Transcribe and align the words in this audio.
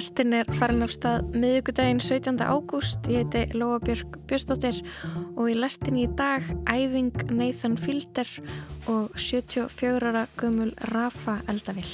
Lestin 0.00 0.32
er 0.32 0.48
farin 0.56 0.80
af 0.80 0.94
stað 0.94 1.26
miðugudaginn 1.36 1.98
17. 2.00 2.38
ágúst. 2.40 3.04
Ég 3.12 3.26
heiti 3.26 3.58
Lóabjörg 3.60 4.14
Björnsdóttir 4.30 4.78
og 5.36 5.50
í 5.52 5.56
lestin 5.58 5.98
í 6.00 6.06
dag 6.16 6.46
æfing 6.72 7.26
Nathan 7.28 7.76
Fielder 7.76 8.30
og 8.88 9.12
74 9.20 10.00
ára 10.08 10.22
gömul 10.40 10.72
Rafa 10.94 11.42
Eldavill. 11.52 11.92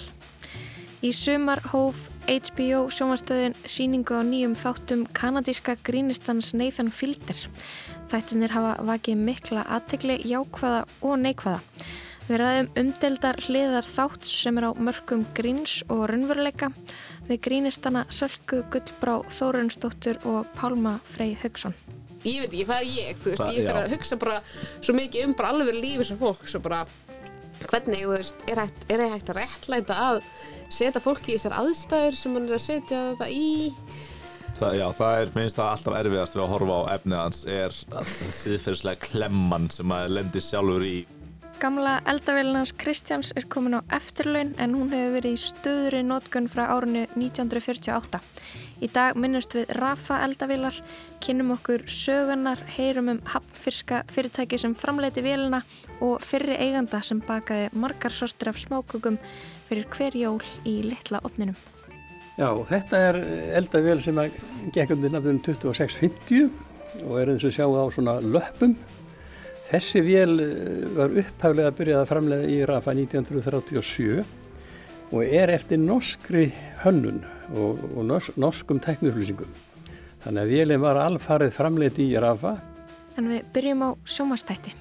Í 1.03 1.11
sumar 1.11 1.65
hóf 1.73 2.07
HBO 2.30 2.87
sjómanstöðin 2.95 3.59
síningu 3.66 4.15
á 4.15 4.23
nýjum 4.23 4.55
þáttum 4.55 5.02
kanadíska 5.11 5.75
grínistans 5.83 6.55
Nathan 6.55 6.95
Fielder. 6.95 7.43
Þættinir 8.07 8.55
hafa 8.55 8.77
vakið 8.87 9.19
mikla 9.19 9.66
aðtegli 9.66 10.23
jákvæða 10.30 10.87
og 11.02 11.25
neikvæða. 11.27 11.59
Við 12.27 12.41
ræðum 12.43 12.69
umdeldar 12.80 13.37
hliðar 13.47 13.87
þátts 13.87 14.30
sem 14.43 14.57
er 14.59 14.67
á 14.67 14.71
mörgum 14.75 15.23
gríns 15.37 15.77
og 15.87 16.09
raunveruleika. 16.11 16.73
Við 17.29 17.39
grínistana 17.45 18.03
Sölku 18.11 18.65
Gullbrá 18.73 19.21
Þórunsdóttur 19.30 20.19
og 20.27 20.48
Pálma 20.59 20.97
Frey 21.07 21.37
Haugsson. 21.43 21.75
Ég 22.27 22.43
veit 22.43 22.51
ekki, 22.51 22.65
það 22.67 22.81
er 22.81 22.91
ég, 22.97 23.20
þú 23.23 23.31
veist, 23.31 23.43
Það- 23.45 23.55
ég 23.61 23.69
þarf 23.69 23.83
að 23.84 23.95
hugsa 23.95 24.17
bara 24.19 24.41
svo 24.83 24.95
mikið 24.98 25.25
um 25.29 25.34
bara 25.39 25.48
alveg 25.55 25.75
lífið 25.79 26.07
sem 26.07 26.19
fólk, 26.19 26.43
svo 26.51 26.61
bara 26.61 26.81
hvernig, 27.70 28.03
þú 28.03 28.11
veist, 28.17 28.34
er 28.51 28.56
hægt, 28.65 28.84
er 28.91 29.01
hægt 29.15 29.31
að 29.31 29.39
réttlæta 29.41 29.95
að 29.95 30.23
setja 30.69 31.01
fólki 31.01 31.34
í 31.34 31.39
þessar 31.39 31.55
aðstæður 31.62 32.17
sem 32.19 32.34
hann 32.34 32.48
er 32.48 32.55
að 32.59 32.65
setja 32.67 33.15
þetta 33.15 33.29
í? 33.31 33.83
Það, 34.56 34.75
já, 34.81 34.87
það 34.98 35.20
er, 35.20 35.31
minnst 35.37 35.56
það 35.61 35.70
alltaf 35.70 35.95
erfiðast 36.01 36.34
við 36.34 36.43
að 36.43 36.53
horfa 36.56 36.77
á 36.81 36.83
efnið 36.97 37.19
hans 37.23 37.45
er 37.45 37.70
síðferðislega 37.70 39.00
klemman 39.06 39.70
sem 39.70 39.87
maður 39.87 40.15
lendir 40.17 40.43
sjálfur 40.43 40.83
í 40.89 41.06
Gamla 41.57 42.03
eldavélina 42.05 42.61
hans 42.61 42.73
Kristjáns 42.77 43.31
er 43.33 43.47
komin 43.49 43.79
á 43.79 43.81
eftirlaun 43.97 44.51
en 44.61 44.75
hún 44.77 44.91
hefur 44.93 45.15
verið 45.15 45.33
í 45.33 45.39
stöðuri 45.41 46.03
nótgunn 46.05 46.51
frá 46.53 46.67
árinu 46.69 47.07
1948. 47.17 48.19
Í 48.85 48.91
dag 48.93 49.17
minnumst 49.17 49.57
við 49.57 49.71
Rafa 49.79 50.19
eldavélar, 50.27 50.77
kynum 51.25 51.55
okkur 51.55 51.87
sögunar, 51.89 52.61
heyrum 52.77 53.09
um 53.15 53.21
hafnfyrska 53.33 54.03
fyrirtæki 54.12 54.59
sem 54.61 54.75
framleiti 54.77 55.25
vélina 55.25 55.62
og 56.05 56.21
fyrri 56.21 56.59
eiganda 56.61 57.01
sem 57.01 57.23
bakaði 57.25 57.71
margar 57.73 58.12
sortir 58.12 58.53
af 58.53 58.61
smákukum 58.61 59.17
fyrir 59.71 59.89
hver 59.97 60.19
jól 60.21 60.45
í 60.69 60.83
litla 60.84 61.23
opninum. 61.25 61.57
Já, 62.37 62.51
þetta 62.69 63.01
er 63.09 63.23
eldavél 63.62 64.05
sem 64.05 64.21
að 64.21 64.37
gekk 64.77 64.93
undir 64.93 65.17
nafnum 65.17 65.41
2650 65.41 66.51
og 67.07 67.17
er 67.23 67.33
eins 67.33 67.49
og 67.49 67.57
sjá 67.57 67.65
á 67.65 67.84
svona 67.89 68.19
löppum. 68.21 68.77
Þessi 69.67 70.03
vél 70.06 70.41
eh, 70.42 70.86
var 70.95 71.14
upphæflega 71.22 71.72
að 71.72 71.78
byrja 71.81 72.00
að 72.03 72.11
framlega 72.12 72.50
í 72.53 72.61
Rafa 72.69 72.95
1937 72.95 74.25
og 75.14 75.22
er 75.25 75.53
eftir 75.55 75.78
norskri 75.83 76.48
hönnun 76.83 77.20
og, 77.55 77.83
og 77.94 78.03
nors, 78.06 78.31
norskum 78.39 78.78
teknuflýsingum. 78.83 79.50
Þannig 80.25 80.42
að 80.42 80.55
vélinn 80.55 80.83
var 80.83 80.98
alfarið 81.03 81.55
framleitt 81.55 82.00
í 82.03 82.09
Rafa 82.19 82.56
En 83.17 83.31
við 83.33 83.47
byrjum 83.55 83.81
á 83.81 83.91
sjómastætti. 84.05 84.75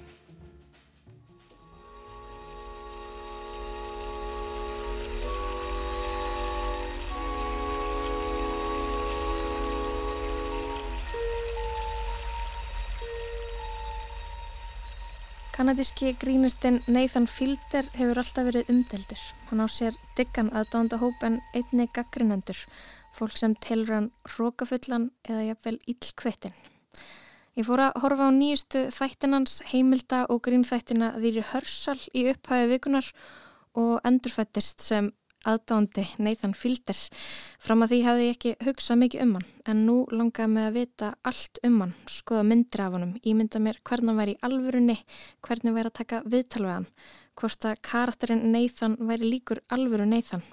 Kanadíski 15.56 16.10
grínistinn 16.20 16.82
Nathan 16.92 17.30
Fielder 17.32 17.88
hefur 17.96 18.20
alltaf 18.20 18.44
verið 18.50 18.72
umdeldur. 18.74 19.22
Hann 19.48 19.64
á 19.64 19.68
sér 19.72 19.96
diggan 20.18 20.50
aðdánda 20.52 20.98
hóp 21.00 21.22
en 21.24 21.38
einni 21.56 21.86
gaggrinendur, 21.96 22.60
fólk 23.16 23.38
sem 23.40 23.54
telur 23.64 23.94
hann 23.94 24.10
rókafullan 24.34 25.06
eða 25.24 25.46
jafnvel 25.54 25.78
illkvettin. 25.88 26.58
Ég 27.56 27.70
fór 27.70 27.86
að 27.86 28.02
horfa 28.04 28.28
á 28.28 28.32
nýjustu 28.36 28.82
þættinans 28.98 29.62
heimilda 29.72 30.26
og 30.28 30.44
grínþættina 30.44 31.14
þýri 31.24 31.46
hörsal 31.54 32.02
í 32.12 32.26
upphæfi 32.34 32.74
vikunar 32.74 33.08
og 33.80 34.04
endurfættist 34.04 34.84
sem 34.84 35.14
aðdándi 35.48 36.04
Nathan 36.20 36.56
Fielder. 36.58 36.98
Fram 37.62 37.86
að 37.86 37.94
því 37.94 38.00
hafði 38.06 38.28
ég 38.28 38.36
ekki 38.36 38.54
hugsað 38.68 39.02
mikið 39.04 39.26
um 39.26 39.34
hann 39.38 39.48
en 39.72 39.86
nú 39.88 39.98
langaði 40.12 40.52
mig 40.52 40.68
að 40.68 40.78
vita 40.80 41.14
allt 41.32 41.64
um 41.66 41.80
hann, 41.84 41.96
skoða 42.12 42.46
myndir 42.50 42.86
af 42.86 42.98
honum, 42.98 43.16
ímynda 43.24 43.62
mér 43.64 43.82
hvernig 43.86 44.12
hann 44.12 44.22
væri 44.22 44.36
í 44.36 44.42
alvörunni, 44.50 45.00
hvernig 45.46 45.76
væri 45.78 45.92
að 45.92 46.00
taka 46.02 46.22
viðtal 46.26 46.64
við 46.66 46.76
hann, 46.76 46.88
hvort 47.40 47.68
að 47.72 47.82
karakterinn 47.90 48.48
Nathan 48.52 49.00
væri 49.02 49.36
líkur 49.36 49.64
alvöru 49.70 50.08
Nathan. 50.10 50.46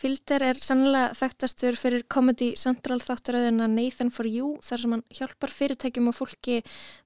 Fielder 0.00 0.40
er 0.46 0.56
sannlega 0.64 1.12
þekktastur 1.18 1.76
fyrir 1.76 2.06
Comedy 2.08 2.54
Central 2.56 3.02
þáttaröðina 3.04 3.66
Nathan 3.68 4.08
for 4.08 4.24
You 4.24 4.54
þar 4.64 4.80
sem 4.80 4.94
hann 4.96 5.02
hjálpar 5.12 5.52
fyrirtækjum 5.52 6.08
og 6.08 6.16
fólki 6.16 6.62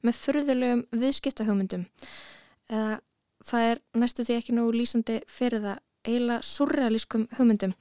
með 0.06 0.20
furðulegum 0.20 0.84
viðskiptahugmyndum. 1.02 1.88
Það 2.70 3.66
er 3.72 3.82
næstu 3.98 4.24
því 4.28 4.36
ekki 4.38 4.54
nógu 4.54 4.76
lýsandi 4.78 5.18
fyrir 5.26 5.64
það 5.66 5.82
eiginlega 6.04 6.44
surrealískum 6.46 7.26
hugmyndum. 7.38 7.74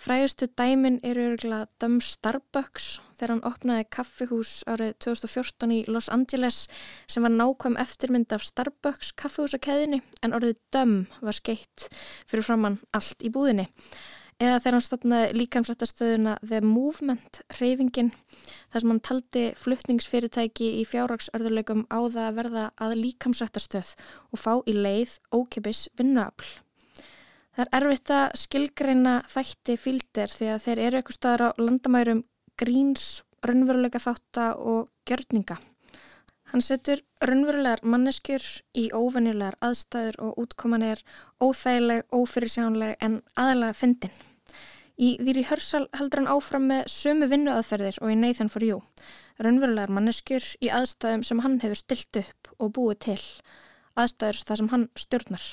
Frægustu 0.00 0.46
dæmin 0.58 1.00
eru 1.04 1.26
örgulega 1.32 1.66
Dömm 1.80 1.98
Starbucks 2.00 3.00
þegar 3.18 3.34
hann 3.34 3.42
opnaði 3.44 3.88
kaffihús 3.92 4.52
árið 4.70 4.94
2014 5.04 5.74
í 5.76 5.80
Los 5.92 6.08
Angeles 6.08 6.62
sem 7.10 7.26
var 7.26 7.34
nákvæm 7.34 7.76
eftirmynd 7.82 8.32
af 8.32 8.46
Starbucks 8.46 9.12
kaffihúsakeðinni 9.20 10.00
en 10.24 10.36
orðið 10.38 10.56
Dömm 10.72 10.96
var 11.20 11.36
skeitt 11.36 11.90
fyrir 12.30 12.46
framann 12.46 12.80
allt 12.96 13.20
í 13.20 13.32
búðinni. 13.34 13.68
Eða 14.40 14.56
þegar 14.56 14.76
hann 14.78 14.84
stopnaði 14.86 15.32
líkansrættastöðuna 15.36 16.38
The 16.40 16.62
Movement, 16.64 17.42
hreyfingin, 17.58 18.08
þar 18.72 18.84
sem 18.84 18.92
hann 18.94 19.02
taldi 19.04 19.42
fluttningsfyrirtæki 19.60 20.70
í 20.80 20.86
fjárraksörðuleikum 20.88 21.84
á 21.92 22.00
það 22.08 22.24
að 22.24 22.40
verða 22.40 22.64
að 22.80 22.96
líkamsrættastöð 23.02 23.92
og 24.32 24.40
fá 24.40 24.52
í 24.64 24.78
leið 24.80 25.18
ókipis 25.36 25.90
vinnuafl. 26.00 26.48
Það 27.60 27.66
er 27.76 27.84
erfitt 27.84 28.10
að 28.16 28.38
skilgreina 28.40 29.10
þætti 29.28 29.74
fíldir 29.76 30.30
því 30.32 30.46
að 30.48 30.62
þeir 30.64 30.78
eru 30.80 30.96
eitthvað 30.96 31.16
staðar 31.18 31.42
á 31.44 31.48
landamærum 31.60 32.22
gríns, 32.56 33.02
raunveruleika 33.44 34.00
þátta 34.00 34.46
og 34.56 34.88
gjörninga. 35.04 35.58
Hann 36.54 36.64
setur 36.64 37.02
raunverulegar 37.20 37.84
manneskjur 37.84 38.46
í 38.80 38.86
óvenjulegar 38.96 39.60
aðstæður 39.60 40.16
og 40.24 40.40
útkoman 40.40 40.86
er 40.88 41.04
óþægileg, 41.36 42.08
ófyrirsjánleg 42.08 42.96
en 42.96 43.20
aðalega 43.36 43.76
fyndin. 43.76 44.16
Í 44.96 45.18
Þýri 45.20 45.44
Hörsal 45.52 45.84
heldur 46.00 46.22
hann 46.22 46.32
áfram 46.32 46.64
með 46.72 46.88
sömu 46.96 47.28
vinnuaðferðir 47.28 48.00
og 48.00 48.14
í 48.14 48.20
Nathan 48.24 48.48
for 48.48 48.64
You. 48.64 48.80
Raunverulegar 49.36 49.92
manneskjur 49.92 50.48
í 50.64 50.72
aðstæðum 50.80 51.28
sem 51.28 51.44
hann 51.44 51.60
hefur 51.60 51.84
stilt 51.84 52.24
upp 52.24 52.54
og 52.56 52.72
búið 52.80 53.02
til. 53.10 53.22
Aðstæður 54.00 54.46
þar 54.48 54.62
sem 54.62 54.72
hann 54.72 54.92
stjórnar. 54.96 55.50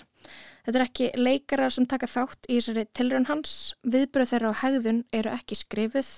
Þetta 0.67 0.79
er 0.81 0.83
ekki 0.83 1.05
leikarar 1.15 1.71
sem 1.71 1.85
taka 1.87 2.09
þátt 2.11 2.47
í 2.51 2.57
þessari 2.57 2.81
tilraun 2.91 3.25
hans. 3.29 3.51
Viðbröð 3.87 4.33
þeirra 4.33 4.49
á 4.51 4.59
hegðun 4.65 4.97
eru 5.15 5.31
ekki 5.31 5.55
skrifuð 5.55 6.09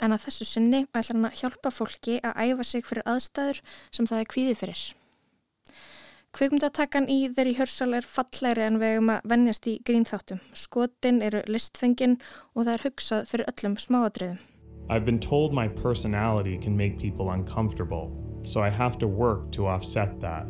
en 0.00 0.14
að 0.16 0.22
þessu 0.24 0.46
sinni 0.48 0.80
ætlar 0.86 1.10
hann 1.10 1.28
að 1.28 1.36
hjálpa 1.42 1.72
fólki 1.76 2.14
að 2.24 2.40
æfa 2.40 2.64
sig 2.64 2.86
fyrir 2.88 3.04
aðstæður 3.12 3.60
sem 3.92 4.08
það 4.08 4.22
er 4.22 4.30
kvíðið 4.32 4.56
fyrir. 4.62 4.84
Kvikmyndatakan 6.32 7.10
í 7.12 7.18
þeirri 7.36 7.52
hörsal 7.58 7.90
er 7.98 8.08
fallegri 8.08 8.64
en 8.64 8.80
við 8.80 8.94
eigum 8.94 9.12
að 9.12 9.28
vennjast 9.34 9.68
í 9.68 9.76
grínþáttum. 9.84 10.40
Skotin 10.56 11.20
eru 11.20 11.44
listfengin 11.44 12.16
og 12.56 12.64
það 12.64 12.72
er 12.72 12.86
hugsað 12.86 13.28
fyrir 13.28 13.52
öllum 13.52 13.76
smáadröðum. 13.76 14.40
I've 14.88 15.04
been 15.04 15.20
told 15.20 15.52
my 15.52 15.68
personality 15.68 16.56
can 16.56 16.74
make 16.74 16.98
people 16.98 17.28
uncomfortable, 17.28 18.08
so 18.44 18.64
I 18.64 18.70
have 18.70 18.96
to 19.04 19.06
work 19.06 19.52
to 19.52 19.68
offset 19.68 20.18
that. 20.20 20.48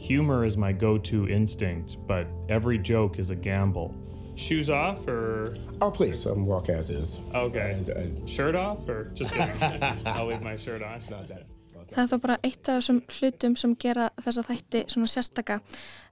Humor 0.00 0.46
is 0.46 0.56
my 0.56 0.72
go 0.72 0.96
to 0.96 1.28
instinct, 1.28 1.98
but 2.06 2.26
every 2.48 2.78
joke 2.78 3.18
is 3.18 3.28
a 3.30 3.36
gamble. 3.36 3.94
Shoes 4.34 4.70
off 4.70 5.06
or. 5.06 5.56
Oh, 5.82 5.90
please, 5.90 6.26
um, 6.26 6.46
walk 6.46 6.70
as 6.70 6.88
is. 6.88 7.20
Okay. 7.34 7.72
And, 7.76 7.88
and 7.90 8.28
Shirt 8.28 8.54
off 8.56 8.88
or 8.88 9.10
just 9.12 9.34
kidding? 9.34 9.52
I'll 10.06 10.26
leave 10.26 10.42
my 10.42 10.56
shirt 10.56 10.82
on. 10.82 11.00
not 11.10 11.28
that. 11.28 11.44
Það 11.90 12.02
er 12.02 12.08
þá 12.10 12.16
bara 12.22 12.36
eitt 12.46 12.68
af 12.68 12.76
þessum 12.78 12.98
hlutum 13.10 13.54
sem 13.58 13.72
gera 13.82 14.08
þessa 14.20 14.44
þætti 14.46 14.82
svona 14.92 15.10
sérstaka 15.10 15.56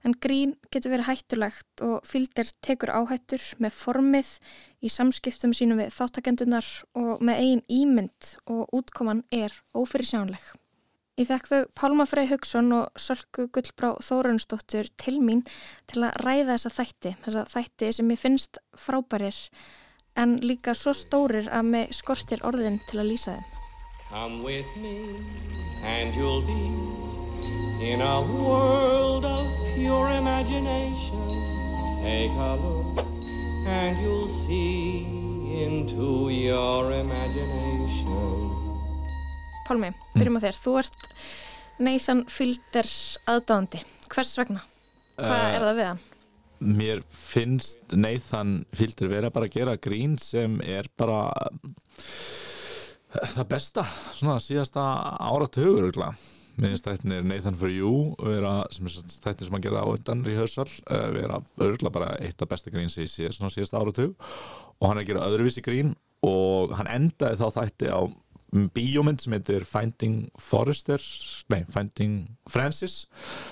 en 0.03 0.15
grín 0.25 0.55
getur 0.73 0.91
verið 0.91 1.07
hættulegt 1.07 1.83
og 1.85 2.01
fylgdir 2.09 2.49
tekur 2.65 2.91
áhættur 2.91 3.45
með 3.63 3.77
formið 3.77 4.31
í 4.83 4.91
samskiptum 4.91 5.53
sínum 5.55 5.79
við 5.79 5.93
þáttakendunar 5.95 6.67
og 6.99 7.23
með 7.23 7.43
eigin 7.45 7.63
ímynd 7.71 8.33
og 8.51 8.65
útkoman 8.75 9.23
er 9.31 9.55
ófyrirsjánleg. 9.77 10.43
Ég 11.19 11.27
fekk 11.27 11.47
þau 11.51 11.63
Pálma 11.75 12.05
Frey 12.07 12.29
Haugsson 12.29 12.69
og 12.71 12.95
Sölku 12.95 13.49
Gullbrá 13.51 13.89
Þórunsdóttur 13.99 14.87
til 14.95 15.17
mín 15.19 15.41
til 15.91 16.05
að 16.07 16.15
ræða 16.23 16.53
þessa 16.53 16.69
þætti, 16.77 17.11
þessa 17.25 17.41
þætti 17.51 17.89
sem 17.97 18.13
ég 18.13 18.21
finnst 18.21 18.59
frábærir 18.79 19.39
en 20.15 20.37
líka 20.39 20.71
svo 20.71 20.93
stórir 20.95 21.49
að 21.51 21.67
mig 21.73 21.91
skortir 21.97 22.39
orðin 22.47 22.79
til 22.87 23.01
að 23.01 23.09
lýsa 23.11 23.35
þeim. 23.35 23.57
Come 24.07 24.43
with 24.47 24.71
me, 24.79 24.95
and 25.83 26.15
you'll 26.15 26.41
be 26.47 26.71
in 27.83 27.99
a 27.99 28.21
world 28.39 29.27
of 29.27 29.43
pure 29.75 30.15
imagination. 30.15 31.27
Take 31.99 32.31
a 32.31 32.55
look, 32.63 33.05
and 33.67 33.99
you'll 33.99 34.29
see 34.29 35.03
into 35.67 36.29
your 36.29 36.93
imagination. 36.93 38.58
Pálmi, 39.69 39.91
byrjum 40.17 40.39
á 40.41 40.45
þér. 40.47 40.59
Þú 40.63 40.75
ert 40.81 41.09
Nathan 41.79 42.23
Fielders 42.33 42.95
aðdáðandi. 43.29 43.83
Hvers 44.09 44.33
vegna? 44.41 44.63
Hvað 45.19 45.43
Eh, 45.43 45.53
er 45.55 45.65
það 45.67 45.77
við 45.79 45.87
hann? 45.91 45.99
Mér 46.59 47.01
finnst 47.07 47.93
Nathan 47.95 48.49
Fielder 48.75 49.07
vera 49.13 49.29
bara 49.31 49.47
að 49.47 49.53
gera 49.55 49.77
grín 49.79 50.17
sem 50.19 50.57
er 50.65 50.89
bara 50.99 51.21
það 53.13 53.47
besta 53.53 53.85
svona 54.13 54.39
síðasta 54.43 54.83
áratugur 55.23 55.87
finnst 56.59 56.83
þetta 56.89 57.21
Nathan 57.23 57.55
for 57.55 57.71
you 57.71 58.11
vera, 58.19 58.65
sem 58.75 58.89
er 58.89 58.97
þetta 59.23 59.45
sem 59.47 59.55
hann 59.55 59.63
gerði 59.63 59.79
á 59.79 59.87
undan 59.93 60.23
rehearsal 60.27 60.67
uh, 60.91 61.05
vera 61.15 61.39
örgulega 61.63 61.95
bara 61.95 62.09
eitt 62.19 62.41
af 62.43 62.49
besta 62.51 62.73
grín 62.73 62.91
sem 62.91 63.05
ég 63.05 63.13
sé 63.13 63.29
svona 63.31 63.53
síðasta 63.53 63.79
áratug 63.79 64.17
og 64.19 64.89
hann 64.89 64.99
er 64.99 65.05
að 65.05 65.11
gera 65.13 65.29
öðruvísi 65.31 65.63
grín 65.63 65.93
og 66.27 66.75
hann 66.75 66.91
endaði 66.91 67.39
þá 67.39 67.47
þætti 67.61 67.93
á 67.95 68.01
bíómynd 68.73 69.21
sem 69.21 69.33
heitir 69.35 69.65
Finding 69.67 70.29
Forrester 70.41 71.01
nei, 71.53 71.61
Finding 71.69 72.23
Francis 72.49 73.03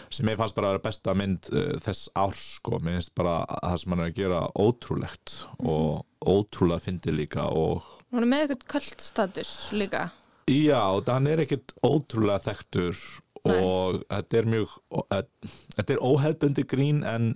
sem 0.09 0.29
ég 0.31 0.39
fannst 0.39 0.57
bara 0.57 0.71
að 0.71 0.77
vera 0.77 0.85
besta 0.87 1.13
mynd 1.17 1.49
uh, 1.53 1.75
þess 1.83 2.09
árs 2.17 2.45
sko, 2.57 2.79
mér 2.81 2.97
finnst 2.97 3.13
bara 3.17 3.39
að 3.45 3.61
það 3.67 3.81
sem 3.83 3.93
hann 3.93 4.03
er 4.05 4.11
að 4.11 4.17
gera 4.21 4.41
ótrúlegt 4.57 5.35
og 5.59 6.31
ótrúlega 6.33 6.85
fyndi 6.87 7.13
líka 7.15 7.47
og 7.51 7.93
Hann 8.07 8.23
er 8.23 8.29
með 8.31 8.43
eitthvað 8.45 8.67
kvöldstatus 8.71 9.53
líka. 9.75 10.05
já, 10.47 10.79
hann 11.11 11.27
er 11.27 11.43
ekkert 11.43 11.73
ótrúlega 11.83 12.45
þekktur 12.47 13.01
og 13.47 14.01
þetta 14.07 14.39
er 14.39 14.47
mjög 14.49 14.77
þetta 15.77 15.93
er 15.93 16.01
óhefbundi 16.03 16.65
grín 16.67 17.03
en 17.07 17.35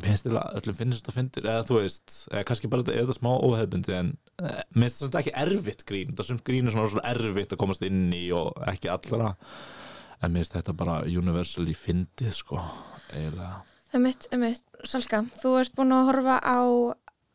finnst 0.00 0.24
þér 0.26 0.38
að 0.40 0.72
finnst 0.78 1.04
þetta 1.10 1.42
eða 1.44 1.66
þú 1.68 1.80
veist, 1.82 2.14
eða 2.32 2.46
kannski 2.48 2.70
bara 2.72 2.84
þetta 2.86 2.94
er 2.96 3.04
þetta 3.04 3.18
smá 3.18 3.32
óhefbundi 3.36 3.96
en 3.98 4.12
mér 4.38 4.86
finnst 4.86 5.02
þetta 5.02 5.22
ekki 5.22 5.34
erfitt 5.42 5.82
grín 5.88 6.12
þetta 6.12 6.28
sem 6.28 6.38
grín 6.46 6.68
er 6.68 6.74
svona, 6.76 6.92
svona 6.92 7.10
erfitt 7.10 7.54
að 7.56 7.62
komast 7.64 7.82
inn 7.86 8.06
í 8.14 8.28
og 8.36 8.54
ekki 8.70 8.90
allra 8.92 9.32
en 10.22 10.30
mér 10.30 10.44
finnst 10.44 10.54
þetta 10.60 10.76
bara 10.78 11.00
universally 11.08 11.74
fyndið 11.78 12.36
sko, 12.42 12.62
eiginlega 13.10 13.56
Emitt, 13.96 14.26
emitt, 14.36 14.66
Salka, 14.84 15.22
þú 15.40 15.54
ert 15.62 15.72
búin 15.78 15.94
að 15.96 16.10
horfa 16.10 16.34
á 16.44 16.60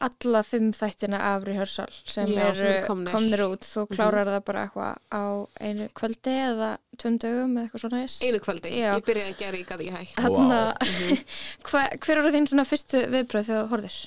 alla 0.03 0.41
fimm 0.45 0.71
þættina 0.75 1.17
af 1.31 1.45
rehearsal 1.47 1.87
sem 2.05 2.27
Já, 2.29 2.41
eru 2.51 2.71
komnir. 2.85 3.07
Mhm. 3.07 3.13
komnir 3.15 3.43
út. 3.47 3.63
Þú 3.65 3.85
klárar 3.89 4.27
það 4.27 4.43
bara 4.45 4.65
eitthvað 4.67 4.97
á 5.09 5.23
einu 5.63 5.87
kvöldi 5.95 6.33
eða 6.43 6.69
tveim 6.97 7.17
dögum 7.23 7.55
eða 7.57 7.63
eitthvað 7.63 7.83
svona 7.83 8.01
þess. 8.03 8.17
Einu 8.27 8.39
kvöldi, 8.43 8.69
Já. 8.69 8.91
ég 8.93 9.05
byrjaði 9.07 9.33
að 9.33 9.39
gera, 9.39 9.57
ég 9.57 9.67
gæti 9.71 9.87
ekki 9.89 9.97
hægt. 9.97 11.25
Hva, 11.69 11.81
hver 12.05 12.17
eru 12.17 12.33
þín 12.35 12.49
svona 12.51 12.67
fyrstu 12.67 13.01
viðbröð 13.15 13.47
þegar 13.49 13.63
þú 13.63 13.71
horfðir? 13.73 13.97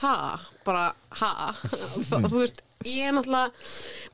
Ha, 0.00 0.16
bara 0.66 0.88
ha? 1.20 1.30
Og 2.16 2.28
þú 2.28 2.40
veist, 2.40 2.62
ég 2.88 3.08
er 3.08 3.16
náttúrulega 3.16 3.52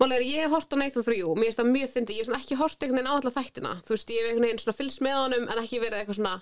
málega 0.01 0.29
ég 0.29 0.45
hef 0.45 0.55
hort 0.57 0.75
á 0.75 0.77
Nathan 0.81 1.07
for 1.07 1.17
you. 1.17 1.33
Mér 1.39 1.51
finnst 1.51 1.63
það 1.63 1.73
mjög 1.73 1.93
fyndi, 1.95 2.19
ég 2.19 2.29
hef 2.29 2.39
ekki 2.41 2.61
hort 2.61 2.79
einhvern 2.83 3.01
veginn 3.01 3.11
á 3.11 3.17
alla 3.17 3.35
þættina. 3.35 3.75
Þú 3.87 3.97
veist, 3.97 4.15
ég 4.15 4.23
hef 4.23 4.31
einhvern 4.31 4.49
veginn 4.49 4.63
svona 4.65 4.79
fylgst 4.79 5.05
með 5.05 5.19
honum 5.23 5.49
en 5.49 5.63
ekki 5.63 5.83
verið 5.83 6.01
eitthvað 6.03 6.21
svona 6.21 6.37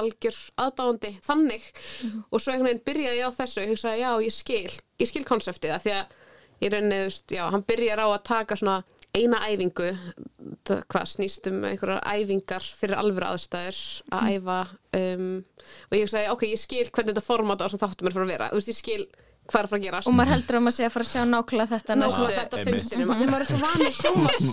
algjör 0.00 0.40
aðdáandi 0.64 1.12
þannig. 1.26 1.68
Og 2.30 2.38
svo 2.38 2.54
einhvern 2.54 2.70
veginn 2.70 2.86
byrjaði 2.90 3.20
ég 3.22 3.30
á 3.30 3.38
þessu 3.40 3.60
og 3.60 3.66
ég 3.66 3.74
hugsaði, 3.74 4.02
já, 4.04 4.10
ég 4.26 4.36
skil 4.36 4.80
ég 5.00 5.10
skil 5.10 5.26
konseptið 5.28 5.74
það 5.74 5.84
því 5.86 5.94
að 5.96 6.16
ég 6.60 6.72
rauninni, 6.74 7.00
þú 7.00 7.08
veist, 7.08 7.34
já, 7.34 7.44
hann 7.54 7.66
byrjar 7.66 8.02
á 8.04 8.08
að 8.10 8.24
taka 8.28 8.58
svona 8.60 8.80
eina 9.16 9.40
æfingu 9.48 9.88
hvað 10.90 11.08
snýst 11.10 11.48
um 11.50 11.64
einhverjar 11.66 12.04
æfingar 12.06 12.62
fyrir 12.62 13.00
alvöru 13.00 13.30
aðstæður 13.32 13.80
að 14.14 14.28
æfa 14.36 14.60
um, 15.00 15.32
og 15.90 15.98
ég 15.98 16.12
sagði, 16.12 16.30
ok, 16.34 16.46
ég 16.52 16.62
skil 16.62 16.86
hvernig 16.90 17.14
þetta 17.14 17.26
format 17.26 17.62
á 17.62 17.66
þessum 17.66 17.82
þáttum 17.82 18.10
er 18.10 18.16
fyrir 18.16 18.28
að 18.28 18.32
vera. 18.34 18.48
Þú 18.52 18.60
veist, 18.60 18.70
ég 18.70 18.78
skil 18.78 19.02
hvað 19.50 19.60
er 19.60 19.66
að 19.66 19.72
fara 19.72 19.80
að 19.80 19.84
gerast. 19.86 20.06
Og 20.06 20.14
maður 20.14 20.32
heldur 20.34 20.56
að 20.58 20.62
maður 20.62 20.76
sé 20.76 20.84
að 20.86 20.92
fara 20.94 21.06
að 21.06 21.10
sjá 21.10 21.22
nákvæmlega 21.26 21.70
þetta 21.72 21.96
nákvæmlega 21.98 22.42
þetta 22.42 22.58
Einmitt. 22.60 22.68
fimm 22.70 22.90
sinum 22.90 23.10
að 23.10 23.22
þeim 23.22 23.32
maður 23.34 23.44
er 23.44 23.48
svo 23.50 23.58
vanið 23.64 23.96
sjómas 23.96 24.44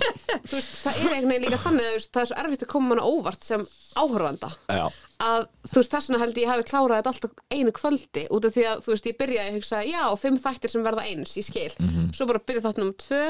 þú 0.47 0.55
veist, 0.55 0.71
það 0.81 0.95
er 0.95 1.13
einhvern 1.17 1.33
veginn 1.33 1.45
líka 1.45 1.59
þannig 1.65 1.89
að 1.91 2.07
það 2.07 2.21
er 2.23 2.29
svo 2.31 2.39
erfitt 2.41 2.65
að 2.65 2.71
koma 2.71 2.89
manna 2.91 3.05
óvart 3.11 3.45
sem 3.45 3.67
áhörfanda 3.97 4.49
já, 4.73 4.83
að 5.27 5.45
þú 5.67 5.77
veist 5.81 5.93
þess 5.93 6.09
vegna 6.09 6.23
held 6.23 6.41
ég 6.41 6.51
hafi 6.53 6.67
klárað 6.71 6.97
þetta 6.97 7.13
alltaf 7.13 7.31
einu 7.53 7.75
kvöldi 7.77 8.25
út 8.33 8.49
af 8.49 8.57
því 8.57 8.65
að 8.71 8.83
þú 8.87 8.95
veist 8.95 9.11
ég 9.11 9.19
byrjaði 9.21 9.51
að 9.51 9.59
hugsa 9.59 9.83
já, 9.85 10.01
fimm 10.23 10.41
þættir 10.47 10.73
sem 10.73 10.87
verða 10.87 11.07
eins, 11.11 11.37
ég 11.37 11.45
skil. 11.45 11.69
Svo 12.17 12.29
bara 12.29 12.41
byrja 12.41 12.65
þáttunum 12.65 12.97
tvö 13.05 13.23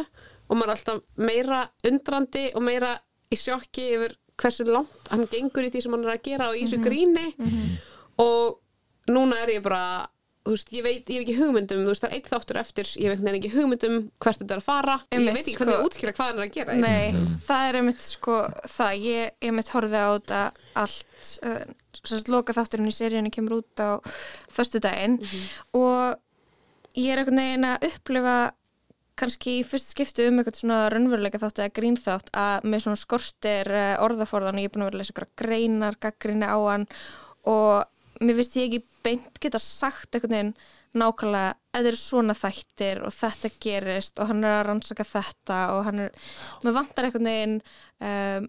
og 0.47 0.55
maður 0.57 0.71
er 0.71 0.75
alltaf 0.77 1.01
meira 1.29 1.61
undrandi 1.87 2.45
og 2.55 2.63
meira 2.63 2.93
í 3.33 3.37
sjokki 3.39 3.89
yfir 3.97 4.17
hversu 4.37 4.67
langt 4.69 5.09
hann 5.11 5.25
gengur 5.31 5.65
í 5.65 5.71
því 5.73 5.81
sem 5.83 5.95
hann 5.95 6.05
er 6.05 6.13
að 6.15 6.23
gera 6.29 6.51
og 6.51 6.59
í 6.59 6.65
þessu 6.67 6.79
gríni. 6.83 7.25
Og 8.21 8.59
núna 9.11 9.39
er 9.43 9.57
ég 9.57 9.63
bara 9.65 9.81
þú 10.47 10.53
veist, 10.55 10.69
ég 10.71 10.83
veit, 10.85 11.09
ég 11.11 11.17
hef 11.19 11.23
ekki 11.25 11.33
hugmyndum 11.41 11.81
þú 11.83 11.91
veist, 11.91 12.03
það 12.05 12.13
er 12.13 12.17
eitt 12.21 12.29
þáttur 12.31 12.59
eftir, 12.61 12.89
ég 13.03 13.11
nefnir 13.11 13.35
ekki 13.35 13.49
hugmyndum 13.51 13.95
hvert 14.23 14.39
þetta 14.39 14.55
er 14.55 14.61
að 14.61 14.67
fara, 14.67 14.93
ég 15.11 15.17
Einmitt, 15.17 15.33
veit 15.35 15.41
ekki 15.43 15.57
hvernig 15.59 15.73
sko. 15.73 15.81
að 15.81 15.89
útskýra 15.89 16.13
hvað 16.15 16.29
hann 16.29 16.37
er 16.39 16.45
að 16.45 16.53
gera 16.55 16.77
Nei, 16.79 17.25
það 17.47 17.63
er 17.67 17.79
einmitt 17.81 18.05
sko 18.05 18.37
það, 18.77 18.93
ég, 19.03 19.25
ég 19.43 19.49
einmitt 19.49 19.71
horfið 19.73 19.97
á 19.99 20.09
þetta 20.15 20.39
allt, 20.83 21.33
uh, 21.49 21.99
semst 22.07 22.31
loka 22.31 22.55
þátturinn 22.55 22.87
í 22.87 22.95
seríunni 22.95 23.33
kemur 23.35 23.57
út 23.59 23.83
á 23.83 23.89
föstudaginn 24.55 25.19
og 25.75 26.15
ég 26.95 27.11
er 27.11 27.21
einhvern 27.25 27.43
veginn 27.43 27.67
að 27.73 27.87
upplifa 27.91 28.37
kannski 29.19 29.57
í 29.59 29.65
fyrst 29.67 29.93
skipti 29.93 30.27
um 30.29 30.39
eitthvað 30.39 30.61
svona 30.61 30.79
raunveruleika 30.93 31.41
þátt 31.41 31.61
eða 31.63 31.75
grínþátt 31.79 32.31
að 32.37 32.67
með 32.69 32.85
svona 32.85 33.01
skortir 33.01 33.71
uh, 33.73 33.93
orðaforðan 34.05 34.59
og 34.59 34.65
ég 34.65 34.71
er 34.71 34.75
búin 34.75 34.85
að 34.85 34.91
vera 34.91 34.97
að 34.97 35.03
lesa 35.03 35.15
ykkur 35.15 35.29
greinar, 35.43 35.99
gaggrinni 36.03 36.49
á 36.49 36.57
hann 36.57 36.87
og 37.47 38.23
mér 38.23 38.39
finnst 38.39 38.57
ég 38.57 38.67
ekki 38.67 38.83
beint 39.05 39.39
geta 39.43 39.61
sagt 39.61 40.17
einhvern 40.17 40.35
veginn 40.35 40.53
nákvæmlega 40.97 41.55
eða 41.77 41.91
eru 41.91 41.99
svona 41.99 42.35
þættir 42.37 43.01
og 43.05 43.13
þetta 43.13 43.51
gerist 43.61 44.21
og 44.21 44.31
hann 44.31 44.45
er 44.45 44.55
að 44.55 44.67
rannsaka 44.71 45.05
þetta 45.05 45.57
og 45.75 45.83
hann 45.85 46.05
er, 46.07 46.21
mér 46.63 46.77
vantar 46.77 47.07
einhvern 47.07 47.29
veginn 47.29 47.57
um, 48.01 48.47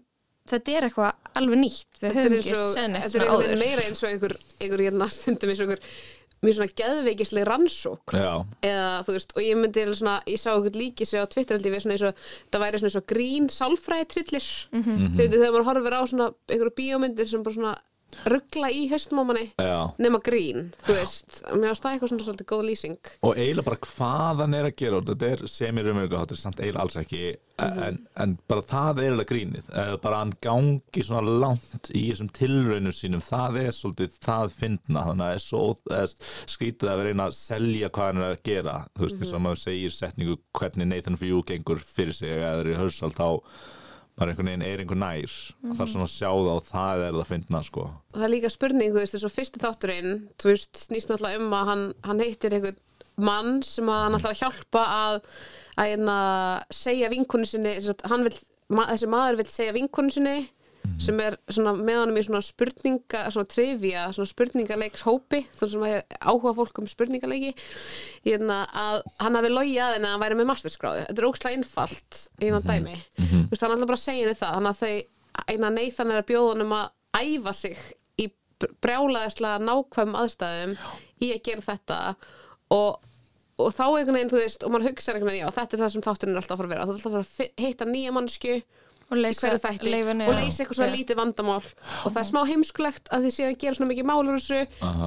þetta 0.49 0.75
er 0.75 0.87
eitthvað 0.87 1.35
alveg 1.39 1.61
nýtt. 1.61 1.99
Við 1.99 2.07
Þetta 2.07 2.21
er 2.21 2.25
höfum 2.25 2.39
ekki 2.39 2.61
senn 2.73 2.97
eitt 2.97 3.05
þetta 3.05 3.25
er 3.25 3.33
áður. 3.33 3.59
meira 3.61 3.85
eins 3.85 4.01
og 4.03 4.09
einhver, 4.09 4.35
einhver 4.59 4.83
hérna 4.85 5.09
og 5.09 5.67
einhver 5.67 5.83
mjög 6.43 6.55
svona 6.55 6.75
geðveikisleg 6.81 7.47
rannsók 7.49 8.13
eða 8.15 9.03
þú 9.07 9.15
veist, 9.15 9.35
og 9.35 9.43
ég 9.43 9.59
myndi 9.59 9.85
svona, 9.91 10.15
ég 10.29 10.39
sá 10.39 10.49
einhvern 10.53 10.79
líki 10.79 11.07
sig 11.07 11.19
á 11.19 11.27
Twitter 11.27 11.57
held 11.57 11.67
ég 11.67 11.75
við 11.75 11.83
svona 11.83 11.97
eins 11.97 12.07
og, 12.07 12.23
það 12.51 12.63
væri 12.63 12.81
svona 12.81 12.91
eins 12.91 12.99
og 13.01 13.07
grín 13.11 13.49
sálfræði 13.53 14.09
trillir, 14.13 14.49
mm 14.71 14.83
-hmm. 14.83 15.19
þegar 15.19 15.51
maður 15.51 15.69
horfir 15.69 15.99
á 15.99 16.01
svona 16.07 16.27
einhverju 16.47 16.75
bíómyndir 16.79 17.27
sem 17.27 17.43
bara 17.43 17.55
svona 17.55 17.75
ruggla 18.29 18.69
í 18.73 18.85
haustum 18.91 19.21
á 19.21 19.23
manni 19.27 19.45
já. 19.53 19.91
nema 20.01 20.19
grín, 20.23 20.71
þú 20.85 20.95
veist. 20.97 21.41
Mér 21.53 21.73
ást 21.73 21.85
það 21.85 21.95
eitthvað 21.95 22.11
svona 22.13 22.25
svolítið 22.25 22.49
góð 22.49 22.65
lýsing. 22.67 23.11
Og 23.25 23.37
eiginlega 23.37 23.67
bara 23.69 23.81
hvað 23.85 24.43
hann 24.43 24.57
er 24.57 24.69
að 24.69 24.75
gera 24.81 25.03
þetta? 25.09 25.29
Er 25.29 25.53
semir-raumögu 25.53 26.17
þetta 26.17 26.35
er 26.35 26.41
samt 26.41 26.59
eiginlega 26.63 26.85
alls 26.85 26.99
ekki. 26.99 27.23
En, 27.59 27.97
en 28.23 28.35
bara 28.47 28.63
það 28.63 29.01
er 29.01 29.07
eiginlega 29.09 29.31
grínið. 29.33 29.71
Bara 30.03 30.21
hann 30.21 30.35
gangi 30.43 31.03
svona 31.03 31.39
langt 31.43 31.89
í 31.91 32.05
þessum 32.09 32.31
tilraunum 32.35 32.95
sínum. 32.95 33.23
Það 33.23 33.59
er 33.63 33.73
svolítið 33.75 34.19
það 34.23 34.55
fyndna. 34.55 35.05
Þannig 35.09 35.25
að 35.25 35.33
það 35.33 35.39
er 35.39 35.43
svo 35.45 35.63
skrítið 36.55 36.93
að 36.93 37.01
vera 37.01 37.13
einn 37.13 37.25
að 37.25 37.35
selja 37.39 37.91
hvað 37.95 38.11
hann 38.11 38.23
er 38.23 38.37
að 38.37 38.45
gera. 38.47 38.77
Þú 38.95 39.05
veist 39.05 39.19
eins 39.23 39.35
og 39.35 39.43
maður 39.45 39.63
segir 39.65 39.95
setningu 39.95 40.39
hvernig 40.59 40.89
Nathan 40.89 41.19
you 41.29 41.43
gengur 41.45 41.83
fyrir 41.83 42.15
sig 42.15 42.31
eða 42.37 42.63
er 42.63 42.71
í 42.73 42.79
hörsal 42.79 43.13
þá 44.19 44.25
maður 44.25 44.33
einhvern 44.33 44.49
veginn 44.49 44.65
er 44.67 44.81
einhver 44.83 44.99
nær. 44.99 45.35
Og 45.63 45.71
það 45.77 45.83
er 45.85 45.91
svona 45.93 46.07
að 46.09 46.13
sjá 46.13 46.29
það 46.29 46.51
og 46.51 46.65
það 46.67 47.03
er 47.05 47.17
það 47.17 47.29
fyndna 47.29 47.61
sko. 47.63 47.85
Það 48.17 48.25
er 48.27 48.33
líka 48.33 48.51
spurning, 48.51 48.91
þú 48.91 48.99
veist, 48.99 49.15
þess 49.15 49.27
að 49.29 49.35
fyrsti 49.37 49.63
þátturinn 49.63 50.13
þú 50.35 50.51
veist, 50.51 50.83
snýst 50.83 51.11
náttúrulega 51.13 51.39
um 51.39 51.55
að 51.55 51.71
hann, 51.71 51.85
hann 52.09 52.23
heitir 52.25 52.55
einhvern 52.57 52.79
mann 53.19 53.63
sem 53.67 53.89
að 53.91 54.03
hann 54.05 54.17
ætlar 54.19 54.35
að 54.35 54.41
hjálpa 54.43 54.83
að 54.95 55.17
að 55.79 55.89
hérna 55.93 56.19
segja 56.75 57.09
vinkonu 57.11 57.47
sinni 57.47 57.73
hann 58.11 58.25
vill, 58.27 58.35
ma 58.71 58.87
þessi 58.91 59.09
maður 59.11 59.39
vill 59.41 59.51
segja 59.51 59.75
vinkonu 59.75 60.13
sinni 60.13 60.37
sem 60.99 61.19
er 61.23 61.37
svona 61.49 61.73
með 61.77 61.99
honum 62.01 62.17
í 62.19 62.23
svona 62.25 62.41
spurninga 62.43 63.21
svona 63.33 63.49
trivia, 63.49 64.05
svona 64.15 64.29
spurningaleiks 64.29 65.03
hópi 65.07 65.43
þú 65.59 65.69
sem 65.73 65.85
að 65.87 65.97
áhuga 66.19 66.55
fólk 66.57 66.81
um 66.81 66.89
spurningaleiki. 66.89 67.53
Hérna 68.25 68.61
að 68.73 69.01
hann 69.19 69.37
hafi 69.39 69.51
logið 69.53 69.83
að 69.85 69.93
henni 69.95 70.09
að 70.09 70.15
hann 70.15 70.23
væri 70.23 70.39
með 70.39 70.49
masterskráðu 70.51 71.05
þetta 71.05 71.21
er 71.21 71.29
ókslega 71.29 71.59
einfalt 71.59 72.19
í 72.39 72.45
hérna 72.49 72.61
dæmi. 72.65 72.97
Þú 73.19 73.49
veist, 73.51 73.63
hann 73.63 73.75
ætla 73.75 73.89
bara 73.91 73.99
að 73.99 74.05
segja 74.05 74.25
henni 74.25 74.39
það 74.39 74.55
þannig 74.57 74.71
að 74.73 74.81
þau, 74.83 74.95
eina 75.53 75.73
Nathan 75.75 76.11
er 76.11 76.23
að 76.23 76.29
bjóða 76.31 76.53
honum 76.53 76.75
að 76.79 76.89
æfa 77.19 77.53
sig 77.53 77.77
í 78.19 78.29
brjálaðislega 78.83 79.61
nákvæm 79.63 80.17
aðstæðum 80.19 80.75
í 81.23 81.31
að 81.35 81.43
gera 81.47 81.65
þetta. 81.69 81.99
Og, 82.75 82.99
og 83.59 83.71
þá 83.73 83.85
einhvern 83.87 84.17
veginn, 84.17 84.33
þú 84.33 84.41
veist, 84.43 84.63
og 84.63 84.73
maður 84.73 84.91
hugsa 84.91 85.13
einhvern 85.13 85.31
veginn, 85.31 85.45
já, 85.45 85.55
þetta 85.55 85.75
er 85.77 85.83
það 85.83 85.93
sem 85.95 86.05
þátturinn 86.05 86.35
er 86.35 86.41
alltaf 86.41 86.53
að 86.53 86.61
fara 86.61 86.69
að 86.69 86.73
vera. 86.75 86.85
Þú 86.85 86.93
alltaf 86.97 87.09
að 87.09 87.15
fara 87.15 87.47
að 87.47 87.63
hitta 87.65 87.87
nýja 87.89 88.13
mannsku 88.15 88.59
og 89.09 89.17
leysa 89.17 89.53
hverju 89.57 89.93
og 90.09 90.35
leysa 90.37 90.63
eitthvað 90.63 90.77
svona 90.79 90.91
lítið 90.95 91.17
vandamál 91.19 91.63
og 91.63 92.11
það 92.11 92.21
er 92.23 92.27
smá 92.31 92.41
heimskulegt 92.51 93.09
að 93.13 93.25
þið 93.27 93.35
séu 93.37 93.47
að 93.49 93.57
gera 93.63 93.77
svona 93.79 93.91
mikið 93.93 94.09
málur 94.11 94.37
þessu 94.37 94.61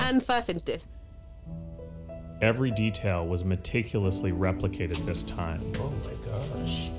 en 0.08 0.20
það 0.26 0.36
er 0.40 0.48
fyndið 0.50 0.88
Every 2.42 2.72
detail 2.72 3.28
was 3.28 3.44
meticulously 3.44 4.32
replicated 4.32 4.96
this 5.06 5.22
time. 5.22 5.60
Oh 5.78 5.92
my 6.02 6.16
gosh. 6.26 6.90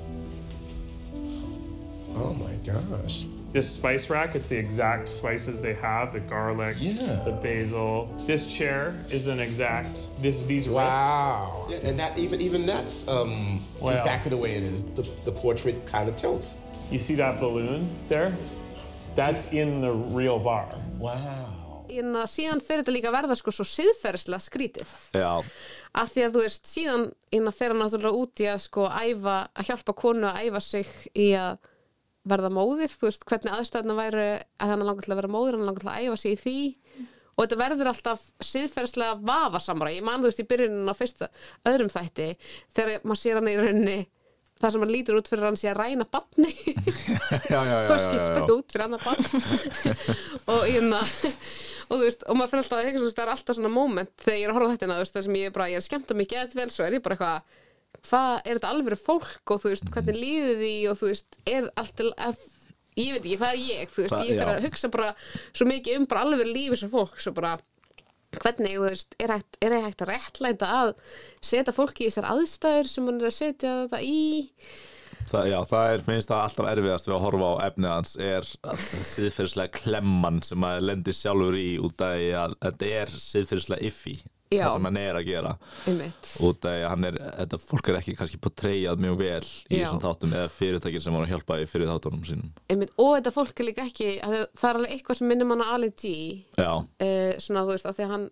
Oh 2.16 2.32
my 2.32 2.54
gosh. 2.64 3.26
This 3.52 3.70
spice 3.70 4.08
rack, 4.10 4.34
it's 4.34 4.48
the 4.48 4.56
exact 4.56 5.08
spices 5.08 5.60
they 5.60 5.74
have, 5.74 6.12
the 6.12 6.20
garlic, 6.20 6.76
Yeah. 6.80 7.22
the 7.24 7.38
basil. 7.42 8.08
This 8.26 8.46
chair 8.46 8.94
is 9.12 9.26
an 9.28 9.38
exact, 9.38 10.08
this, 10.22 10.40
these 10.42 10.66
ribs. 10.66 10.76
Wow. 10.78 11.66
Yeah, 11.68 11.88
and 11.90 12.00
that 12.00 12.18
even 12.18 12.40
even 12.40 12.64
that's 12.66 13.06
um, 13.06 13.60
Wow. 13.80 13.90
exactly 13.90 14.30
the 14.30 14.38
way 14.38 14.52
it 14.54 14.62
is. 14.62 14.82
The, 14.96 15.02
the 15.26 15.32
portrait 15.32 15.84
kind 15.86 16.08
of 16.08 16.16
tilts. 16.16 16.56
You 16.90 16.98
see 16.98 17.16
that 17.16 17.40
balloon 17.40 17.88
there? 18.08 18.32
That's 19.16 19.52
in 19.52 19.80
the 19.80 19.92
real 19.92 20.38
bar. 20.38 20.66
Wow. 20.98 21.84
Inna, 21.94 22.24
síðan 22.30 22.62
fer 22.64 22.80
þetta 22.80 22.94
líka 22.94 23.10
að 23.10 23.16
verða 23.18 23.36
sko 23.38 23.52
svo 23.54 23.64
siðferðslega 23.68 24.42
skrítið 24.42 24.92
Já, 25.14 25.44
af 26.00 26.10
því 26.14 26.24
að 26.24 26.34
þú 26.34 26.42
veist, 26.42 26.70
síðan 26.70 27.04
innan 27.34 27.54
fer 27.54 27.74
hann 27.74 27.82
náttúrulega 27.82 28.22
út 28.24 28.42
í 28.42 28.48
að 28.50 28.62
sko 28.64 28.86
æfa, 28.88 29.36
að 29.52 29.68
hjálpa 29.68 29.94
konu 30.00 30.30
að 30.30 30.48
æfa 30.48 30.62
sig 30.64 30.90
í 31.12 31.28
að 31.38 31.60
verða 32.24 32.50
móðir, 32.56 32.88
þú 32.88 33.10
veist, 33.10 33.26
hvernig 33.28 33.52
aðstæðna 33.52 33.98
væru 33.98 34.26
að 34.32 34.72
hann 34.72 34.86
langar 34.88 35.06
til 35.06 35.12
að 35.12 35.20
vera 35.20 35.32
móðir, 35.36 35.58
hann 35.58 35.68
langar 35.68 35.84
til 35.84 35.92
að 35.92 36.08
æfa 36.08 36.18
sig 36.22 36.34
í 36.34 36.40
því 36.40 36.56
og 37.34 37.44
þetta 37.44 37.60
verður 37.60 37.90
alltaf 37.90 38.26
siðferðslega 38.48 39.20
vafasamra, 39.28 39.92
ég 39.92 40.06
man 40.06 40.22
þú 40.22 40.30
veist 40.30 40.42
í 40.42 40.48
byrjunin 40.50 40.90
á 40.90 40.94
fyrsta, 40.96 41.30
öðrum 41.68 41.92
þætti 41.92 42.30
þegar 42.74 43.04
maður 43.04 43.22
sér 43.22 43.40
hann 43.40 43.52
í 43.52 43.56
rauninni 43.60 43.98
það 44.62 44.74
sem 44.74 44.84
hann 44.84 44.92
lítur 44.94 45.18
út 45.18 45.28
fyrir 45.28 45.44
hann 45.48 45.58
sé 45.60 45.68
að 45.72 45.78
ræna 45.80 46.06
batni 46.08 46.50
og 47.90 48.00
skipta 48.00 48.44
út 48.54 48.70
fyrir 48.74 48.84
annar 48.86 49.02
barn? 49.04 49.24
Og 50.54 50.62
hérna 50.68 51.00
og 51.04 51.98
þú 51.98 52.04
veist, 52.06 52.22
og 52.24 52.38
maður 52.38 52.52
fyrir 52.54 52.62
alltaf 52.64 52.78
að 52.78 52.86
veist, 53.02 53.18
það 53.18 53.24
er 53.26 53.32
alltaf 53.34 53.58
svona 53.58 53.72
moment 53.74 54.12
þegar 54.24 54.38
ég 54.40 54.46
er 54.46 54.52
að 54.52 54.56
horfa 54.58 54.72
þetta, 54.74 54.88
það 55.18 55.26
sem 55.26 55.36
ég 55.40 55.50
er 55.50 55.54
bara 55.58 55.66
ég 55.72 55.80
er 55.80 55.84
skemmt 55.84 56.14
að 56.14 56.20
mikið 56.22 56.40
eða 56.40 56.58
vel, 56.60 56.70
svo 56.72 56.86
er 56.86 56.96
ég 56.96 57.04
bara 57.04 57.18
eitthvað 57.18 57.60
hvað, 58.04 58.32
er 58.44 58.58
þetta 58.58 58.70
alveg 58.72 59.00
fólk 59.04 59.52
og 59.54 59.60
þú 59.62 59.72
veist, 59.74 59.90
hvernig 59.94 60.18
líður 60.18 60.56
því 60.62 60.72
og 60.90 60.98
þú 61.02 61.10
veist, 61.10 61.38
er 61.50 61.68
allt 61.82 61.94
til 62.00 62.08
að 62.16 62.40
ég 62.94 63.12
veit 63.14 63.20
ekki, 63.26 63.38
það 63.42 63.52
er 63.52 63.60
ég, 63.68 63.92
þú 63.92 64.02
veist, 64.04 64.14
Það- 64.14 64.24
ég 64.30 64.40
fyrir 64.40 64.54
að 64.54 64.66
hugsa 64.68 64.90
bara 64.96 65.10
svo 65.52 65.68
mikið 65.68 66.00
um 66.00 66.08
bara 66.10 66.24
alveg 66.24 66.50
lífið 66.50 66.80
sem 66.84 66.92
fólk, 66.94 67.16
svo 67.20 67.34
bara 67.36 67.54
hvernig, 68.42 68.74
þú 68.78 68.88
veist, 68.88 69.14
er 69.22 69.34
hægt, 69.36 69.60
er 69.64 69.76
hægt 69.84 70.02
að 70.04 70.10
réttlæta 70.12 70.72
að 70.80 70.90
setja 71.44 71.76
fólki 71.76 72.06
í 72.06 72.10
þessar 72.10 72.30
aðstæður 72.32 72.90
sem 72.90 73.08
hann 73.10 73.22
er 73.22 73.30
að 73.30 73.38
setja 73.38 73.76
þetta 73.84 74.02
í? 74.04 74.20
Það, 75.24 75.48
já, 75.48 75.58
það 75.70 75.90
er 75.90 76.02
minnst 76.08 76.30
það 76.30 76.42
alltaf 76.44 76.66
erfiðast 76.68 77.08
við 77.08 77.16
að 77.16 77.24
horfa 77.24 77.46
á 77.48 77.54
efnið 77.64 77.92
hans 77.94 78.14
er 78.20 78.48
síðferðislega 78.84 79.78
klemman 79.78 80.42
sem 80.44 80.60
maður 80.60 80.88
lendir 80.90 81.16
sjálfur 81.16 81.56
í 81.56 81.68
út 81.80 82.04
af 82.04 82.24
að 82.44 82.56
þetta 82.66 82.90
er 83.00 83.14
síðferðislega 83.24 83.88
iffi 83.88 84.16
Já. 84.52 84.66
það 84.66 84.74
sem 84.76 84.86
hann 84.88 84.98
er 85.00 85.18
að 85.18 85.26
gera. 85.28 85.52
Út 86.48 86.68
af 86.68 86.74
að 86.74 86.86
hann 86.92 87.08
er, 87.08 87.18
þetta 87.40 87.60
fólk 87.64 87.90
er 87.90 87.98
ekki 88.00 88.14
kannski 88.18 88.40
portreyjað 88.44 89.02
mjög 89.04 89.18
vel 89.22 89.42
í 89.44 89.80
þessum 89.80 90.02
þáttum 90.04 90.34
eða 90.36 90.52
fyrirtækin 90.54 91.04
sem 91.04 91.16
var 91.16 91.26
að 91.26 91.34
hjálpa 91.34 91.58
í 91.62 91.66
fyrir 91.70 91.90
þáttunum 91.90 92.24
sínum. 92.28 92.52
Einmitt, 92.70 92.94
og 93.00 93.12
þetta 93.16 93.34
fólk 93.34 93.60
er 93.62 93.70
líka 93.70 93.86
ekki 93.88 94.10
að 94.20 94.36
það 94.52 94.68
er 94.70 94.80
alveg 94.80 94.96
eitthvað 94.96 95.20
sem 95.20 95.30
minnir 95.32 95.48
manna 95.50 95.70
Ali 95.74 95.90
G. 95.96 96.14
Uh, 96.58 97.32
svona 97.42 97.64
þú 97.64 97.76
veist 97.76 97.88
að 97.88 97.96
því 97.98 98.06
að 98.06 98.12
hann 98.14 98.28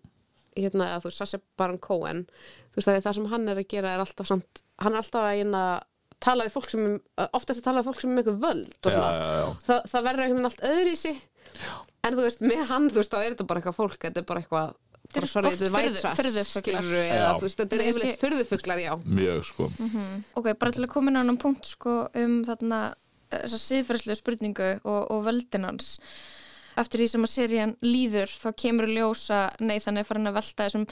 hérna, 0.58 0.90
að 0.96 1.06
þú 1.06 1.14
Sasha 1.16 1.40
Baron 1.58 1.80
Cohen 1.82 2.26
þú 2.72 2.80
veist 2.80 2.92
að 2.92 3.00
það 3.06 3.18
sem 3.18 3.30
hann 3.32 3.48
er 3.48 3.62
að 3.62 3.70
gera 3.72 3.94
er 3.96 4.04
alltaf 4.04 4.28
samt, 4.28 4.62
hann 4.82 4.94
er 4.94 5.00
alltaf 5.02 5.26
að 5.26 5.36
hérna, 5.40 5.64
tala 6.22 6.46
við 6.46 6.54
fólk 6.56 6.70
sem, 6.72 6.86
oftast 7.32 7.62
að 7.62 7.66
tala 7.66 7.82
við 7.82 7.88
fólk 7.90 8.00
sem 8.02 8.12
er 8.12 8.16
með 8.16 8.22
eitthvað 8.22 8.42
völd 8.46 8.74
og 8.76 8.94
svona. 8.94 9.10
já, 9.16 9.30
já. 9.40 9.46
Það, 9.66 9.80
það 9.92 10.06
verður 10.08 10.24
einhvern 10.26 10.38
veginn 10.38 10.50
allt 10.50 10.66
öðru 10.70 10.92
í 10.92 11.00
sig 11.00 11.22
en 12.02 12.16
þú 12.16 12.26
veist, 12.26 12.44
með 12.44 12.62
hann, 12.70 12.88
þú 12.92 13.00
veist, 13.00 13.12
þá 13.12 13.18
er 13.22 13.32
þetta 13.32 13.48
bara 13.48 13.62
eitthvað 13.62 13.78
fólk 13.80 14.06
þetta 14.06 14.22
er 14.22 14.28
bara 14.28 14.42
eitthvað 14.44 14.76
bara, 15.14 15.28
er 15.28 15.94
trash, 16.00 16.18
furðufuglar. 16.18 16.52
skilurðu, 16.64 17.04
eða 17.04 17.30
þú 17.36 17.46
veist, 17.46 17.60
þetta 17.62 17.78
er 17.78 17.86
yfirleitt 17.90 18.20
furðufuglar, 18.20 18.82
já. 18.82 18.92
Mjög 19.20 19.46
sko. 19.48 19.70
Ok, 20.40 20.52
bara 20.58 20.74
til 20.74 20.84
að 20.84 20.92
koma 20.94 21.12
inn 21.12 21.20
á 21.20 21.22
hann 21.22 21.40
punkt 21.40 21.68
sko 21.68 21.96
um 22.18 22.38
þarna 22.48 22.84
þessa 23.32 23.58
siðferðslega 23.62 24.20
spurningu 24.20 24.70
og, 24.82 25.02
og 25.12 25.26
völdin 25.26 25.68
hans. 25.68 25.96
Eftir 26.78 27.02
því 27.02 27.06
sem 27.12 27.26
að 27.26 27.32
serían 27.34 27.72
líður 27.84 28.30
þá 28.32 28.46
kemur 28.62 28.86
að 28.88 28.94
ljósa 28.96 29.40
nei 29.60 29.76
þannig 29.82 30.04
er 30.04 30.08
farin 30.08 30.30
að 30.30 30.36
velta 30.38 30.68
þessum 30.68 30.86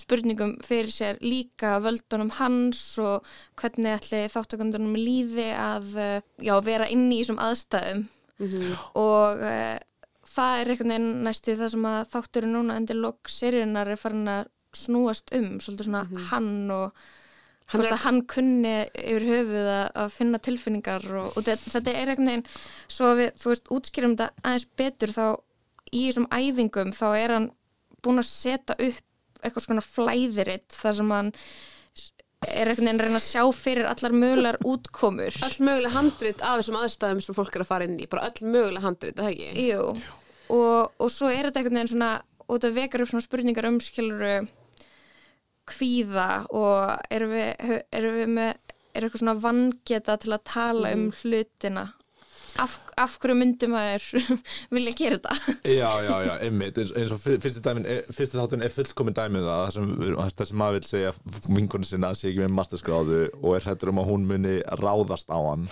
spurningum 0.00 0.54
fyrir 0.64 0.92
sér 0.92 1.18
líka 1.20 1.74
völdunum 1.84 2.30
hans 2.38 2.80
og 3.02 3.26
hvernig 3.60 3.98
ætli 3.98 4.22
þáttakundunum 4.32 4.96
líði 4.96 5.50
að 5.52 5.90
eh, 6.00 6.22
já, 6.48 6.54
vera 6.64 6.88
inn 6.88 7.10
í 7.12 7.20
þessum 7.20 7.42
aðstæðum. 7.44 8.06
Og 8.96 9.42
uh, 9.42 9.76
það 10.38 10.56
er 10.62 10.72
einhvern 10.72 10.92
veginn 10.94 11.22
næstu 11.28 11.54
það 11.60 11.72
sem 11.76 11.86
að 11.92 12.10
þátturinn 12.14 12.54
núna 12.56 12.76
endur 12.80 13.00
lok 13.04 13.30
seríunar 13.32 13.90
er 13.92 14.00
farin 14.00 14.28
að 14.32 14.50
snúast 14.78 15.32
um 15.36 15.56
svolítið 15.64 15.88
svona 15.90 16.26
hann 16.32 16.52
og 16.74 17.08
Hann 17.68 17.82
er- 17.84 17.90
að 17.92 18.00
hann 18.06 18.18
kunni 18.24 18.70
yfir 18.96 19.24
höfuð 19.28 19.66
að, 19.68 19.88
að 20.00 20.12
finna 20.14 20.38
tilfinningar 20.40 21.02
og, 21.20 21.26
og 21.36 21.44
þetta, 21.44 21.72
þetta 21.74 21.92
er 21.92 22.12
einhvern 22.14 22.30
veginn 22.30 22.44
svo 22.88 23.10
við, 23.18 23.34
þú 23.42 23.50
veist, 23.52 23.66
útskýrum 23.76 24.14
þetta 24.16 24.46
aðeins 24.48 24.64
betur 24.80 25.12
þá 25.12 25.24
í 25.92 26.04
þessum 26.06 26.28
æfingum 26.32 26.94
þá 26.96 27.04
er 27.18 27.34
hann 27.36 27.48
búin 28.06 28.22
að 28.22 28.28
setja 28.30 28.76
upp 28.78 29.42
eitthvað 29.44 29.66
svona 29.66 29.84
flæðiritt 29.84 30.78
þar 30.78 30.96
sem 31.02 31.12
hann 31.12 31.28
er 32.48 32.70
einhvern 32.72 32.88
veginn 32.88 33.02
að 33.02 33.04
reyna 33.04 33.20
að 33.20 33.26
sjá 33.28 33.42
fyrir 33.58 33.90
allar 33.90 34.16
mögulegar 34.16 34.58
útkomur. 34.72 35.36
Öll 35.50 35.58
möguleg 35.68 35.92
handrit 35.98 36.40
af 36.48 36.62
þessum 36.62 36.80
aðstæðum 36.80 37.20
sem 37.28 37.36
fólk 37.36 37.52
er 37.58 37.66
að 37.66 37.70
fara 37.74 37.88
inn 37.90 38.00
í, 38.00 38.08
bara 38.08 38.30
öll 38.30 38.48
möguleg 38.54 38.84
handrit, 38.88 39.18
það 39.20 39.34
ekki? 39.34 39.68
Jú, 39.68 39.84
og, 40.54 40.94
og 40.98 41.10
svo 41.12 41.30
er 41.32 41.48
þetta 41.48 41.62
einhvern 41.62 41.80
veginn 41.80 41.92
svona, 41.92 42.12
og 42.46 42.56
þetta 42.56 42.74
vekar 42.76 43.04
upp 43.04 43.12
svona 43.12 43.26
spurningar 43.26 43.68
um 43.68 43.78
skiluru 43.84 44.34
kvíða 45.68 46.28
og 46.56 47.12
erum 47.12 47.34
við, 47.36 47.80
erum 47.92 48.16
við 48.16 48.30
með, 48.38 48.74
er 48.94 49.04
eitthvað 49.04 49.22
svona 49.22 49.38
vangeta 49.42 50.16
til 50.20 50.32
að 50.34 50.46
tala 50.48 50.92
um 50.96 51.08
hlutina? 51.20 51.84
Af, 52.58 52.78
af 53.04 53.14
hverju 53.22 53.36
myndum 53.38 53.72
maður 53.74 54.06
vilja 54.76 54.94
gera 54.98 55.18
þetta? 55.18 55.54
Já, 55.68 55.90
já, 56.06 56.14
já, 56.28 56.32
einmitt, 56.48 56.80
eins, 56.82 56.92
eins 56.98 57.14
og 57.14 57.20
fyr- 57.24 57.38
fyrsti, 57.42 57.62
dæmin, 57.64 57.86
er, 57.88 58.02
fyrsti 58.14 58.38
þátturinn 58.40 58.66
er 58.68 58.74
fullkomin 58.74 59.16
dæmið 59.18 59.46
það 59.48 59.62
þar 59.64 59.76
sem, 59.78 59.92
þar 60.42 60.50
sem 60.50 60.60
maður 60.62 60.78
vil 60.78 60.90
segja 60.90 61.12
vingunni 61.48 61.88
sinna 61.90 62.12
að 62.12 62.20
sé 62.22 62.30
ekki 62.32 62.44
með 62.44 62.56
masterskráðu 62.58 63.20
og 63.42 63.56
er 63.58 63.68
hættur 63.70 63.92
um 63.94 64.02
að 64.02 64.10
hún 64.12 64.26
muni 64.30 64.56
ráðast 64.82 65.30
á 65.32 65.38
hann. 65.38 65.68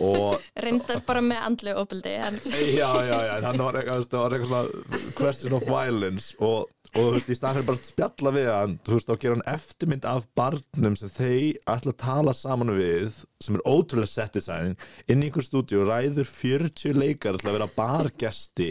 Og 0.00 0.40
reyndar 0.64 1.02
bara 1.06 1.20
með 1.24 1.42
andlu 1.44 1.74
en 1.76 2.38
já, 2.72 2.88
já, 3.04 3.16
já, 3.20 3.32
en 3.36 3.44
hann 3.50 3.60
var 3.60 3.76
eitthvað, 3.80 4.06
það 4.08 4.22
var 4.24 4.36
eitthvað 4.36 4.50
svona 4.50 5.14
question 5.20 5.56
of 5.58 5.66
violence 5.68 6.32
og, 6.40 6.70
og 6.90 7.04
þú 7.04 7.10
veist, 7.14 7.30
í 7.30 7.36
staðan 7.38 7.60
fyrir 7.60 7.68
bara 7.68 7.86
spjalla 7.86 8.32
við 8.34 8.48
hann 8.50 8.72
þú 8.86 8.96
veist, 8.96 9.10
þá 9.10 9.22
gera 9.22 9.36
hann 9.36 9.50
eftirmynd 9.54 10.08
af 10.10 10.26
barnum 10.38 10.96
sem 10.98 11.12
þeir 11.14 11.60
ætla 11.70 11.94
að 11.94 12.00
tala 12.02 12.34
saman 12.36 12.74
við 12.74 13.20
sem 13.42 13.58
er 13.58 13.66
ótrúlega 13.68 14.10
settisæning 14.10 14.74
inn 15.06 15.22
í 15.22 15.28
einhver 15.28 15.46
stúdíu 15.46 15.84
ræður 15.86 16.26
40 16.30 16.98
leikar 16.98 17.38
til 17.38 17.50
að 17.50 17.58
vera 17.58 17.70
bargesti 17.76 18.70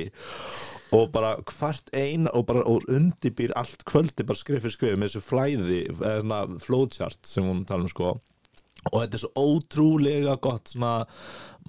og 0.96 1.12
bara 1.14 1.36
hvert 1.46 1.92
ein 1.96 2.28
og 2.34 2.48
bara 2.50 2.66
og 2.68 2.88
undibýr 2.92 3.54
allt 3.60 3.86
kvöldi 3.88 4.26
bara 4.26 4.42
skrif 4.42 4.66
fyrir 4.66 4.76
skrif 4.76 4.98
með 4.98 5.14
þessu 5.14 5.26
flæði 5.26 5.84
eða 5.92 6.16
svona 6.24 6.64
flowchart 6.66 7.30
sem 7.30 7.46
hún 7.46 7.64
tala 7.70 7.86
um 7.86 7.94
sko 7.94 8.18
og 8.92 9.02
þetta 9.02 9.16
er 9.18 9.24
svo 9.26 9.32
ótrúlega 9.36 10.38
gott 10.42 10.68
svona 10.72 11.06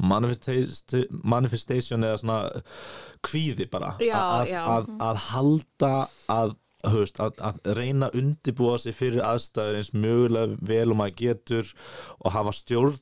manifestation, 0.00 2.04
eða 2.06 2.18
svona 2.20 2.40
kvíði 3.26 3.66
bara 3.70 3.94
Já, 4.02 4.16
að, 4.18 4.50
já. 4.52 4.60
Að, 4.76 4.90
að 5.10 5.22
halda 5.30 5.94
að 6.32 6.56
Höfst, 6.80 7.18
að, 7.20 7.34
að 7.44 7.58
reyna 7.76 8.06
að 8.08 8.14
undibúa 8.22 8.78
sig 8.80 8.94
fyrir 8.96 9.20
aðstæður 9.20 9.74
eins 9.82 9.90
mögulega 9.92 10.54
vel 10.64 10.94
og 10.94 10.96
maður 10.96 11.18
getur 11.18 11.72
og 12.24 12.32
hafa 12.32 12.54
stjórn 12.56 12.94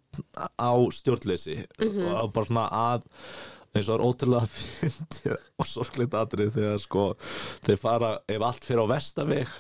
á 0.58 0.74
stjórnleysi 0.96 1.54
Mhm. 1.84 2.08
og 2.24 2.32
bara 2.34 2.48
svona 2.48 2.64
að 2.74 3.04
eins 3.78 3.86
og 3.86 3.92
það 3.92 3.94
er 3.94 4.02
ótrúlega 4.08 4.50
fyndið 4.56 5.36
og 5.62 5.68
sorgleitt 5.70 6.16
atrið 6.18 6.50
þegar 6.56 6.82
sko 6.82 7.04
þeir 7.68 7.78
fara, 7.84 8.10
ef 8.26 8.42
allt 8.48 8.66
fyrir 8.66 8.82
á 8.82 8.90
vestaveg 8.96 9.46
og 9.46 9.54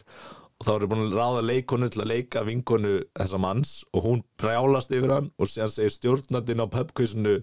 þá 0.66 0.70
eru 0.74 0.88
búin 0.90 1.04
að 1.04 1.12
ráða 1.14 1.42
leikonu 1.46 1.88
til 1.92 2.00
að 2.02 2.10
leika 2.10 2.40
vinkonu 2.46 2.94
þessa 3.14 3.38
manns 3.38 3.74
og 3.94 4.06
hún 4.08 4.22
brjálast 4.40 4.90
yfir 4.90 5.12
hann 5.14 5.28
og 5.38 5.50
sér 5.50 5.70
segir 5.70 5.94
stjórnandinn 5.94 6.64
á 6.64 6.66
pubquizinu 6.72 7.36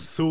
þú 0.00 0.30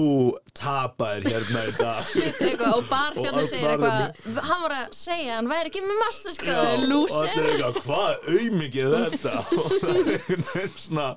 tapar 0.57 1.23
hérna 1.23 1.63
í 1.69 1.71
dag 1.77 2.09
eitthvað, 2.17 2.73
og 2.75 2.89
barþjóðin 2.89 3.39
Og 3.39 3.47
segir 3.47 3.71
eitthvað 3.71 4.41
hann 4.49 4.65
var 4.65 4.75
að 4.81 4.97
segja, 4.99 5.37
hann 5.37 5.51
væri 5.51 5.71
ekki 5.71 5.85
með 5.85 5.95
Já, 5.95 6.01
masterskráðu 6.03 6.99
og 6.99 7.15
allir 7.21 7.49
eitthvað, 7.53 7.79
hvað 7.87 8.29
auðmikið 8.35 8.97
þetta? 8.97 9.33
Og 9.59 9.71
það 9.79 10.61
er 10.63 10.75
svona 10.75 11.07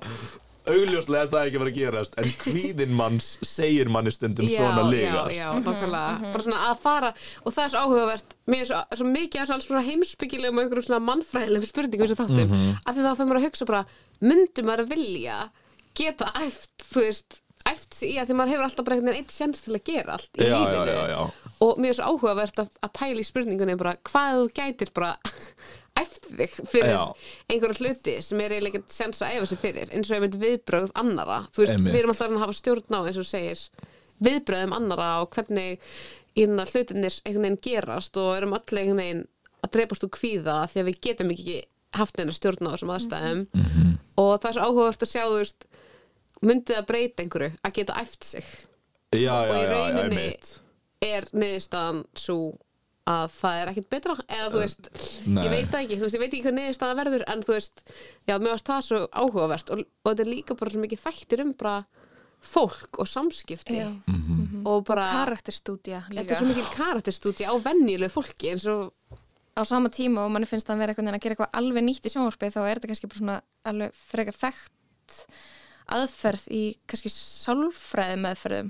augljóslega 0.69 1.25
er 1.25 1.31
það 1.33 1.47
ekki 1.47 1.61
fara 1.61 1.71
að 1.71 1.77
gerast 1.77 2.17
en 2.21 2.29
kvíðin 2.43 2.95
manns 2.95 3.29
segir 3.45 3.91
manni 3.91 4.13
stundum 4.15 4.47
svona 4.47 4.85
liga 4.87 5.25
Já, 5.27 5.35
já, 5.35 5.47
nákvæmlega. 5.59 6.31
Bara 6.31 6.45
svona 6.45 6.61
að 6.69 6.77
fara, 6.83 7.11
og 7.43 7.55
það 7.55 7.63
er 7.65 7.73
svo 7.73 7.83
áhugavert. 7.83 8.35
Mér 8.47 8.63
er 8.63 8.69
svo, 8.71 8.81
svo 9.01 9.09
mikið 9.11 9.41
að 9.41 9.49
svona, 9.51 9.67
svona 9.67 9.85
heimsbyggilegum 9.89 10.57
og 10.57 10.63
einhverjum 10.63 10.87
svona 10.87 11.05
mannfræðilegum 11.09 11.71
spurningum 11.73 12.11
sem 12.11 12.19
þáttum, 12.21 12.43
mm 12.45 12.53
-hmm. 12.53 12.81
af 12.85 12.95
því 12.95 13.05
þá 13.05 13.11
fyrir 13.15 13.29
maður 13.29 13.41
að 13.41 13.47
hugsa 13.47 13.69
bara 13.71 13.85
myndum 14.21 14.65
maður 14.65 14.85
að 14.85 14.93
vilja 14.95 15.37
geta 15.93 16.31
æft, 16.41 16.75
þú 16.93 16.99
veist 17.07 17.43
æft 17.69 17.95
sig 17.95 18.15
í 18.15 18.19
að 18.19 18.29
því 18.29 18.35
maður 18.39 18.53
hefur 18.53 18.65
alltaf 18.67 18.85
bara 18.85 18.97
einhvern 18.97 19.13
veginn 19.13 19.23
eitt 19.23 19.35
sjans 19.35 19.63
til 19.63 19.75
að 19.77 19.85
gera 19.87 20.17
allt 20.17 20.39
í 20.39 20.43
Já, 20.43 20.49
já, 20.49 20.59
lífinu. 20.59 20.95
já, 20.97 21.03
já. 21.13 21.21
og 21.65 21.79
mér 21.79 21.93
er 21.93 21.97
svo 21.99 22.09
áhugavert 22.11 22.59
að, 22.63 22.73
að 22.83 22.93
pæla 22.99 23.23
í 23.23 23.27
spurningunni 23.27 23.77
bara 23.79 23.95
hvað 24.09 24.39
þú 24.39 24.49
gætir 24.59 24.91
bara 24.95 25.13
æft 25.99 26.29
þig 26.31 26.55
fyrir 26.71 26.93
Já. 26.95 27.03
einhverja 27.51 27.79
hluti 27.83 28.15
sem 28.25 28.41
er 28.41 28.55
eiginlega 28.55 28.79
ekkert 28.79 28.95
sjans 28.95 29.21
að 29.21 29.35
æfa 29.37 29.49
sig 29.51 29.61
fyrir 29.61 29.91
eins 29.93 30.09
og 30.09 30.17
einmitt 30.17 30.39
viðbrögð 30.41 30.93
annara 30.99 31.39
þú 31.53 31.63
veist, 31.63 31.75
Einmitt. 31.75 31.93
við 31.93 31.99
erum 32.01 32.13
alltaf 32.13 32.31
að 32.33 32.43
hafa 32.43 32.57
stjórn 32.57 32.97
á 32.97 32.99
eins 33.03 33.19
og 33.21 33.27
segir 33.29 33.61
viðbröðum 34.23 34.75
annara 34.77 35.09
og 35.21 35.29
hvernig 35.35 35.83
innan 36.39 36.69
hlutinir 36.71 37.19
einhvern 37.23 37.45
veginn 37.45 37.61
gerast 37.67 38.17
og 38.17 38.31
erum 38.39 38.55
öll 38.57 38.79
einhvern 38.81 39.03
veginn 39.03 39.23
að 39.63 39.73
dreipast 39.77 40.07
úr 40.07 40.13
kvíða 40.17 40.57
því 40.71 40.81
að 40.81 40.89
við 40.89 40.99
getum 41.07 41.33
ekki 41.35 41.59
haft 41.93 42.17
neina 42.17 42.33
stjórn 42.33 42.67
á 42.67 42.73
þessum 42.73 42.93
aðstæðum 42.95 43.43
og 44.23 44.31
það 44.41 44.49
er 44.49 44.57
svo 44.57 44.67
áhugavert 44.67 45.05
að 45.05 45.11
sjá 45.13 45.23
þú 45.29 45.37
veist, 45.37 45.67
myndið 46.43 46.79
að 46.79 46.87
breyta 46.89 47.23
einhverju 47.23 47.51
að 47.61 47.75
geta 47.77 47.99
æft 48.01 48.27
sig 48.27 48.47
já, 49.13 49.29
já, 49.29 49.33
og 49.45 49.53
í 49.53 49.61
já, 49.61 49.63
já, 49.63 49.71
rauninni 49.75 50.03
einmitt. 50.25 50.49
er 51.05 51.29
niðurstaðan 51.37 52.01
svo 52.17 52.37
að 53.09 53.25
það 53.35 53.57
er 53.59 53.71
ekkert 53.73 53.89
betra 53.91 54.13
eða 54.27 54.51
þú 54.53 54.61
veist, 54.61 54.87
nei. 55.27 55.41
ég 55.43 55.51
veit 55.51 55.71
það 55.73 55.81
ekki 55.81 55.97
þú 55.97 56.05
veist, 56.05 56.15
ég 56.15 56.21
veit 56.23 56.29
ekki 56.29 56.43
hvað 56.45 56.55
niðurstaðan 56.59 56.99
verður 57.01 57.25
en 57.33 57.43
þú 57.43 57.55
veist, 57.57 57.83
já, 58.29 58.35
mér 58.37 58.53
varst 58.53 58.69
það 58.69 58.85
svo 58.87 59.01
áhugavert 59.11 59.73
og, 59.73 59.83
og 59.83 60.09
þetta 60.11 60.23
er 60.23 60.31
líka 60.31 60.57
bara 60.59 60.73
svo 60.73 60.83
mikið 60.85 61.03
þættir 61.03 61.43
um 61.43 61.51
bara 61.59 61.75
fólk 62.43 62.99
og 62.99 63.07
samskipti 63.07 63.79
Já. 63.79 63.89
Mhm. 64.07 64.63
og 64.67 64.83
bara 64.87 65.05
karakterstúdía 65.07 66.03
þetta 66.07 66.17
líka 66.19 66.35
er 66.35 66.41
svo 66.41 66.49
mikið 66.49 66.71
karakterstúdi 66.75 67.47
á 67.47 67.53
venjulegu 67.63 68.11
fólki 68.11 68.51
eins 68.51 68.67
og 68.67 68.91
á 69.55 69.61
sama 69.67 69.89
tíma 69.89 70.25
og 70.25 70.31
manni 70.31 70.47
finnst 70.49 70.67
það 70.67 70.75
að 70.75 70.83
vera 70.83 70.95
veginn 70.97 71.13
að 71.13 71.23
gera 71.23 71.35
eitthvað 71.35 71.59
alveg 71.59 71.83
nýtt 71.87 72.07
í 72.07 72.11
sjónvarpið 72.13 72.55
þá 72.55 72.61
er 72.63 72.79
þetta 72.79 72.89
kannski 72.91 73.09
bara 73.11 73.21
svona 73.21 73.37
alveg 73.71 73.99
frekar 73.99 74.39
þekkt 74.43 75.19
aðferð 75.91 76.45
í 76.55 76.61
kannski 76.87 77.09
sálfræði 77.11 78.15
meðferðum 78.23 78.69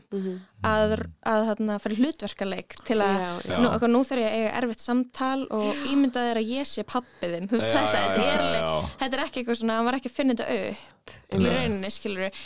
að, 0.65 0.93
að 1.29 1.43
þarna 1.49 1.75
fyrir 1.83 1.99
hlutverkaleik 2.01 2.75
til 2.87 2.97
að 3.05 3.19
Já, 3.21 3.57
nú, 3.61 3.67
okkur, 3.69 3.91
nú 3.93 4.01
þarf 4.07 4.23
ég 4.23 4.29
að 4.31 4.37
eiga 4.39 4.53
erfitt 4.61 4.81
samtal 4.83 5.43
og 5.53 5.83
ímyndað 5.91 6.29
er 6.31 6.39
að 6.41 6.51
ég 6.55 6.69
sé 6.71 6.85
pappiðin 6.89 7.49
þú 7.51 7.59
veist 7.59 7.69
Já, 7.69 7.73
þetta, 7.77 8.01
já, 8.01 8.07
þetta, 8.07 8.23
já, 8.23 8.31
er 8.33 8.39
já, 8.41 8.45
alveg, 8.47 8.61
já. 8.63 8.95
þetta 9.03 9.17
er 9.19 9.23
ekki 9.27 9.43
eitthvað 9.43 9.59
svona 9.61 9.77
hann 9.77 9.85
var 9.91 9.99
ekki 9.99 10.09
að 10.11 10.17
finna 10.17 10.37
þetta 10.39 10.59
upp 10.73 11.13
í 11.13 11.41
Nei. 11.43 11.49
rauninni 11.53 11.91
skilur 11.93 12.41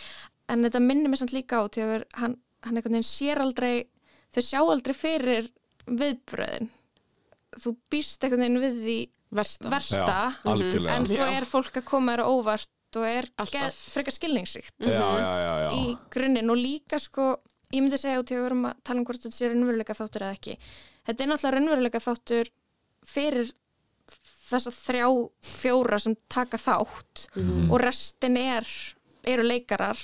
en 0.47 0.67
þetta 0.67 0.83
minnir 0.83 1.11
mér 1.13 1.21
samt 1.23 1.35
líka 1.35 1.59
á 1.59 1.63
því 1.67 1.85
að 1.85 1.93
ver- 1.95 2.07
hann, 2.21 2.37
hann 2.67 2.75
einhvern 2.81 2.97
veginn 2.99 3.07
sér 3.13 3.43
aldrei 3.43 3.73
þau 4.35 4.43
sjá 4.51 4.59
aldrei 4.65 4.95
fyrir 4.97 5.51
viðbröðin 5.87 6.69
þú 7.63 7.77
býst 7.91 8.23
einhvern 8.27 8.43
veginn 8.43 8.61
við 8.63 8.81
því 8.83 8.97
versta. 9.37 9.67
versta. 9.71 10.17
Já, 10.43 10.91
en 10.95 11.05
svo 11.09 11.25
er 11.27 11.43
fólk 11.47 11.79
að 11.81 11.83
koma 11.89 12.13
þér 12.15 12.21
á 12.23 12.27
óvart 12.31 12.69
og 12.95 13.05
er 13.09 13.27
frekar 13.75 14.15
skilningsríkt. 14.15 14.73
Já, 14.79 14.95
já, 14.95 15.31
já, 15.43 15.53
já. 15.65 15.69
í 15.75 15.97
grunninn 16.13 16.53
og 16.53 16.59
líka 16.61 16.99
sko 17.01 17.35
ég 17.73 17.83
myndi 17.83 17.99
segja 17.99 18.21
út 18.21 18.31
í 18.31 18.37
að 18.37 18.41
við 18.41 18.49
erum 18.49 18.67
að 18.69 18.83
tala 18.87 19.01
um 19.01 19.07
hvort 19.07 19.23
þetta 19.25 19.35
sé 19.35 19.49
raunveruleika 19.51 19.97
þáttur 19.97 20.25
eða 20.27 20.37
ekki. 20.37 20.57
Þetta 21.07 21.23
er 21.23 21.31
náttúrulega 21.31 21.55
raunveruleika 21.57 22.03
þáttur 22.03 22.51
fyrir 23.07 23.51
þessa 24.47 24.71
þrjá 24.71 25.07
fjóra 25.43 25.99
sem 25.99 26.15
taka 26.31 26.59
þátt 26.61 27.25
og 27.67 27.81
restin 27.83 28.39
er 28.39 28.67
eru 29.27 29.43
leikarar. 29.43 29.99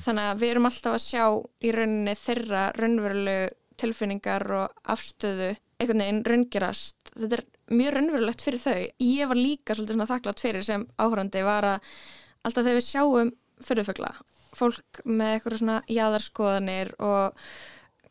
Þannig 0.00 0.30
að 0.30 0.40
við 0.40 0.50
erum 0.54 0.68
alltaf 0.70 0.96
að 0.96 1.04
sjá 1.04 1.24
í 1.60 1.72
rauninni 1.76 2.14
þeirra 2.16 2.62
raunverulegu 2.78 3.50
tilfinningar 3.76 4.46
og 4.56 4.92
afstöðu 4.94 5.50
einhvern 5.76 6.00
veginn 6.00 6.22
raungerast. 6.24 6.96
Þetta 7.12 7.36
er 7.36 7.44
mjög 7.72 7.96
raunverulegt 7.96 8.44
fyrir 8.44 8.62
þau. 8.62 8.78
Ég 9.02 9.30
var 9.30 9.40
líka 9.40 9.74
svolítið 9.74 9.96
svona 9.96 10.08
þakklátt 10.10 10.42
fyrir 10.42 10.66
sem 10.66 10.86
áhörandi 11.00 11.42
var 11.46 11.66
að 11.74 11.92
alltaf 12.46 12.62
þegar 12.62 12.78
við 12.78 12.86
sjáum 12.86 13.32
fyrirfugla, 13.66 14.10
fólk 14.56 15.00
með 15.08 15.32
eitthvað 15.34 15.60
svona 15.60 15.78
jaðarskoðanir 15.90 16.92
og 17.02 17.46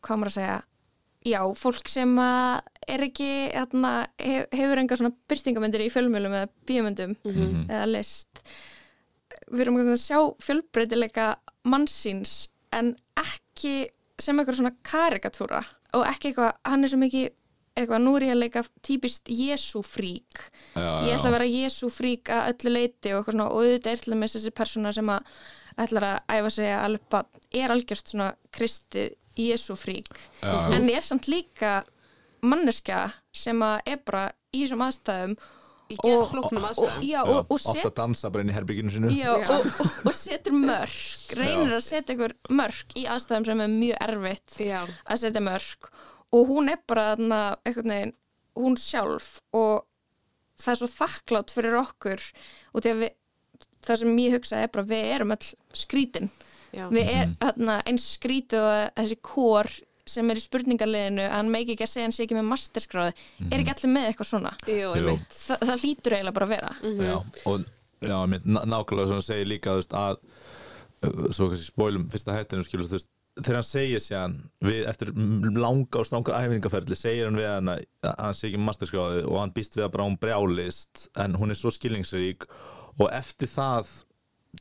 hvað 0.02 0.20
maður 0.20 0.32
að 0.32 0.36
segja 0.36 0.56
já, 1.26 1.40
fólk 1.58 1.90
sem 1.90 2.12
er 2.20 3.04
ekki 3.06 3.28
hérna, 3.50 3.92
hef, 4.22 4.46
hefur 4.54 4.82
enga 4.82 4.98
svona 4.98 5.14
byrtingamyndir 5.30 5.86
í 5.86 5.90
fjölmjölum 5.94 6.36
eða 6.38 6.50
bíomöndum 6.68 7.16
eða 7.66 7.86
list. 7.90 8.42
Við 9.50 9.64
erum 9.64 9.80
að 9.82 9.96
sjá 10.02 10.18
fjölbreytileika 10.42 11.32
mannsins 11.66 12.48
en 12.74 12.94
ekki 13.18 13.88
sem 14.20 14.38
eitthvað 14.38 14.60
svona 14.60 14.76
karikatúra 14.86 15.62
og 15.96 16.06
ekki 16.08 16.30
eitthvað, 16.30 16.54
hann 16.66 16.84
er 16.84 16.92
svo 16.92 17.00
mikið 17.00 17.28
eitthvað, 17.76 18.02
nú 18.04 18.14
er 18.16 18.26
ég 18.28 18.34
að 18.34 18.40
leika 18.42 18.62
típist 18.86 19.30
Jésu 19.32 19.82
frík 19.86 20.40
Já, 20.74 20.88
ég 21.06 21.16
ætla 21.16 21.30
að 21.30 21.36
vera 21.36 21.50
Jésu 21.50 21.90
frík 21.92 22.32
að 22.32 22.50
öllu 22.54 22.72
leiti 22.76 23.12
og 23.12 23.20
eitthvað 23.20 23.36
svona, 23.36 23.48
og 23.50 23.60
auðvitað 23.62 23.92
er 23.92 24.02
til 24.02 24.14
dæmis 24.14 24.36
þessi 24.36 24.54
persóna 24.56 24.94
sem 24.96 25.12
að 25.12 25.42
ætlar 25.86 26.08
að 26.08 26.38
æfa 26.38 26.54
sig 26.56 26.72
að 26.72 26.98
bann, 27.12 27.42
er 27.52 27.74
algjörst 27.74 28.14
svona 28.14 28.30
kristið 28.56 29.12
Jésu 29.36 29.76
frík 29.76 30.08
Já. 30.40 30.56
en 30.72 30.88
er 30.88 31.04
samt 31.04 31.28
líka 31.28 31.82
manneskja 32.46 33.10
sem 33.36 33.60
að 33.64 33.92
er 33.92 34.02
bara 34.06 34.26
í 34.54 34.64
þessum 34.64 34.84
aðstæðum 34.86 35.36
og, 35.86 36.34
aðstæðum. 36.34 37.04
já, 37.06 37.20
og, 37.22 37.36
og, 37.36 37.52
ofta 37.54 37.74
set, 37.76 37.94
dansa 37.96 38.30
bara 38.34 38.42
inn 38.42 38.50
í 38.50 38.56
herbygginu 38.56 38.90
sinu 38.90 39.12
já, 39.14 39.30
og, 39.36 39.52
og, 39.54 40.02
og 40.08 40.16
setur 40.16 40.56
mörk. 40.56 41.36
Reynir 41.36 41.74
Já. 41.74 41.78
að 41.78 41.84
setja 41.86 42.16
ykkur 42.16 42.34
mörk 42.58 42.96
í 42.98 43.06
aðstæðum 43.12 43.46
sem 43.50 43.62
er 43.62 43.72
mjög 43.76 44.02
erfitt 44.08 44.58
já, 44.66 44.80
að 45.06 45.22
setja 45.22 45.44
mörk 45.46 45.90
og 46.32 46.48
hún 46.50 46.68
er 46.72 46.80
bara 46.88 47.12
þarna, 47.16 47.40
einhvern 47.64 47.92
veginn, 47.94 48.14
hún 48.56 48.76
sjálf. 48.80 49.40
Og 49.52 49.84
það 50.58 50.72
er 50.72 50.80
svo 50.80 50.88
þakklátt 50.88 51.50
fyrir 51.52 51.76
okkur 51.82 52.22
og 52.74 52.82
því 52.82 52.90
að 52.94 53.00
við, 53.04 53.10
það 53.86 53.98
sem 54.02 54.16
ég 54.18 54.32
hugsa 54.38 54.56
er 54.64 54.68
bara 54.72 54.84
við 54.88 55.10
erum 55.14 55.30
all 55.36 55.50
skrítin. 55.76 56.30
Já. 56.76 56.88
við 56.90 57.08
er 57.08 57.26
Mhm. 57.26 57.36
þarna, 57.40 57.82
eins 57.86 58.04
skrítið 58.18 58.60
og 58.60 58.90
þessi 58.98 59.16
kór 59.22 59.68
sem 60.06 60.30
er 60.30 60.36
í 60.36 60.42
spurningarliðinu 60.42 61.22
að 61.24 61.30
hann 61.32 61.48
meiki 61.50 61.72
ekki 61.72 61.82
að 61.86 61.88
segja 61.92 62.04
hann 62.04 62.12
sé 62.12 62.22
ekki 62.26 62.36
með 62.36 62.48
masterskráði 62.50 63.14
er 63.50 63.58
ekki 63.62 63.72
allir 63.72 63.92
með 63.94 64.04
eitthvað 64.10 64.28
svona? 64.28 64.52
Jú, 64.68 64.90
Jú. 64.94 65.14
Þa, 65.30 65.56
það 65.62 65.80
hlýtur 65.82 66.12
eiginlega 66.16 66.34
bara 66.36 66.46
að 66.46 66.52
vera. 66.52 66.74
Já, 66.82 67.16
og 67.46 67.64
já, 68.02 68.18
nákvæmlega 68.66 69.06
sem 69.08 69.16
hann 69.16 69.22
segir 69.22 69.46
líka 69.48 69.70
þú 69.72 69.80
veist, 69.80 69.96
að 69.96 70.16
svo 71.32 71.48
kannski 71.50 71.70
spólum 71.72 72.08
fyrsta 72.12 72.36
hættinu 72.36 72.64
skilur 72.66 72.86
þú 72.90 72.98
veist 72.98 73.08
þegar 73.36 73.58
hann 73.60 73.68
segir 73.68 74.00
sér 74.00 74.36
við 74.64 74.86
eftir 74.88 75.10
langa 75.60 76.00
og 76.00 76.08
strangar 76.08 76.38
æfingaferli 76.46 76.96
segir 76.98 77.28
hann 77.28 77.36
við 77.40 77.50
hann 77.50 77.72
að 77.74 77.84
hann 78.16 78.34
sé 78.38 78.48
ekki 78.50 78.62
masterskráði 78.64 79.26
og 79.28 79.38
hann 79.42 79.52
býst 79.56 79.76
við 79.76 79.86
að 79.88 79.94
bara 79.98 80.08
hún 80.08 80.18
brjálist 80.22 81.06
en 81.20 81.36
hún 81.40 81.52
er 81.52 81.58
svo 81.60 81.72
skilningsrík 81.74 82.48
og 82.96 83.08
eftir 83.12 83.50
það 83.52 83.90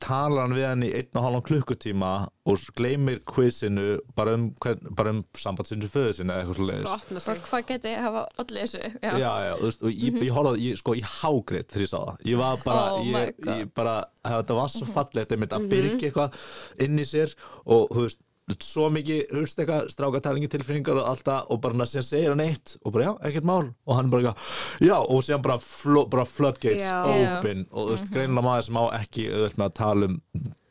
talar 0.03 0.41
hann 0.43 0.53
við 0.57 0.65
hann 0.67 0.81
í 0.83 0.89
einn 0.91 1.15
og 1.15 1.23
halvan 1.23 1.43
klukkutíma 1.47 2.07
og 2.51 2.63
gleymir 2.75 3.21
quizinu 3.31 3.93
bara 4.17 4.33
um, 4.35 4.49
hvern- 4.59 4.89
bara 4.97 5.13
um 5.15 5.21
sambandsinu 5.39 5.87
föðu 5.87 6.11
sinni 6.17 6.33
eða 6.35 6.43
eitthvað 6.43 6.83
og 6.89 7.15
og 7.15 7.23
sig. 7.23 7.39
Hvað 7.47 7.63
geti 7.69 7.93
hafa 8.03 8.25
allir 8.43 8.65
þessu? 8.65 8.81
Já. 8.99 9.13
já, 9.21 9.31
já, 9.45 9.53
þú 9.61 9.69
veist, 9.69 9.85
og 9.87 9.95
ég, 9.95 10.19
ég 10.27 10.35
horfði 10.35 10.65
ég, 10.65 10.81
sko, 10.83 10.97
ég 10.99 11.13
hágrið 11.21 11.63
þegar 11.71 11.85
ég 11.85 11.91
sá 11.93 11.97
það. 12.01 12.19
Ég 12.33 12.41
var 12.43 12.59
bara, 12.65 12.83
Oh 12.91 13.07
ég, 13.07 13.39
ég 13.55 13.71
bara 13.79 13.95
þetta 14.27 14.59
var 14.59 14.75
svo 14.75 14.89
fallegt 14.91 15.31
einmitt 15.37 15.55
að 15.55 15.69
byrja 15.71 15.95
eitthvað 16.09 16.43
inn 16.89 16.99
í 16.99 17.07
sér 17.15 17.37
og 17.63 17.87
þú 17.95 18.03
veist 18.09 18.24
svo 18.53 18.89
mikið, 18.93 19.21
veist 19.33 19.59
eitthvað, 19.59 19.87
strákatalingi 19.89 20.49
tilfinningar 20.53 20.99
og 21.01 21.07
allt 21.09 21.23
það 21.25 21.47
og 21.49 21.61
bara 21.63 21.87
síðan 21.89 22.05
segir 22.05 22.33
hann 22.33 22.43
eitt 22.43 22.75
og 22.83 22.93
bara 22.93 23.07
já, 23.07 23.13
ekkert 23.29 23.47
mál. 23.49 23.71
Og 23.87 23.97
hann 23.97 24.11
bara 24.13 24.35
já, 24.83 24.97
og 24.99 25.23
síðan 25.25 25.45
bara, 25.47 25.57
flo, 25.61 26.03
bara 26.11 26.27
floodgates 26.29 26.85
Já. 26.85 26.99
open. 27.05 27.65
Og 27.71 27.89
þú 27.89 27.95
veist, 27.95 28.11
greinilega 28.13 28.45
maður 28.45 28.67
sem 28.67 28.77
á 28.77 28.85
ekki 28.99 29.25
auðvitað 29.31 29.57
með 29.61 29.65
að 29.65 29.79
tala 29.79 30.11
um 30.11 30.19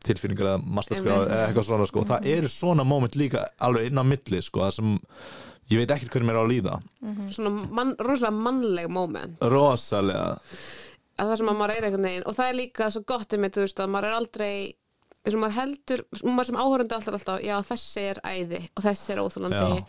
tilfinningar 0.04 0.50
eða 0.52 0.76
masterskráð 0.76 1.24
eða 1.24 1.48
eitthvað 1.48 1.66
svona 1.70 1.88
sko, 1.90 2.04
og 2.04 2.08
það 2.12 2.30
eru 2.36 2.52
svona 2.52 2.86
moment 2.86 3.18
líka 3.18 3.42
alveg 3.64 3.90
inn 3.90 4.02
á 4.02 4.04
milli 4.06 4.42
sko, 4.44 4.62
það 4.66 4.78
sem 4.78 4.94
ég 5.72 5.80
veit 5.80 5.94
ekkert 5.96 6.14
hvernig 6.14 6.30
mér 6.30 6.38
á 6.38 6.44
að 6.44 6.52
líða. 6.52 6.78
Svona 7.34 7.68
mann, 7.74 7.92
rosalega 7.98 8.46
mannleg 8.46 8.88
moment. 8.92 9.44
Rosalega. 9.50 10.38
Að 11.14 11.30
það 11.30 11.36
sem 11.40 11.50
að 11.50 11.58
maður 11.58 11.74
er 11.74 11.88
einhvern 11.88 12.08
veginn 12.08 12.24
og 12.28 12.38
það 12.38 12.48
er 12.52 12.56
líka 12.58 12.90
svo 12.90 13.04
gott 13.06 13.34
þú 13.34 13.62
veist, 13.64 13.80
að 13.80 13.92
maður 13.94 14.08
er 14.10 14.16
aldrei 14.18 14.54
eins 15.24 15.36
og 15.36 15.40
maður 15.40 15.56
heldur, 15.60 16.02
maður 16.26 16.50
sem 16.50 16.58
áhörandi 16.60 16.96
alltaf 16.98 17.16
alltaf, 17.18 17.40
já 17.44 17.56
þessi 17.70 18.04
er 18.12 18.20
æði 18.28 18.60
og 18.76 18.84
þessi 18.84 19.14
er 19.14 19.22
óþúlandi 19.24 19.60
Já. 19.78 19.86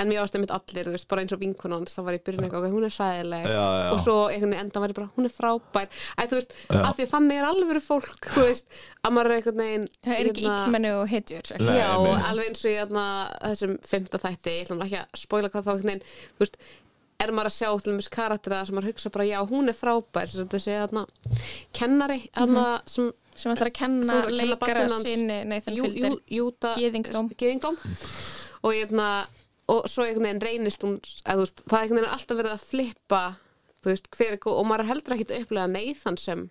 en 0.00 0.08
mér 0.08 0.20
ást 0.22 0.36
einmitt 0.38 0.52
allir, 0.54 0.86
þú 0.86 0.92
veist, 0.94 1.06
bara 1.10 1.24
eins 1.24 1.34
og 1.34 1.40
vinkunans 1.42 1.96
þá 1.96 2.00
var 2.06 2.16
ég 2.16 2.22
byrjun 2.24 2.44
eitthvað, 2.46 2.68
hún 2.72 2.86
er 2.86 2.94
já. 3.50 3.90
og 3.90 3.98
svo 4.04 4.14
einhvern 4.30 4.54
veginn 4.54 4.62
enda 4.62 4.82
var 4.84 4.92
ég 4.94 4.98
bara, 5.00 5.08
hún 5.16 5.26
er 5.26 5.34
frábær 5.34 5.88
Æ, 5.90 6.22
þú 6.30 6.38
veist, 6.38 6.54
Já. 6.70 6.78
af 6.86 6.94
því 6.96 7.06
að 7.06 7.12
þannig 7.16 7.40
er 7.40 7.48
alveg 7.50 7.82
fólk, 7.84 8.28
þú 8.30 8.44
veist, 8.46 8.78
að 9.02 9.16
maður 9.16 9.30
er 9.32 9.36
einhvern 9.40 9.64
veginn 9.64 9.88
það 10.06 10.14
er 10.14 10.30
ekki 10.30 10.44
hérna- 10.46 10.60
illmenni 10.64 10.92
og 10.94 11.08
hetjur 11.10 11.50
Nei, 11.58 11.74
Já, 11.80 11.88
einmitt. 11.90 12.28
alveg 12.30 12.52
eins 12.52 12.62
og 12.64 12.70
ég 12.70 12.84
þarna, 12.84 13.08
þessum 13.50 13.74
fymta 13.90 14.22
þætti, 14.22 14.54
ég 14.54 14.68
ætlum 14.68 14.86
ekki 14.86 15.00
að 15.02 15.20
spóila 15.24 15.50
hvað 15.50 15.66
þá 15.66 15.72
einhvern 15.74 15.90
veginn, 15.90 16.62
er 17.20 17.34
maður 17.36 17.50
að 17.50 17.56
sjá 17.58 17.68
til 17.82 17.92
dæmis 17.92 18.08
karaktera 18.08 18.62
sem 18.64 18.76
maður 18.78 18.94
hugsa 18.94 19.10
bara, 19.12 19.26
já, 19.28 19.40
hún 19.44 19.68
er 19.68 19.76
frábær, 19.76 20.30
sem 20.30 20.46
þetta 20.46 20.60
sé 20.62 20.78
þarna 20.80 21.02
kennari, 21.76 22.22
þarna 22.32 22.64
sem 22.86 22.86
sem 22.88 23.10
ætlar 23.10 23.10
að 23.10 23.18
kenna 23.18 23.19
Sem 23.40 23.52
ætlar 23.54 23.70
að 23.70 23.76
kenna 23.80 24.16
leikara 24.30 24.86
sinni 25.00 25.38
Nathan 25.48 25.76
Jú- 25.78 25.86
Fielder 25.88 26.16
Jú- 26.16 26.22
Júta 26.38 26.72
Gyðingdóm. 26.76 27.30
Gyðingdóm. 27.40 27.78
og 28.62 28.72
hérna 28.76 29.08
og 29.70 29.84
svo 29.88 30.02
einhvern 30.04 30.26
veginn 30.26 30.42
reynist 30.44 30.82
hún 30.84 30.96
að, 31.24 31.44
veist, 31.44 31.60
það 31.64 31.76
er 31.78 31.82
einhvern 31.84 32.00
veginn 32.00 32.14
alltaf 32.16 32.40
verið 32.40 32.54
að 32.56 32.64
flippa 32.72 33.20
þú 33.80 33.92
veist, 33.92 34.08
hver 34.16 34.32
er 34.34 34.40
og 34.50 34.66
maður 34.66 34.82
er 34.84 34.90
heldur 34.90 35.14
ekki 35.16 35.26
að 35.30 35.44
upplega 35.44 35.70
Nathan 35.72 36.16
sem 36.20 36.42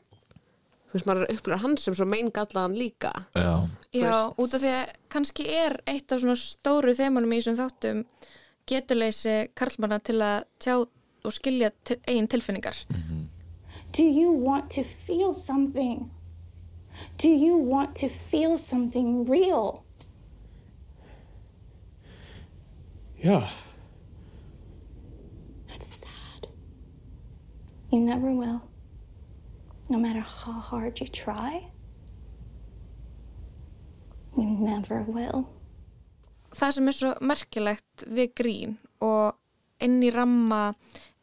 þú 0.89 0.95
veist, 0.95 1.05
maður 1.05 1.21
er 1.21 1.27
að 1.27 1.35
upplega 1.37 1.61
hann 1.61 1.75
sem 1.77 1.93
svo 1.99 2.05
meingallaðan 2.09 2.77
líka. 2.79 3.11
Já, 3.35 3.51
Já, 3.93 4.15
út 4.39 4.53
af 4.57 4.61
því 4.63 4.71
að 4.73 4.93
kannski 5.13 5.45
er 5.53 5.75
eitt 5.85 6.11
af 6.15 6.23
svona 6.23 6.37
stóru 6.41 6.95
þemanum 6.97 7.35
í 7.35 7.41
þessum 7.43 7.59
þáttum 7.59 7.99
geturleysi 8.69 9.35
karlmanna 9.57 9.99
til 10.01 10.17
að 10.25 10.43
tjá 10.61 10.73
og 10.79 11.33
skilja 11.35 11.69
til, 11.85 11.99
eigin 12.07 12.27
tilfinningar. 12.31 12.77
Do 13.91 14.03
you 14.03 14.31
want 14.31 14.69
to 14.71 14.83
feel 14.83 15.33
something? 15.33 16.09
Do 17.17 17.29
you 17.29 17.57
want 17.57 17.95
to 17.97 18.07
feel 18.09 18.57
something 18.57 19.25
real? 19.25 19.83
Yeah. 23.17 23.49
That's 25.67 25.87
sad. 25.87 26.47
You 27.91 27.99
never 27.99 28.31
will. 28.31 28.61
No 29.89 29.97
matter 29.97 30.21
how 30.21 30.53
hard 30.59 30.99
you 30.99 31.07
try, 31.07 31.71
you 34.37 34.43
never 34.45 35.01
will. 35.03 35.47
það 36.49 36.71
sem 36.75 36.87
er 36.89 36.95
svo 36.97 37.09
merkilegt 37.21 38.03
við 38.09 38.31
grín 38.37 38.71
og 39.05 39.35
inn 39.85 39.99
í 40.01 40.09
ramma 40.13 40.73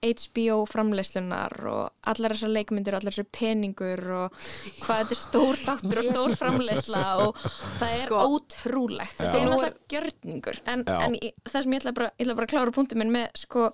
HBO 0.05 0.59
framleyslunar 0.69 1.55
og 1.71 2.11
allar 2.11 2.35
þessar 2.35 2.53
leikmyndir 2.53 2.95
og 2.95 3.01
allar 3.01 3.15
þessar 3.15 3.29
peningur 3.33 4.03
og 4.17 4.35
hvað 4.83 5.01
þetta 5.01 5.15
er 5.17 5.21
stór 5.21 5.61
þáttur 5.63 6.01
og 6.03 6.09
stór 6.11 6.35
framleysla 6.41 7.05
og 7.25 7.41
það 7.79 7.95
er 7.95 8.05
Sko. 8.05 8.21
ótrúlegt. 8.37 9.17
Þetta 9.19 9.39
er 9.41 9.49
náttúrulega 9.49 9.95
gjörningur. 9.95 10.61
En, 10.69 10.85
en 10.87 11.17
það 11.49 11.57
sem 11.65 11.73
ég 11.77 11.81
ætla 11.83 11.95
bara, 11.97 12.11
ég 12.19 12.27
ætla 12.27 12.37
bara 12.39 12.49
að 12.49 12.53
klára 12.55 12.75
punktum 12.77 13.01
minn 13.03 13.15
með 13.15 13.41
sko 13.41 13.65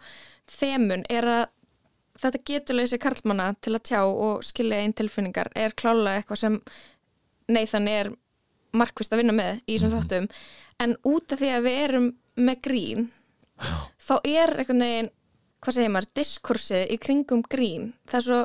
þemun 0.52 1.04
er 1.10 1.28
að 1.32 1.44
þetta 2.22 2.42
geturleysi 2.52 3.00
karlmanna 3.02 3.48
til 3.64 3.74
að 3.74 3.84
tjá 3.88 4.00
og 4.06 4.44
skilja 4.46 4.82
einn 4.84 4.94
tilfinningar 4.96 5.50
er 5.58 5.74
klálega 5.74 6.20
eitthvað 6.20 6.42
sem 6.44 6.58
Nathan 7.52 7.88
er 7.90 8.12
markvist 8.72 9.12
að 9.12 9.20
vinna 9.24 9.34
með 9.36 9.58
í 9.66 9.74
þessum 9.76 9.96
þáttum. 9.96 10.28
En 10.80 10.94
út 11.08 11.34
af 11.34 11.42
því 11.42 11.50
að 11.56 11.66
við 11.66 11.80
erum 11.88 12.06
með 12.38 12.62
grín 12.64 13.10
þá 14.00 14.14
er 14.24 14.54
einhvern 14.62 14.80
veginn 14.86 15.10
hvað 15.62 15.78
segir 15.78 15.94
maður, 15.94 16.10
diskursið 16.18 16.90
í 16.90 16.98
kringum 17.02 17.46
grín. 17.50 17.92
Það 18.10 18.18
er 18.18 18.26
svo 18.26 18.40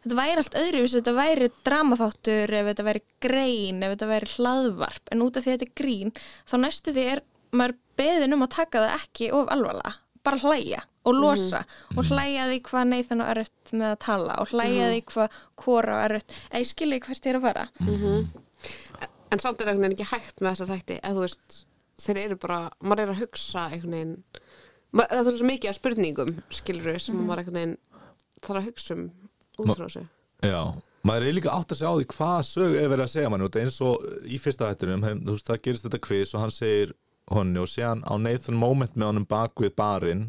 þetta 0.00 0.16
væri 0.16 0.42
allt 0.42 0.58
öðruvis, 0.60 0.96
þetta 0.96 1.16
væri 1.16 1.50
dramaþáttur 1.66 2.54
ef 2.58 2.68
þetta 2.70 2.86
væri 2.86 3.02
grein, 3.22 3.82
ef 3.84 3.94
þetta 3.94 4.10
væri 4.10 4.30
hlaðvarp. 4.34 5.10
En 5.12 5.24
út 5.26 5.36
af 5.36 5.44
því 5.44 5.52
að 5.52 5.58
þetta 5.58 5.68
er 5.68 5.76
grín 5.82 6.14
þá 6.20 6.56
næstu 6.64 6.94
því 6.96 7.06
er 7.14 7.24
maður 7.56 7.76
beðin 8.00 8.36
um 8.36 8.46
að 8.46 8.54
taka 8.56 8.84
það 8.84 8.96
ekki 8.96 9.30
of 9.36 9.50
alvarlega, 9.52 9.94
bara 10.26 10.40
hlæja 10.44 10.84
og 11.08 11.16
losa 11.16 11.62
og 11.96 12.04
hlæja 12.10 12.46
því 12.50 12.58
hvað 12.66 12.90
Nathan 12.90 13.24
og 13.24 13.30
erfitt 13.32 13.72
með 13.72 13.88
að 13.94 14.00
tala 14.04 14.36
og 14.42 14.52
hlæja 14.52 14.90
því 14.90 15.00
hvað 15.10 15.38
Kora 15.62 15.96
og 15.96 16.04
erfitt, 16.08 16.36
eða 16.50 16.62
ég 16.62 16.70
skilji 16.70 17.00
hvert 17.06 17.26
er 17.26 17.38
að 17.38 17.46
fara. 17.48 17.64
En 19.30 19.42
samt 19.42 19.60
er 19.62 19.70
veginn 19.70 19.92
ekki 19.94 20.08
hægt 20.10 20.40
með 20.42 20.52
þessa 20.52 20.70
þætti 20.74 20.98
eða 21.00 21.16
þú 21.16 21.24
veist, 21.24 21.58
þeir 22.00 22.22
eru 22.24 22.38
bara 22.42 22.60
maður 22.80 23.02
er 23.04 23.12
að 23.14 23.22
hugsa 23.24 23.66
einhvern 23.70 23.96
veginn 23.96 24.16
það 24.96 25.26
er 25.30 25.36
svo 25.36 25.48
mikið 25.48 25.70
af 25.70 25.78
spurningum 25.78 26.36
skilur 26.54 27.00
sem 27.02 27.18
maður 27.18 27.44
einhvern 27.44 27.58
veginn 27.60 27.76
þarf 28.40 28.60
að 28.60 28.68
hugsa 28.70 28.96
um 28.96 29.04
út 29.60 29.74
frá 29.76 29.84
þessu. 29.86 30.04
Já, 30.40 30.62
maður 31.06 31.28
er 31.28 31.36
líka 31.36 31.54
átt 31.54 31.74
að 31.74 31.80
segja 31.80 31.92
á 31.92 31.98
því 31.98 32.08
hvað 32.14 32.40
sög 32.48 32.76
er 32.80 32.90
verið 32.92 33.04
að 33.04 33.12
segja 33.14 33.32
mann 33.32 33.46
út. 33.46 33.58
Eins 33.60 33.80
og 33.84 34.06
í 34.24 34.40
fyrsta 34.40 34.70
hættunum, 34.70 35.06
þú 35.26 35.36
veist, 35.36 35.48
það 35.50 35.64
gerist 35.66 35.86
þetta 35.86 36.02
quiz 36.06 36.34
og 36.34 36.44
hann 36.44 36.54
segir 36.54 36.94
honni 37.30 37.62
og 37.62 37.70
séðan 37.70 38.04
á 38.08 38.14
Nathan 38.18 38.58
moment 38.58 38.96
með 38.96 39.12
honum 39.12 39.26
bak 39.30 39.60
við 39.62 39.74
barinn 39.78 40.24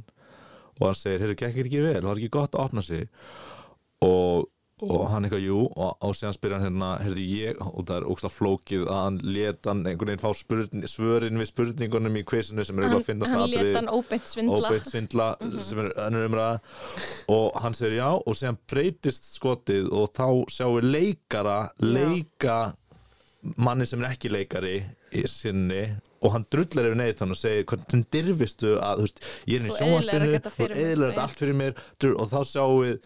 og 0.79 0.89
hann 0.89 0.97
segir, 0.97 1.23
heyrðu, 1.23 1.37
gekk 1.39 1.61
ekki 1.63 1.83
vel, 1.85 2.01
var 2.05 2.19
ekki 2.19 2.33
gott 2.33 2.57
að 2.57 2.65
opna 2.67 2.83
sig? 2.85 3.07
Og, 4.05 4.47
og 4.81 5.03
hann 5.11 5.27
eitthvað, 5.27 5.43
jú 5.45 5.59
og, 5.69 5.91
og 6.01 6.15
séðan 6.17 6.35
spyr 6.35 6.55
hann 6.55 6.65
hérna, 6.65 6.89
heyrðu 7.03 7.25
ég 7.27 7.61
og 7.61 7.85
það 7.85 7.93
er 7.97 8.07
ógst 8.13 8.29
flókið 8.33 8.85
að 8.87 8.99
hann 9.01 9.19
let 9.27 9.69
hann 9.69 9.83
einhvern 9.85 10.11
veginn 10.11 10.23
fá 10.23 10.31
spurning, 10.37 10.87
svörin 10.89 11.41
við 11.41 11.51
spurningunum 11.51 12.19
í 12.19 12.25
quizinu 12.27 12.65
sem 12.65 12.81
er 12.81 12.87
hann, 12.87 12.97
að 12.97 13.07
finnast 13.11 13.35
hann 13.35 13.47
leta 13.51 13.77
hann 13.77 13.91
óbeint 13.93 14.29
svindla. 14.31 14.71
Óbeitt 14.71 14.89
svindla 14.89 15.29
sem 15.69 15.83
er 15.83 15.91
önnur 16.07 16.27
umræða. 16.29 16.59
Og 17.37 17.61
hann 17.63 17.77
segir 17.77 17.99
já 17.99 18.09
og 18.11 18.37
síðan 18.37 18.61
breytist 18.71 19.31
skotið 19.35 19.91
og 19.93 20.13
þá 20.17 20.27
sjáum 20.57 20.77
við 20.79 20.91
leikara 20.97 21.59
leika 21.83 22.59
manni 23.57 23.87
sem 23.89 24.01
er 24.03 24.13
ekki 24.13 24.29
leikari 24.31 24.79
í 25.17 25.23
sinni 25.29 25.85
og 26.21 26.35
hann 26.35 26.45
drullar 26.53 26.91
yfir 26.91 26.99
neyð 26.99 27.15
þannig 27.19 27.37
og 27.37 27.41
segir 27.41 27.65
hvernig 27.71 28.05
dirfistu 28.13 28.75
að 28.77 29.01
veist, 29.05 29.23
ég 29.49 29.57
er 29.57 29.65
í 29.65 29.73
sjónvarpinu 29.73 30.35
og 30.37 30.75
eðlar 30.75 31.11
þetta 31.11 31.25
allt 31.25 31.41
fyrir 31.41 31.57
mér 31.57 31.81
og 32.11 32.29
þá 32.29 32.37
sjáum 32.51 32.83
við 32.83 32.99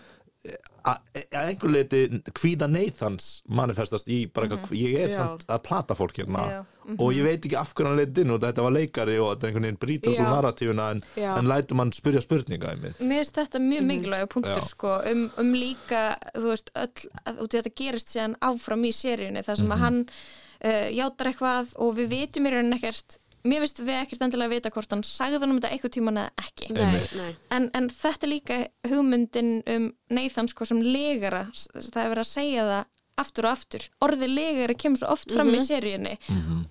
að 0.85 0.97
að 1.33 1.47
einhver 1.49 1.71
leiti 1.73 1.99
hvíða 2.37 2.67
neyðans 2.69 3.29
manifestast 3.49 4.09
í 4.13 4.19
bara 4.29 4.45
eitthvað, 4.51 4.75
ég 4.77 4.99
er 5.01 5.09
Já. 5.09 5.15
samt 5.17 5.45
að 5.49 5.63
plata 5.65 5.95
fólk 5.97 6.19
hérna. 6.21 6.43
Já, 6.51 6.59
og 6.99 7.09
ég 7.17 7.25
veit 7.25 7.41
ekki 7.47 7.57
af 7.57 7.71
hverju 7.73 7.87
hann 7.89 7.97
leiti 7.97 8.21
inn 8.21 8.33
og 8.35 8.43
þetta 8.43 8.65
var 8.67 8.75
leikari 8.75 9.15
og 9.17 9.31
þetta 9.31 9.47
er 9.47 9.49
einhvern 9.49 9.65
veginn 9.65 9.79
brýtur 9.81 10.11
út 10.13 10.19
úr 10.21 10.29
narratífuna 10.35 10.87
en, 10.93 11.01
en 11.31 11.49
lætur 11.49 11.79
mann 11.81 11.91
spyrja 11.97 12.21
spurninga 12.21 12.75
í 12.75 12.81
mitt 12.83 13.01
Mér 13.01 13.23
finnst 13.23 13.39
þetta 13.41 13.63
mjög 13.65 13.87
mikilvæg 13.89 14.27
punktur 14.35 14.61
Já. 14.61 14.67
sko, 14.69 14.93
um, 15.09 15.25
um 15.41 15.53
líka, 15.57 16.03
þú 16.37 16.51
veist, 16.53 16.69
öll, 16.77 17.09
að, 17.25 17.41
út 17.41 17.49
í 17.57 17.61
þetta 17.63 17.75
gerist 17.81 18.13
síðan 18.13 18.37
áfram 18.45 18.85
í 18.85 18.93
seríunni 18.93 19.41
þar 19.47 19.57
sem 19.63 19.65
Mhm. 19.65 19.73
að 19.73 19.85
hann 19.87 19.99
uh, 20.05 20.89
játar 20.93 21.31
eitthvað 21.33 21.73
og 21.81 21.95
við 21.97 22.13
vitum 22.13 22.45
í 22.45 22.53
rauninni 22.53 22.77
ekkert, 22.77 23.17
mér 23.45 23.63
finnst 23.63 23.83
við 23.85 23.99
ekkert 23.99 24.25
endilega 24.25 24.49
að 24.49 24.55
vita 24.57 24.73
hvort 24.73 24.95
hann 24.95 25.05
sagði 25.05 25.39
hann 25.43 25.53
um 25.53 25.59
þetta 25.59 25.71
eitthvað 25.75 25.93
tíman 25.95 26.19
eða 26.23 26.45
ekki. 26.45 26.71
nei, 26.73 26.97
nei. 27.19 27.29
En, 27.55 27.69
en 27.77 27.89
þetta 27.93 28.27
er 28.27 28.31
líka 28.33 28.59
hugmyndin 28.89 29.53
um 29.75 29.87
Nathan 30.17 30.49
sko 30.51 30.67
sem 30.67 30.81
legara, 30.83 31.45
það 31.53 32.03
er 32.03 32.13
verið 32.13 32.25
að 32.25 32.31
segja 32.31 32.67
það 32.71 32.83
aftur 33.21 33.47
og 33.47 33.55
aftur. 33.55 33.85
Orðið 34.03 34.33
legari 34.35 34.75
kemur 34.79 34.99
svo 34.99 35.11
oft 35.13 35.31
fram 35.31 35.53
í 35.55 35.59
seríunni. 35.63 36.15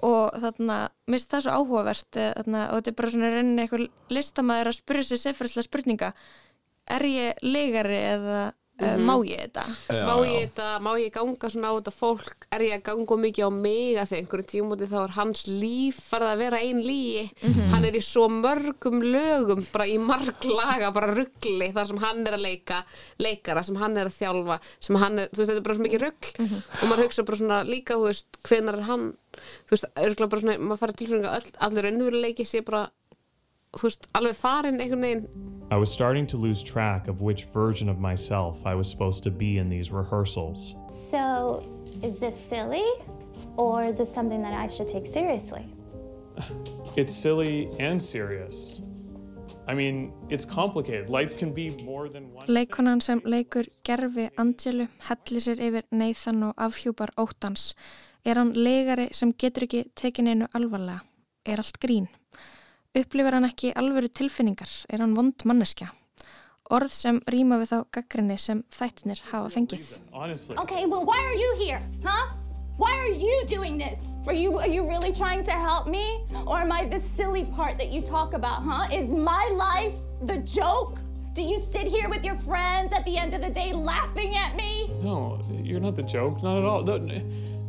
Og 0.04 0.34
þarna, 0.42 0.80
mér 1.08 1.18
finnst 1.20 1.30
það 1.32 1.46
svo 1.46 1.54
áhugavert 1.60 2.18
eh, 2.20 2.32
þarna, 2.36 2.64
og 2.68 2.80
þetta 2.80 2.92
er 2.92 2.98
bara 2.98 3.12
svona 3.14 3.30
rauninni 3.32 3.64
eitthvað 3.64 3.86
listamæður 4.12 4.70
að 4.70 4.76
spyrja 4.80 5.06
sér 5.08 5.22
sefræslega 5.22 5.68
spurninga. 5.68 6.10
Er 6.98 7.06
ég 7.08 7.40
legari 7.46 8.00
eða 8.10 8.42
uh, 8.80 8.96
má 8.98 9.14
ég 9.26 9.40
þetta? 9.44 9.64
Já, 9.88 10.02
má 10.08 10.14
ég 10.26 10.48
þetta, 10.48 10.68
má 10.84 10.90
ég 11.00 11.14
ganga 11.14 11.50
svona 11.52 11.70
á 11.70 11.76
þetta 11.78 11.94
fólk? 11.94 12.48
Er 12.54 12.64
ég 12.66 12.76
að 12.78 12.84
ganga 12.90 13.18
mikið 13.24 13.46
á 13.46 13.50
mig? 13.54 13.98
Að 14.00 14.10
því 14.10 14.20
einhverju 14.20 14.48
tímúti 14.50 14.88
þá 14.90 14.96
er 15.02 15.14
hans 15.18 15.44
líf 15.50 16.00
farið 16.10 16.32
að 16.32 16.42
vera 16.44 16.62
ein 16.64 16.82
líi 16.84 17.24
hann 17.72 17.86
er 17.88 17.98
í 17.98 18.02
svo 18.04 18.26
mörgum 18.32 19.02
lögum 19.04 19.64
bara 19.72 19.86
í 19.90 19.98
marg 20.00 20.46
laga, 20.48 20.90
bara 20.94 21.12
ruggli 21.14 21.70
þar 21.74 21.90
sem 21.90 22.02
hann 22.02 22.24
er 22.26 22.38
að 22.38 22.46
leika 22.46 22.80
leikara 23.22 23.64
sem 23.66 23.78
hann 23.80 23.98
er 24.00 24.10
að 24.10 24.18
þjálfa 24.18 24.58
sem 24.78 24.98
hann 25.00 25.22
er, 25.24 25.30
þú 25.32 25.40
veist, 25.40 25.50
þetta 25.50 25.60
er 25.60 25.66
bara 25.68 25.78
svo 25.78 25.86
mikið 25.86 26.04
rugg 26.04 26.30
og 26.80 26.88
maður 26.90 27.04
hugsa 27.06 27.26
bara 27.28 27.40
svona 27.40 27.60
líka, 27.68 27.98
þú 27.98 28.10
veist, 28.10 28.40
hvenar 28.48 28.80
er 28.80 28.88
hann 28.88 29.06
þú 29.34 29.74
veist, 29.74 29.88
örgulega 29.94 30.32
bara 30.34 30.44
svona 30.44 30.58
maður 30.62 30.82
farið 30.84 31.00
tilfæringa 31.02 31.34
öll, 31.38 31.54
allir 31.68 31.90
önnveruleiki 31.90 32.46
sé 32.48 32.62
bara 32.66 32.84
þú 33.76 33.88
veist, 33.88 34.08
alveg 34.14 34.38
farin 34.38 34.80
einhvern 34.80 35.04
veginn 35.08 35.28
I 35.70 35.76
was 35.76 35.90
starting 35.90 36.26
to 36.28 36.36
lose 36.36 36.62
track 36.62 37.08
of 37.08 37.20
which 37.20 37.44
version 37.46 37.88
of 37.88 37.98
myself 37.98 38.66
I 38.66 38.74
was 38.74 38.88
supposed 38.88 39.22
to 39.24 39.30
be 39.30 39.58
in 39.58 39.68
these 39.68 39.90
rehearsals. 39.90 40.74
So, 40.90 41.62
is 42.02 42.20
this 42.20 42.38
silly 42.38 42.84
or 43.56 43.82
is 43.82 43.98
this 43.98 44.12
something 44.12 44.42
that 44.42 44.52
I 44.52 44.68
should 44.68 44.88
take 44.88 45.06
seriously? 45.06 45.66
It's 46.96 47.12
silly 47.12 47.70
and 47.80 48.00
serious. 48.00 48.82
I 49.66 49.74
mean, 49.74 50.12
it's 50.28 50.44
complicated. 50.44 51.08
Life 51.08 51.36
can 51.38 51.52
be 51.52 51.70
more 51.82 52.08
than 52.08 52.32
one. 52.32 52.46
Leikonan 52.46 53.02
sem 53.02 53.20
leikur 53.22 53.66
gerfi 53.82 54.28
Angelu 54.36 54.86
hellir 55.08 55.40
sér 55.42 55.58
yfir 55.58 55.88
Nathan 55.90 56.42
og 56.42 56.54
afhjúpar 56.54 57.10
óttans. 57.16 57.72
Er 58.24 58.38
hann 58.38 58.52
legari 58.54 59.08
sem 59.12 59.32
getur 59.32 59.66
ekki 59.66 59.86
tekin 59.96 60.28
einu 60.28 60.46
alvarlega? 60.54 61.00
Er 61.46 61.58
allt 61.64 61.80
grín? 61.80 62.06
Upplifir 62.94 63.34
hann 63.34 63.46
ekki 63.48 63.72
alvöru 63.74 64.06
tilfinningar? 64.06 64.70
Er 64.86 65.02
hann 65.02 65.16
vond 65.18 65.42
manneskja? 65.44 65.88
Orð 66.70 66.92
sem 66.94 67.18
rýma 67.26 67.58
við 67.58 67.72
þá 67.72 67.78
gaggrinni 67.96 68.36
sem 68.38 68.60
þættinir 68.70 69.18
hafa 69.32 69.50
fengið. 69.50 69.88
Honestly. 70.12 70.54
Okay, 70.62 70.86
well, 70.86 71.04
why 71.04 71.18
are 71.18 71.34
you 71.34 71.50
here, 71.58 71.82
huh? 72.04 72.36
Why 72.78 72.92
are 73.02 73.10
you 73.10 73.42
doing 73.48 73.78
this? 73.78 74.16
Are 74.26 74.32
you 74.32 74.58
are 74.58 74.68
you 74.68 74.86
really 74.88 75.12
trying 75.12 75.42
to 75.44 75.52
help 75.52 75.86
me, 75.86 76.24
or 76.46 76.58
am 76.58 76.72
I 76.72 76.84
the 76.84 77.00
silly 77.00 77.44
part 77.44 77.78
that 77.78 77.90
you 77.90 78.00
talk 78.00 78.32
about, 78.32 78.62
huh? 78.62 78.86
Is 78.92 79.12
my 79.12 79.44
life 79.54 79.94
the 80.22 80.38
joke? 80.38 81.00
Do 81.34 81.42
you 81.42 81.58
sit 81.58 81.88
here 81.88 82.08
with 82.08 82.24
your 82.24 82.36
friends 82.36 82.92
at 82.92 83.04
the 83.04 83.18
end 83.18 83.34
of 83.34 83.42
the 83.42 83.50
day 83.50 83.72
laughing 83.72 84.36
at 84.36 84.54
me? 84.56 84.88
No, 85.02 85.40
you're 85.50 85.80
not 85.80 85.96
the 85.96 86.02
joke. 86.02 86.42
Not 86.44 86.58
at 86.58 86.64
all. 86.64 86.82
No, 86.82 86.96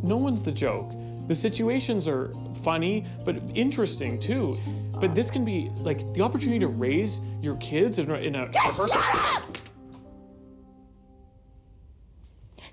no 0.04 0.18
one's 0.18 0.44
the 0.44 0.52
joke. 0.52 0.94
The 1.28 1.36
situations 1.36 2.08
are 2.08 2.32
funny, 2.64 3.06
but 3.24 3.36
interesting 3.54 4.20
too. 4.20 4.58
But 5.00 5.16
this 5.16 5.32
can 5.32 5.44
be 5.44 5.72
like 5.78 6.14
the 6.14 6.22
opportunity 6.22 6.60
to 6.60 6.68
raise 6.68 7.20
your 7.42 7.56
kids 7.58 8.00
in 8.00 8.12
a, 8.12 8.16
in 8.16 8.36
a 8.36 8.48
rehearsal. 8.48 8.88
Shut 8.88 9.36
up! 9.36 9.58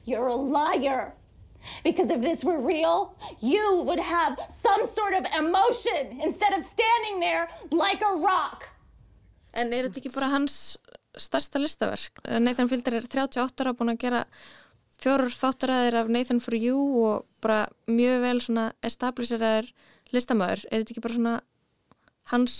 You're 0.05 0.27
a 0.27 0.35
liar. 0.35 1.15
Because 1.85 2.11
if 2.11 2.21
this 2.21 2.43
were 2.43 2.61
real, 2.61 3.15
you 3.41 3.85
would 3.87 4.01
have 4.01 4.39
some 4.49 4.85
sort 4.85 5.15
of 5.15 5.25
emotion 5.39 6.19
instead 6.21 6.53
of 6.53 6.63
standing 6.63 7.21
there 7.21 7.49
like 7.71 8.03
a 8.03 8.17
rock. 8.19 8.69
En 9.55 9.73
er 9.73 9.87
þetta 9.87 10.01
ekki 10.01 10.11
bara 10.15 10.31
hans 10.33 10.55
stærsta 11.21 11.61
listaverk? 11.61 12.23
Nathan 12.41 12.71
Fielder 12.71 12.97
er 12.99 13.07
38 13.07 13.63
ára 13.63 13.75
búin 13.77 13.93
að 13.93 14.01
gera 14.01 14.23
fjórar 15.03 15.33
þáttaræðir 15.35 15.97
af 16.03 16.13
Nathan 16.15 16.41
for 16.45 16.55
You 16.59 16.79
og 17.07 17.25
bara 17.43 17.65
mjög 17.91 18.21
vel 18.23 18.39
svona 18.45 18.69
establisheraður 18.87 19.73
listamæður. 20.15 20.65
Er 20.71 20.83
þetta 20.85 20.95
ekki 20.95 21.03
bara 21.09 21.17
svona 21.19 21.35
hans 22.33 22.57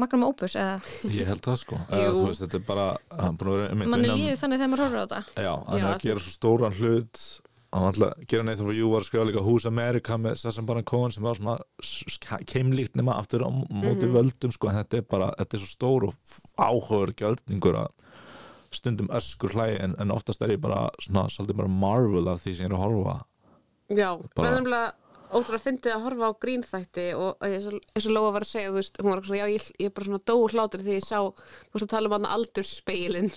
magnum 0.00 0.24
opus 0.24 0.54
eða 0.56 0.78
Ég 1.20 1.28
held 1.28 1.42
það 1.44 1.58
sko 1.60 1.78
Eða, 1.92 2.12
veist, 2.24 2.40
þetta 2.46 2.58
er 2.60 2.66
bara 2.66 2.86
hann 3.18 3.34
er 3.36 3.38
búin 3.42 3.52
að 3.52 3.58
vera 3.60 3.70
einmitt 3.74 3.90
manni 3.92 4.08
vinna- 4.08 4.18
líður 4.22 4.40
þannig 4.40 4.60
þegar 4.62 4.70
maður 4.72 4.84
horfir 4.86 4.98
á 4.98 5.04
þetta? 5.04 5.22
Já, 5.44 5.52
hann 5.68 5.80
er 5.82 5.88
að 5.92 6.04
gera 6.06 6.22
svo 6.24 6.32
stóran 6.32 6.76
hlut 6.78 7.22
hann 7.72 7.86
alltaf 7.88 8.08
að 8.16 8.24
gera 8.32 8.46
Nathan 8.48 8.66
for 8.70 8.76
You 8.76 8.88
var 8.92 9.04
að 9.04 9.08
skrifa 9.10 9.26
líka 9.28 9.44
Who's 9.44 9.66
America 9.68 10.16
með 10.20 10.34
Sassam 10.42 10.66
Baron 10.68 10.84
Cohen 10.88 11.12
sem 11.14 11.24
var 11.28 11.38
svona 11.40 12.40
keimlíkt 12.48 12.96
nema 13.00 13.14
aftur 13.20 13.44
á 13.44 13.50
móti 13.52 14.06
Mhm. 14.08 14.12
völdum 14.16 14.52
sko 14.56 14.68
en 14.72 14.80
þetta 14.80 14.98
er 15.02 15.06
bara, 15.08 15.28
þetta 15.38 15.56
er 15.56 15.62
svo 15.62 15.70
stór 15.76 16.08
og 16.08 16.14
áhugaður 16.56 17.14
gjörningur 17.20 17.78
að 17.84 17.90
stundum 18.76 19.10
öskur 19.14 19.54
hlægi 19.56 19.78
en, 19.84 19.94
en 20.00 20.14
oftast 20.14 20.42
er 20.42 20.54
ég 20.56 20.62
bara 20.62 20.88
svona 21.02 21.28
svolítið 21.32 21.60
bara 21.62 21.76
marvel 21.84 22.32
af 22.32 22.42
því 22.42 22.56
sem 22.56 22.66
ég 22.66 22.72
er 22.72 22.76
að 22.78 22.84
horfa. 22.86 23.16
Já, 23.92 24.10
það 24.36 24.48
er 24.48 24.58
nefnilega 24.58 24.90
ótrúlega 25.32 25.64
fyndið 25.64 25.94
að 25.94 26.04
horfa 26.06 26.28
á 26.28 26.40
grínþætti 26.44 27.06
og 27.16 27.46
eins 27.46 27.68
og, 27.70 28.10
Lóa 28.12 28.32
var 28.34 28.44
að 28.44 28.50
segja, 28.50 28.72
þú 28.72 28.80
veist, 28.80 28.98
hún 29.00 29.12
var 29.12 29.22
svona, 29.24 29.38
já, 29.40 29.52
ég, 29.52 29.68
ég 29.80 29.88
er 29.88 29.94
bara 29.96 30.08
svona 30.08 30.26
dóur 30.28 30.56
hlátur 30.56 30.84
því 30.84 30.96
ég 30.98 31.06
sá, 31.06 31.18
þú 31.22 31.76
veist 31.76 31.86
að 31.86 31.92
tala 31.94 32.10
um 32.10 32.16
hann 32.18 32.28
aldurspeilin 32.36 33.30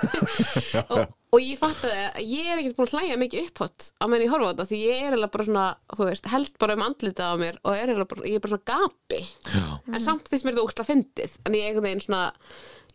og, 0.94 1.16
og 1.30 1.44
ég 1.44 1.58
fattaði 1.60 2.00
að 2.08 2.26
ég 2.26 2.48
er 2.50 2.60
ekkert 2.60 2.78
búin 2.78 2.88
að 2.88 2.94
hlæja 2.96 3.18
mikið 3.20 3.46
upphátt 3.48 3.86
á 4.02 4.04
menn 4.10 4.24
ég 4.24 4.32
horfa 4.32 4.48
á 4.48 4.50
þetta 4.50 4.66
því 4.70 4.80
ég 4.80 4.96
er 4.96 5.04
eiginlega 5.04 5.34
bara 5.36 5.46
svona, 5.46 5.66
þú 5.94 6.08
veist, 6.08 6.28
held 6.32 6.50
bara 6.62 6.76
um 6.76 6.84
andlitað 6.86 7.30
á 7.30 7.36
mér 7.40 7.60
og 7.62 7.78
er 7.78 7.92
bara, 8.02 8.26
ég 8.26 8.36
er 8.36 8.42
bara 8.44 8.54
svona 8.54 8.68
gapi. 8.72 9.20
Já. 9.54 9.66
en 9.94 10.04
samt 10.04 10.30
finnst 10.30 10.46
mér 10.46 10.56
þetta 10.56 10.66
ógstlega 10.66 10.90
fyndið 10.90 11.38
en 11.46 11.58
ég 11.58 11.68
einhvern 11.68 11.86
veginn 11.86 12.04
svona 12.04 12.24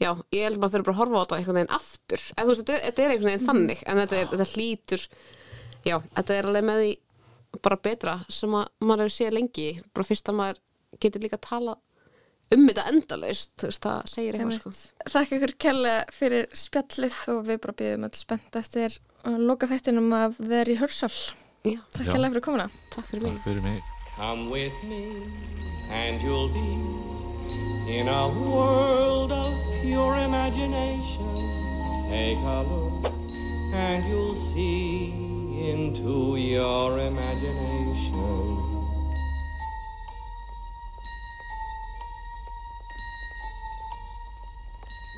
já, 0.02 0.12
ég 0.36 0.44
held 0.50 0.60
maður 0.60 0.76
þurfa 0.76 0.90
bara 0.90 0.96
að 0.96 1.02
horfa 1.02 1.16
á 1.16 1.24
þetta 1.24 1.40
einhvern 1.40 1.60
veginn 1.62 1.76
aftur. 1.80 2.28
En 2.36 2.44
þú 2.44 2.52
veist, 2.52 2.62
þetta 2.66 2.76
er, 2.76 2.84
þetta 2.90 3.06
er 3.06 3.16
einhvern 3.16 3.32
veginn 3.32 3.50
þannig 3.50 3.86
en 3.86 4.04
þetta, 4.04 4.20
er, 4.20 4.30
þetta 4.34 4.52
hlýtur 4.52 5.08
já, 5.86 5.98
þetta 6.20 6.38
er 6.40 6.52
alveg 6.52 6.70
með 6.70 6.84
því 6.84 6.94
bara 7.64 7.80
betra 7.80 8.20
sem 8.28 8.56
að 8.58 8.68
maður 8.84 9.06
hefur 9.08 9.16
séð 9.16 9.36
lengi 9.38 9.70
bara 9.96 10.08
fyrst 10.08 10.32
að 10.32 10.40
maður 10.42 10.64
getur 11.00 11.24
líka 11.24 11.40
að 11.40 11.48
tala 11.48 11.76
um 12.54 12.68
þetta 12.70 12.86
endalaust 12.92 13.52
þú 13.58 13.72
veist, 13.72 13.82
það 13.86 14.12
segir 14.12 14.38
eitthvað 14.38 14.60
sko. 14.60 14.74
Þakka 15.16 15.40
ykkur 15.40 15.56
kærlega 15.66 16.06
fyrir 16.14 16.48
spjallið 16.54 17.18
og 17.34 17.42
við 17.50 17.60
bara 17.66 17.78
býðum 17.82 18.08
öll 18.10 18.20
spennt 18.20 18.60
eftir 18.62 19.00
að 19.26 19.42
loka 19.50 19.70
þættinum 19.72 20.14
af 20.14 20.38
The 20.38 20.64
Rehearsal. 20.70 21.14
Já. 21.66 21.80
Takk 21.96 22.06
Já. 22.06 22.14
kærlega 22.14 22.36
fyrir 22.36 22.46
komuna. 22.46 22.70
Takk 22.94 23.10
fyrir 23.10 23.26
mig. 23.26 23.38
Takk 23.40 23.50
fyrir 23.50 23.66
mig 23.66 23.84
Come 24.16 24.50
with 24.50 24.72
me, 24.88 25.12
and 25.90 26.22
you'll 26.22 26.48
be 26.48 27.92
in 27.92 28.08
a 28.08 28.30
world 28.30 29.34
of 29.34 29.54
pure 29.82 30.16
imagination. 30.16 31.36
Take 32.10 32.38
a 32.38 32.64
look, 32.64 33.12
and 33.74 34.06
you'll 34.08 34.36
see 34.36 35.12
into 35.70 36.38
your 36.38 36.98
imagination. 37.00 38.75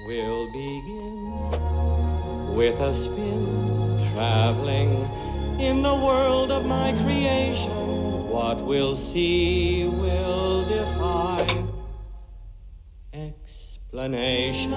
We'll 0.08 0.48
begin 0.54 1.52
with 2.56 2.80
a 2.80 2.93
spin, 2.96 4.00
traveling 4.13 5.06
in 5.60 5.82
the 5.82 5.93
world 5.93 6.50
of 6.50 6.65
my 6.65 6.93
creation. 7.04 8.30
What 8.30 8.58
we'll 8.62 8.96
see 8.96 9.84
will 9.84 10.63
defy 10.70 11.46
explanation. 13.12 14.72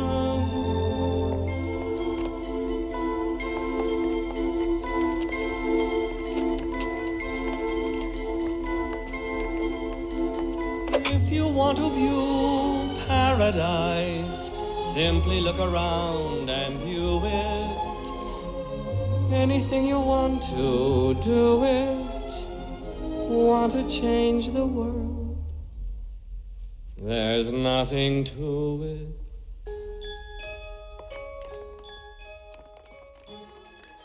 If 11.14 11.31
you 11.31 11.47
want 11.47 11.79
to 11.79 11.88
view 11.90 12.90
paradise, 13.07 14.30
simply 15.01 15.41
look 15.41 15.59
around 15.59 16.51
and 16.51 16.73
view 16.85 17.23
it. 17.25 17.77
Anything 19.45 19.83
you 19.93 20.01
want 20.15 20.43
to 20.55 21.15
do 21.25 21.65
it. 21.65 22.35
Want 23.49 23.73
to 23.79 23.83
change 23.89 24.45
the 24.59 24.67
world. 24.77 25.39
There's 26.99 27.51
nothing 27.51 28.25
to 28.33 28.49
it. 28.95 29.09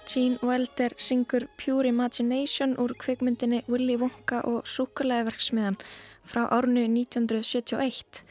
Gene 0.09 0.37
Wilder 0.41 0.91
syngur 1.07 1.43
Pure 1.57 1.85
Imagination 1.95 2.77
úr 2.79 2.91
kvikmyndinni 3.03 3.63
Willy 3.67 3.97
Wonka 3.99 4.39
og 4.47 4.63
Súkulæðiverksmiðan 4.63 5.75
frá 6.23 6.47
árnu 6.57 6.87
1971 6.87 8.23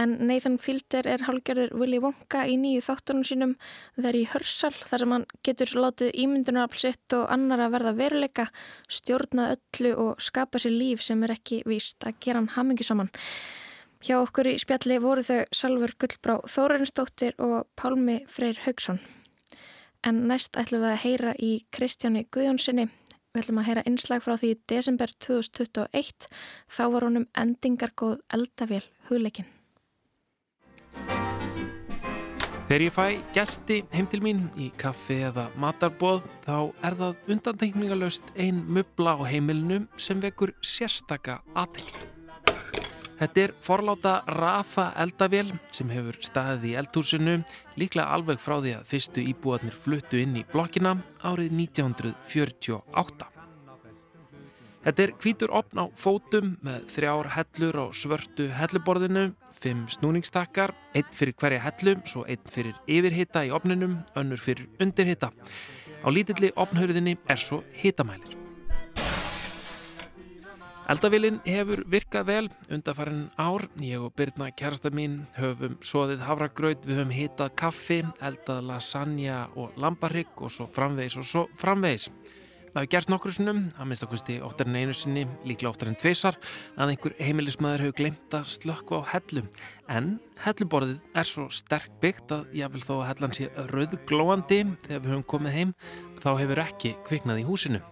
en 0.00 0.14
Nathan 0.26 0.58
Fielder 0.60 1.06
er 1.08 1.24
hálgerður 1.26 1.72
Willy 1.78 1.98
Wonka 2.02 2.44
í 2.48 2.58
nýju 2.60 2.82
þáttunum 2.86 3.24
sínum 3.26 3.54
þar 3.96 4.18
í 4.18 4.22
hörsal 4.32 4.72
þar 4.88 5.04
sem 5.04 5.14
hann 5.16 5.26
getur 5.46 5.74
látið 5.84 6.12
ímyndunarafl 6.24 6.82
sitt 6.84 7.16
og 7.16 7.26
annar 7.32 7.64
að 7.64 7.74
verða 7.76 7.94
veruleika, 7.98 8.46
stjórnað 8.88 9.56
öllu 9.56 9.92
og 10.04 10.22
skapa 10.22 10.62
sér 10.62 10.76
líf 10.76 11.04
sem 11.04 11.22
er 11.24 11.34
ekki 11.36 11.62
víst 11.68 12.04
að 12.06 12.18
gera 12.24 12.42
hann 12.42 12.52
hamingu 12.56 12.86
saman. 12.86 13.12
Hjá 14.02 14.16
okkur 14.18 14.48
í 14.50 14.56
spjalli 14.58 14.96
voru 14.98 15.22
þau 15.22 15.44
Salfur 15.54 15.92
Gullbrá 15.94 16.40
Þórarinsdóttir 16.50 17.36
og 17.38 17.68
Pálmi 17.78 18.24
Freyr 18.26 18.58
Haugsson. 18.64 18.98
En 20.02 20.24
næst 20.26 20.58
ætlum 20.58 20.82
við 20.82 20.94
að 20.96 21.02
heyra 21.04 21.36
í 21.38 21.52
Kristjáni 21.70 22.24
Guðjónssoni. 22.34 22.88
Við 23.30 23.44
ætlum 23.44 23.62
að 23.62 23.68
heyra 23.70 23.86
innslag 23.86 24.26
frá 24.26 24.34
því 24.34 24.50
í 24.56 24.60
desember 24.74 25.14
2021. 25.22 26.26
Þá 26.66 26.84
var 26.96 27.06
honum 27.06 27.30
endingargóð 27.38 28.18
eldavél 28.34 28.82
hugleikin. 29.06 29.46
Þegar 32.72 32.82
ég 32.86 32.94
fæ 32.96 33.06
gesti 33.36 33.76
heim 33.92 34.06
til 34.08 34.22
mín 34.24 34.38
í 34.56 34.70
kaffi 34.80 35.18
eða 35.26 35.42
matarboð 35.60 36.22
þá 36.46 36.54
er 36.88 36.94
það 36.96 37.18
undantekningalöst 37.34 38.30
ein 38.40 38.62
mubla 38.64 39.12
á 39.12 39.28
heimilinu 39.28 39.82
sem 40.00 40.22
vekur 40.22 40.54
sérstaka 40.64 41.34
aðtekli. 41.52 42.08
Þetta 43.18 43.42
er 43.42 43.52
forláta 43.60 44.14
Rafa 44.38 44.86
eldavél 45.04 45.52
sem 45.68 45.92
hefur 45.92 46.16
staðið 46.24 46.64
í 46.70 46.72
eldhúsinu 46.80 47.36
líklega 47.76 48.08
alveg 48.16 48.40
frá 48.40 48.56
því 48.62 48.72
að 48.78 48.88
fyrstu 48.94 49.26
íbúarnir 49.34 49.76
fluttu 49.76 50.24
inn 50.24 50.40
í 50.40 50.46
blokkina 50.54 50.94
árið 51.20 51.52
1948. 51.60 53.28
Þetta 54.82 55.04
er 55.04 55.12
hvítur 55.20 55.52
opn 55.60 55.84
á 55.84 55.86
fótum 55.92 56.56
með 56.64 56.88
þrjár 56.96 57.34
hellur 57.36 57.82
á 57.84 57.86
svörtu 57.92 58.48
helluborðinu, 58.56 59.28
fimm 59.62 59.86
snúningstakkar, 59.90 60.74
einn 60.98 61.14
fyrir 61.14 61.36
hverja 61.38 61.62
hellu, 61.62 61.96
svo 62.08 62.26
einn 62.26 62.42
fyrir 62.50 62.76
yfirhita 62.90 63.44
í 63.46 63.54
opninum, 63.54 64.00
önnur 64.18 64.42
fyrir 64.42 64.68
undirhita. 64.82 65.30
Á 66.02 66.08
lítilli 66.10 66.50
opnhörðinni 66.58 67.16
er 67.30 67.38
svo 67.38 67.62
hitamælir. 67.78 68.38
Eldavélinn 70.90 71.38
hefur 71.46 71.84
virkað 71.86 72.26
vel 72.26 72.48
undarfærin 72.68 73.28
ár. 73.38 73.68
Ég 73.78 74.02
og 74.02 74.16
Birna 74.18 74.50
kærasta 74.50 74.90
mín 74.90 75.20
höfum 75.38 75.78
soðið 75.80 76.24
havragraut, 76.26 76.82
við 76.84 76.98
höfum 76.98 77.14
hitað 77.14 77.54
kaffi, 77.56 78.00
eldað 78.20 78.66
lasagna 78.66 79.44
og 79.54 79.78
lambarygg 79.78 80.42
og 80.42 80.50
svo 80.50 80.66
framvegis 80.66 81.16
og 81.22 81.28
svo 81.28 81.44
framvegis. 81.60 82.10
Það 82.72 82.80
hefur 82.80 82.88
gerst 82.94 83.10
nokkru 83.12 83.30
sinnum, 83.36 83.58
að 83.76 83.88
minnst 83.90 84.04
okkursti 84.06 84.34
oftar 84.40 84.68
en 84.70 84.76
einu 84.80 84.94
sinni, 84.96 85.26
líklega 85.44 85.68
oftar 85.74 85.90
en 85.90 85.96
tveisar, 86.00 86.38
að 86.80 86.94
einhver 86.94 87.12
heimilismæður 87.18 87.82
hefur 87.84 87.96
glemt 87.98 88.36
að 88.38 88.46
slökka 88.48 89.02
á 89.04 89.12
hellum. 89.12 89.50
En 89.92 90.06
helluborðið 90.40 91.02
er 91.20 91.28
svo 91.28 91.44
sterk 91.52 91.92
byggt 92.00 92.32
að 92.32 92.54
jáfnvel 92.56 92.80
þó 92.86 92.94
að 92.94 93.04
hellan 93.10 93.36
sé 93.36 93.50
rauðglóandi 93.74 94.62
þegar 94.86 95.02
við 95.02 95.12
höfum 95.12 95.26
komið 95.34 95.56
heim, 95.58 95.74
þá 96.24 96.30
hefur 96.40 96.62
ekki 96.64 96.94
kviknað 97.10 97.42
í 97.42 97.44
húsinu. 97.50 97.82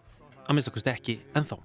Að 0.46 0.56
minnst 0.56 0.72
okkursti 0.72 0.92
ekki 0.94 1.18
ennþá. 1.36 1.60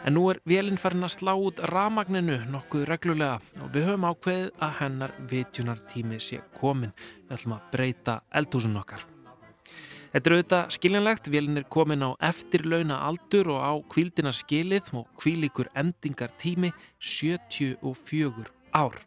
En 0.00 0.16
nú 0.16 0.26
er 0.32 0.42
vélinn 0.50 0.82
farin 0.82 1.06
að 1.06 1.14
slá 1.14 1.34
út 1.36 1.62
ramagninu 1.70 2.40
nokkuð 2.50 2.88
reglulega 2.90 3.38
og 3.62 3.70
við 3.70 3.86
höfum 3.92 4.10
ákveðið 4.10 4.50
að 4.66 4.76
hennar 4.80 5.16
vitjunartími 5.30 6.18
sé 6.18 6.42
komin. 6.58 6.96
Við 7.28 7.38
ætlum 7.38 7.58
að 7.60 7.72
breyta 7.76 8.20
eldhúsun 8.34 8.82
okkar. 8.82 9.09
Þetta 10.10 10.26
er 10.26 10.34
auðvitað 10.34 10.72
skiljanlegt, 10.74 11.28
vélinn 11.30 11.60
er 11.60 11.68
komin 11.70 12.02
á 12.02 12.10
eftirlauna 12.30 12.96
aldur 13.06 13.52
og 13.54 13.60
á 13.62 13.72
kvíldina 13.92 14.32
skilið 14.34 14.90
og 14.98 15.06
kvílíkur 15.20 15.70
endingar 15.78 16.32
tími 16.42 16.72
74 16.98 18.50
ár. 18.74 18.98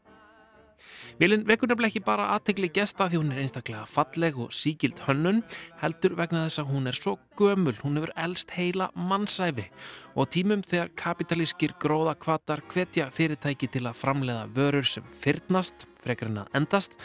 Vélinn 1.20 1.44
vekur 1.46 1.70
nefnilega 1.70 1.92
ekki 1.92 2.02
bara 2.06 2.30
aðtegli 2.34 2.70
gesta 2.74 3.10
því 3.10 3.20
hún 3.20 3.34
er 3.34 3.42
einstaklega 3.44 3.84
falleg 3.90 4.40
og 4.40 4.56
síkild 4.56 5.02
hönnun, 5.06 5.44
heldur 5.82 6.16
vegna 6.18 6.46
þess 6.48 6.64
að 6.64 6.72
hún 6.72 6.90
er 6.90 6.98
svo 6.98 7.18
gömul, 7.40 7.76
hún 7.84 8.00
hefur 8.00 8.14
elst 8.24 8.56
heila 8.56 8.90
mannsæfi 8.96 9.68
og 10.16 10.32
tímum 10.34 10.64
þegar 10.66 10.94
kapitalískir 11.04 11.76
gróðakvatar 11.84 12.64
hvetja 12.72 13.12
fyrirtæki 13.14 13.70
til 13.76 13.86
að 13.90 14.00
framleiða 14.00 14.48
vörur 14.56 14.88
sem 14.88 15.06
fyrnast, 15.22 15.86
frekar 16.02 16.32
en 16.32 16.46
að 16.46 16.60
endast, 16.62 16.98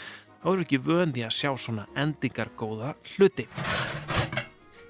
þá 0.43 0.49
eru 0.53 0.65
ekki 0.67 0.81
vöndi 0.87 1.25
að 1.27 1.37
sjá 1.39 1.51
svona 1.59 1.87
endingar 1.99 2.51
góða 2.59 2.95
hluti. 3.15 3.49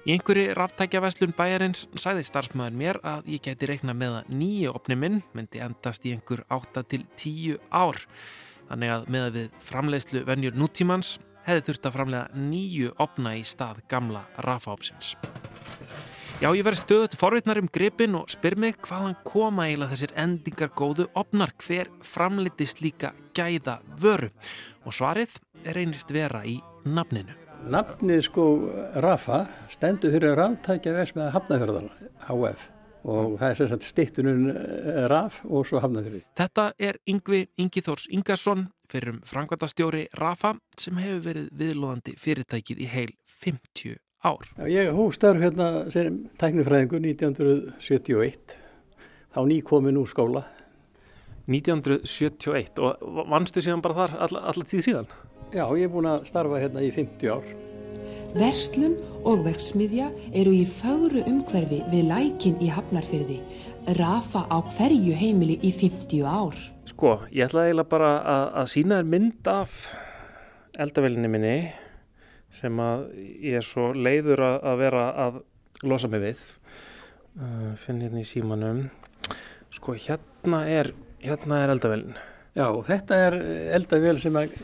Í 0.07 0.15
einhverju 0.15 0.53
ráftækjaveslun 0.57 1.35
bæjarins 1.37 1.83
sæði 1.99 2.23
starfsmæður 2.25 2.77
mér 2.79 2.99
að 3.05 3.27
ég 3.35 3.43
geti 3.45 3.67
reikna 3.69 3.93
með 3.93 4.21
að 4.21 4.31
nýju 4.39 4.71
opni 4.73 4.97
minn 4.97 5.19
myndi 5.37 5.61
endast 5.61 6.07
í 6.07 6.15
einhver 6.15 6.45
8 6.49 6.85
til 6.89 7.03
10 7.19 7.59
ár. 7.69 7.99
Þannig 8.69 8.93
að 8.95 9.09
með 9.13 9.27
að 9.27 9.37
við 9.39 9.59
framleiðslu 9.69 10.23
venjur 10.29 10.57
nútímans 10.57 11.17
hefði 11.45 11.65
þurft 11.67 11.89
að 11.89 11.97
framlega 11.97 12.43
nýju 12.49 12.93
opna 13.05 13.35
í 13.37 13.43
stað 13.45 13.83
gamla 13.91 14.25
rafaopsins. 14.45 15.13
Já, 16.39 16.53
ég 16.55 16.63
verði 16.63 16.79
stöðut 16.79 17.15
forvitnar 17.19 17.59
um 17.59 17.65
gripin 17.67 18.13
og 18.15 18.29
spyr 18.31 18.53
mig 18.55 18.77
hvaðan 18.87 19.17
koma 19.27 19.65
eiginlega 19.67 19.91
þessir 19.91 20.13
endingar 20.21 20.69
góðu 20.71 21.09
opnar 21.19 21.51
hver 21.59 21.89
framlitist 22.07 22.79
líka 22.79 23.09
gæða 23.35 23.81
vöru 23.99 24.29
og 24.87 24.95
svarið 24.95 25.35
er 25.67 25.81
einist 25.83 26.15
vera 26.15 26.45
í 26.47 26.55
nafninu. 26.87 27.35
Nafnið 27.67 28.23
sko 28.29 28.47
Rafa 29.03 29.41
stendur 29.75 30.15
fyrir 30.15 30.39
ráttækja 30.39 30.95
versmiða 30.95 31.35
Hafnafjörðar, 31.35 31.91
HF 32.29 32.67
og 33.03 33.35
það 33.43 33.49
er 33.49 33.73
sagt 33.75 33.91
stittunum 33.91 34.49
Raf 35.11 35.43
og 35.43 35.67
svo 35.67 35.83
Hafnafjörði. 35.83 36.23
Þetta 36.39 36.71
er 36.79 37.03
Yngvi 37.03 37.49
Ingiþórs 37.59 38.07
Ingarsson 38.15 38.69
fyrir 38.87 39.17
um 39.17 39.23
frangvandastjóri 39.27 40.07
Rafa 40.15 40.55
sem 40.79 41.03
hefur 41.03 41.25
verið 41.33 41.51
viðlóðandi 41.51 42.15
fyrirtækið 42.15 42.85
í 42.87 42.95
heil 42.95 43.11
50 43.43 43.99
ár. 44.23 44.43
Já, 44.57 44.67
ég 44.67 44.91
hóf 44.95 45.15
starf 45.15 45.39
hérna 45.39 45.89
sem 45.93 46.25
tæknifræðingur 46.39 47.03
1971, 47.03 48.57
þá 49.31 49.41
ný 49.47 49.59
komin 49.63 49.99
úr 49.99 50.09
skóla. 50.11 50.43
1971 51.49 52.77
og 52.83 53.25
vannstu 53.31 53.63
síðan 53.63 53.81
bara 53.81 54.03
þar 54.03 54.19
alla, 54.27 54.43
alla 54.51 54.67
tíð 54.69 54.83
síðan? 54.85 55.07
Já, 55.49 55.65
ég 55.73 55.87
er 55.87 55.93
búin 55.93 56.09
að 56.09 56.27
starfa 56.29 56.59
hérna 56.61 56.83
í 56.85 56.91
50 56.93 57.31
ár. 57.33 57.47
Verslun 58.35 58.93
og 59.25 59.41
verksmiðja 59.47 60.11
eru 60.37 60.51
í 60.53 60.61
fagru 60.69 61.23
umhverfi 61.25 61.79
við 61.89 62.11
lækin 62.11 62.59
í 62.61 62.69
Hafnarfyrði. 62.69 63.39
Rafa 63.97 64.43
á 64.45 64.61
hverju 64.75 65.15
heimili 65.17 65.57
í 65.65 65.71
50 65.73 66.21
ár. 66.29 66.59
Sko, 66.91 67.15
ég 67.33 67.47
ætlaði 67.47 67.71
eiginlega 67.71 67.89
bara 67.89 68.11
að, 68.19 68.45
að 68.61 68.71
sína 68.75 68.99
þér 68.99 69.09
mynd 69.15 69.49
af 69.49 69.79
eldavelinni 70.77 71.31
minni 71.31 71.55
sem 72.55 72.81
að 72.81 73.05
ég 73.43 73.59
er 73.59 73.65
svo 73.65 73.91
leiður 73.93 74.43
að, 74.47 74.71
vera 74.81 75.03
að 75.27 75.41
losa 75.85 76.09
mig 76.11 76.23
við. 76.23 76.47
Uh, 77.39 77.75
finn 77.83 78.01
hérna 78.03 78.23
í 78.23 78.27
símanum. 78.27 78.87
Sko, 79.75 79.93
hérna 79.93 80.63
er, 80.67 80.91
hérna 81.23 81.63
er 81.63 81.75
eldavelin. 81.75 82.17
Já, 82.57 82.65
þetta 82.87 83.17
er 83.27 83.35
eldavél 83.77 84.17
sem 84.19 84.37
að 84.39 84.55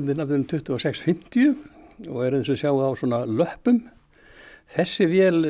undir 0.00 0.16
nafnum 0.16 0.46
2650 0.48 2.08
og 2.08 2.22
er 2.24 2.36
eins 2.38 2.48
og 2.50 2.58
sjá 2.58 2.72
á 2.72 2.90
svona 2.98 3.20
löppum. 3.28 3.84
Þessi 4.72 5.06
vél 5.06 5.44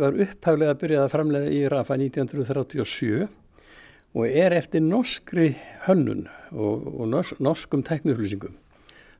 var 0.00 0.16
upphæflega 0.24 0.72
að 0.72 0.80
byrja 0.80 1.02
að 1.04 1.12
framlega 1.12 1.50
í 1.52 1.64
Rafa 1.68 1.98
1937 1.98 3.26
og 4.14 4.24
er 4.30 4.54
eftir 4.56 4.80
norskri 4.84 5.50
hönnun 5.84 6.28
og, 6.54 6.86
og 6.94 7.08
nors, 7.10 7.34
norskum 7.42 7.82
teknuflýsingum. 7.84 8.54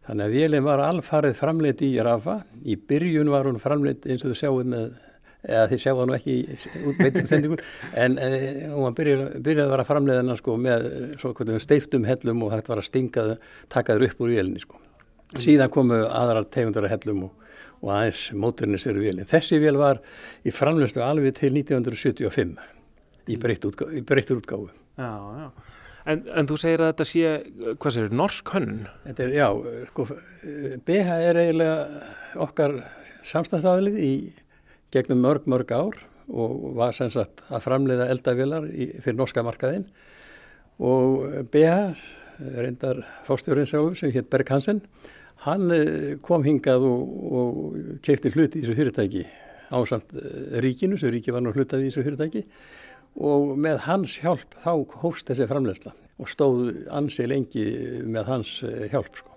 Þannig 0.05 0.27
að 0.27 0.37
vélinn 0.37 0.67
var 0.67 0.83
alfarið 0.85 1.39
framleitt 1.39 1.83
í 1.85 1.95
Rafa. 2.05 2.43
Í 2.69 2.77
byrjun 2.77 3.31
var 3.33 3.49
hún 3.49 3.61
framleitt 3.63 4.05
eins 4.05 4.25
og 4.25 4.35
þau 4.35 4.41
sjáum 4.43 4.73
með 4.75 4.91
eða 5.45 5.69
þið 5.71 5.81
sjáu 5.83 5.95
það 5.99 6.09
nú 6.09 6.17
ekki 6.17 6.35
í 6.35 6.57
útveitinsendingu 6.91 7.59
en 8.01 8.17
e, 8.17 8.29
hún 8.73 8.97
byrjaði 8.97 9.43
byrjað 9.45 9.67
að 9.67 9.73
vera 9.75 9.87
framleiðina 9.89 10.37
sko, 10.39 10.57
með 10.57 11.59
steiftum 11.65 12.07
hellum 12.09 12.45
og 12.47 12.55
hægt 12.55 12.71
var 12.73 12.81
að 12.81 12.89
stinga 12.89 13.27
takaður 13.73 14.07
upp 14.09 14.25
úr 14.25 14.33
vélinni 14.33 14.63
sko. 14.63 14.81
síðan 15.37 15.73
komu 15.75 16.01
aðrar 16.07 16.49
tegundara 16.55 16.89
hellum 16.93 17.27
og, 17.29 17.51
og 17.83 17.93
aðeins 17.99 18.25
móturnisir 18.33 18.97
vélinn 18.97 19.29
þessi 19.29 19.61
vél 19.61 19.77
var 19.81 20.01
í 20.45 20.55
framleiðstu 20.55 21.05
alveg 21.05 21.37
til 21.41 21.53
1975 21.53 22.57
í 23.29 23.39
breyttur 23.41 24.41
útgáfu 24.41 24.73
Já, 24.97 25.13
já 25.13 25.49
En, 26.05 26.21
en 26.37 26.49
þú 26.49 26.57
segir 26.61 26.83
að 26.85 26.91
þetta 26.91 27.05
sé, 27.09 27.29
hvað 27.81 27.95
segir, 27.97 28.17
norsk 28.21 28.51
hönnun? 28.53 28.81
Þetta 29.07 29.25
er, 29.25 29.31
já, 29.39 29.47
sko, 29.89 30.05
BH 30.85 31.15
er 31.31 31.39
eiginlega 31.41 32.09
okkar 32.45 32.75
samstagsaðlið 33.25 33.97
í 34.05 34.11
gegnum 34.93 35.23
mörg, 35.25 35.49
mörg 35.49 35.73
ár 35.73 36.03
og 36.29 36.77
var 36.77 36.93
sem 36.97 37.09
sagt 37.13 37.41
að 37.49 37.65
framleiða 37.65 38.11
eldavilar 38.13 38.69
fyrir 38.69 39.17
norska 39.17 39.45
markaðinn 39.45 39.89
og 40.85 41.49
BH, 41.53 41.97
reyndar 42.59 43.05
fórstjórinn 43.25 43.69
sjálfur 43.71 43.97
sem 43.99 44.13
hétt 44.13 44.29
Berg 44.33 44.53
Hansen, 44.53 44.83
hann 45.47 45.73
kom 46.25 46.45
hingað 46.45 46.85
og, 46.89 47.19
og 47.41 47.99
keipti 48.05 48.33
hluti 48.35 48.61
í 48.61 48.65
þessu 48.65 48.77
fyrirtæki 48.77 49.27
ásamt 49.75 50.13
ríkinu, 50.61 50.99
sem 51.01 51.13
ríki 51.15 51.33
var 51.33 51.45
nú 51.45 51.55
hlutað 51.55 51.85
í 51.85 51.91
þessu 51.91 52.05
fyrirtæki 52.05 52.45
og 53.15 53.55
með 53.61 53.85
hans 53.87 54.19
hjálp 54.23 54.57
þá 54.65 54.73
hóst 55.03 55.29
þessi 55.31 55.47
framlegsla 55.51 55.95
og 56.19 56.31
stóð 56.31 56.85
ansi 56.95 57.27
lengi 57.27 57.65
með 58.07 58.29
hans 58.31 58.59
hjálp. 58.93 59.19
Sko. 59.19 59.35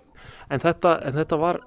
En, 0.48 0.62
þetta, 0.62 0.94
en 1.06 1.18
þetta 1.18 1.38
var 1.40 1.60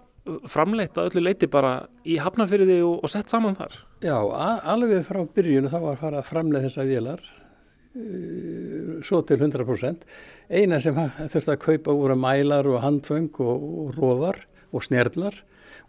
framleitt 0.50 0.98
að 0.98 1.12
öllu 1.12 1.26
leiti 1.26 1.50
bara 1.52 1.74
í 2.06 2.18
hafnafyrði 2.22 2.80
og, 2.86 3.02
og 3.04 3.12
sett 3.12 3.32
saman 3.32 3.58
þar? 3.58 3.78
Já, 4.06 4.16
alveg 4.16 5.06
frá 5.08 5.22
byrjunu 5.36 5.72
þá 5.72 5.80
var 5.84 6.02
farið 6.02 6.22
að 6.22 6.28
framleið 6.30 6.68
þessa 6.68 6.88
vélar 6.90 7.24
uh, 7.26 8.98
svo 9.08 9.22
til 9.28 9.40
100%. 9.42 10.06
Eina 10.52 10.82
sem 10.84 10.98
þurfti 10.98 11.56
að 11.56 11.64
kaupa 11.66 11.98
voru 11.98 12.18
mælar 12.20 12.70
og 12.70 12.84
handföng 12.86 13.32
og, 13.42 13.70
og 13.86 13.96
róðar 13.98 14.44
og 14.72 14.86
snerlar 14.86 15.42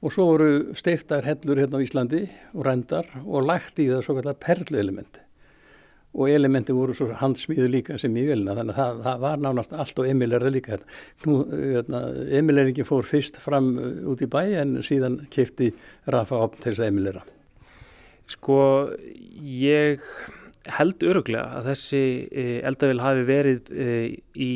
og 0.03 0.15
svo 0.15 0.33
voru 0.33 0.53
steiftar 0.79 1.27
hellur 1.29 1.61
hérna 1.63 1.79
á 1.79 1.85
Íslandi 1.85 2.25
og 2.57 2.65
rendar 2.67 3.07
og 3.23 3.47
lagt 3.47 3.79
í 3.79 3.91
það 3.93 4.07
svo 4.07 4.17
kallar 4.19 4.41
perluelementi 4.43 5.22
og 6.13 6.29
elementi 6.29 6.75
voru 6.77 6.95
svo 6.97 7.09
handsmíðu 7.17 7.71
líka 7.73 7.97
sem 8.01 8.15
í 8.21 8.27
vilna 8.29 8.57
þannig 8.59 8.77
að 8.77 8.81
það, 8.83 9.03
það 9.07 9.23
var 9.25 9.43
nánast 9.47 9.73
allt 9.73 10.03
og 10.03 10.11
emilerða 10.11 10.53
líka. 10.53 10.79
Nú, 11.25 11.39
hérna, 11.49 12.03
emileringi 12.41 12.85
fór 12.89 13.09
fyrst 13.09 13.41
fram 13.41 13.73
út 14.13 14.25
í 14.25 14.29
bæ 14.29 14.43
en 14.61 14.77
síðan 14.85 15.23
kefti 15.33 15.73
Rafa 16.13 16.43
opn 16.45 16.61
til 16.61 16.75
þess 16.75 16.85
að 16.85 16.93
emilera 16.93 17.27
Sko 18.31 18.59
ég 19.43 20.05
held 20.79 21.03
öruglega 21.03 21.59
að 21.59 21.73
þessi 21.73 22.03
eldavél 22.63 23.03
hafi 23.03 23.25
verið 23.27 23.71
í 24.39 24.53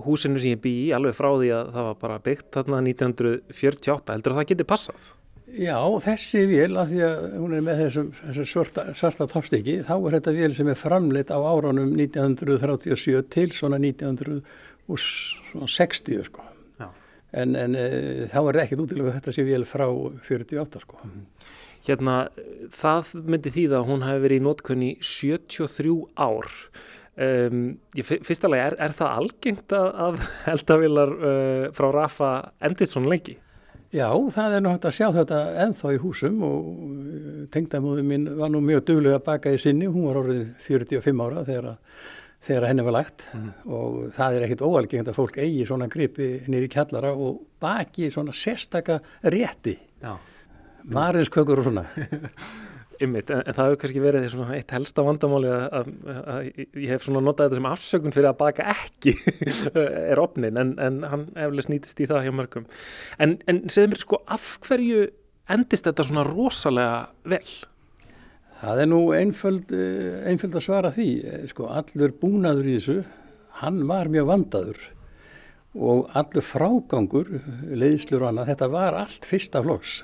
húsinu 0.00 0.40
sem 0.40 0.54
ég 0.54 0.62
bý 0.62 0.72
í 0.86 0.92
alveg 0.96 1.16
frá 1.18 1.28
því 1.34 1.50
að 1.54 1.72
það 1.74 1.88
var 1.88 1.98
bara 2.00 2.20
byggt 2.24 2.50
þarna 2.56 2.82
1948 2.86 4.14
heldur 4.16 4.34
að 4.34 4.40
það 4.40 4.50
geti 4.52 4.68
passað 4.70 5.08
Já, 5.58 5.80
þessi 6.04 6.44
vél, 6.46 6.76
af 6.78 6.88
því 6.90 7.00
að 7.06 7.22
hún 7.40 7.54
er 7.56 7.62
með 7.66 7.76
þessum, 7.84 8.08
þessum 8.20 8.46
svarta, 8.94 9.26
toppstykki, 9.32 9.76
þá 9.88 9.94
er 9.96 10.12
þetta 10.18 10.32
vél 10.36 10.52
sem 10.54 10.68
er 10.70 10.78
framleitt 10.78 11.30
á 11.34 11.38
áránum 11.42 11.90
1937 11.96 13.22
til 13.34 13.50
svona 13.56 13.78
1960 13.82 16.24
sko. 16.28 16.42
En, 17.30 17.54
en 17.54 17.76
e, 17.78 18.26
þá 18.30 18.40
er 18.40 18.46
þetta 18.50 18.64
ekkert 18.64 18.84
útilega 18.84 19.16
þetta 19.18 19.32
sé 19.34 19.42
vél 19.46 19.64
frá 19.68 19.86
48 19.86 20.80
sko. 20.82 20.96
Hérna, 21.86 22.14
það 22.76 23.04
myndi 23.22 23.50
því 23.54 23.64
að 23.70 23.86
hún 23.88 24.06
hefði 24.06 24.24
verið 24.24 24.40
í 24.40 24.46
nótkunni 24.46 24.90
73 25.02 25.94
ár. 26.18 26.46
Um, 27.20 27.78
fyrsta 28.06 28.48
lagi, 28.48 28.62
er, 28.70 28.74
er 28.86 28.92
það 28.96 29.16
algengt 29.18 29.70
að 29.76 30.14
eldavilar 30.48 31.10
uh, 31.18 31.64
frá 31.76 31.88
Rafa 31.94 32.30
endist 32.64 32.92
svona 32.94 33.10
lengi? 33.12 33.34
Já, 33.90 34.06
það 34.06 34.52
er 34.54 34.62
náttúrulega 34.62 34.90
að 34.90 34.94
sjá 34.94 35.06
þetta 35.16 35.38
enþá 35.64 35.92
í 35.96 35.98
húsum 35.98 36.42
og 36.46 36.66
tengdamóðu 37.50 38.04
mín 38.06 38.28
var 38.38 38.52
nú 38.54 38.60
mjög 38.62 38.84
duglega 38.86 39.18
að 39.18 39.26
baka 39.26 39.54
í 39.56 39.58
sinni, 39.58 39.88
hún 39.90 40.06
var 40.06 40.20
orðið 40.20 40.44
45 40.68 41.22
ára 41.24 41.42
þegar, 41.48 41.68
þegar 42.46 42.68
henni 42.70 42.84
var 42.86 42.96
lagt 43.00 43.26
mm. 43.34 43.48
og 43.66 43.98
það 44.14 44.36
er 44.36 44.46
ekkit 44.46 44.64
óalgengt 44.68 45.10
að 45.10 45.18
fólk 45.18 45.40
eigi 45.42 45.66
svona 45.66 45.90
gripi 45.90 46.30
nýri 46.46 46.70
kjallara 46.70 47.10
og 47.18 47.42
baki 47.58 48.12
svona 48.14 48.36
sérstaka 48.36 49.00
rétti, 49.26 49.74
marinskökur 50.86 51.64
og 51.64 51.70
svona. 51.72 51.88
Ymmit, 53.00 53.30
en, 53.32 53.40
en 53.48 53.56
það 53.56 53.70
hefur 53.70 53.78
kannski 53.80 54.02
verið 54.04 54.26
svona 54.28 54.56
eitt 54.58 54.72
helsta 54.74 55.04
vandamáli 55.06 55.48
að, 55.50 55.86
ég 56.76 56.90
hef 56.92 57.06
notað 57.08 57.46
þetta 57.46 57.56
sem 57.56 57.68
afsökun 57.70 58.14
fyrir 58.16 58.28
að 58.28 58.38
baka 58.42 58.66
ekki 58.74 59.14
er 60.10 60.20
opnin, 60.20 60.60
en, 60.60 60.74
en 60.82 61.00
hann 61.08 61.24
eflega 61.32 61.64
snýtist 61.64 62.02
í 62.04 62.08
það 62.10 62.26
hjá 62.26 62.34
mörgum. 62.36 62.68
En, 63.16 63.38
en 63.48 63.62
segð 63.72 63.94
mér 63.94 64.02
sko, 64.02 64.20
af 64.28 64.52
hverju 64.66 65.06
endist 65.50 65.88
þetta 65.88 66.06
svona 66.06 66.26
rosalega 66.28 67.00
vel? 67.32 67.42
Það 68.60 68.82
er 68.82 68.90
nú 68.92 69.00
einföld, 69.16 69.72
einföld 70.28 70.60
að 70.60 70.66
svara 70.66 70.92
því, 70.92 71.10
sko, 71.48 71.70
allur 71.72 72.12
búnaður 72.20 72.68
í 72.68 72.76
þessu, 72.76 72.98
hann 73.62 73.80
var 73.88 74.12
mjög 74.12 74.28
vandaður 74.28 74.82
og 75.80 76.10
allur 76.18 76.44
frágangur, 76.44 77.28
leiðslur 77.70 78.24
og 78.24 78.32
annað, 78.32 78.52
þetta 78.52 78.68
var 78.72 78.96
allt 78.98 79.28
fyrsta 79.28 79.62
flokks. 79.64 80.00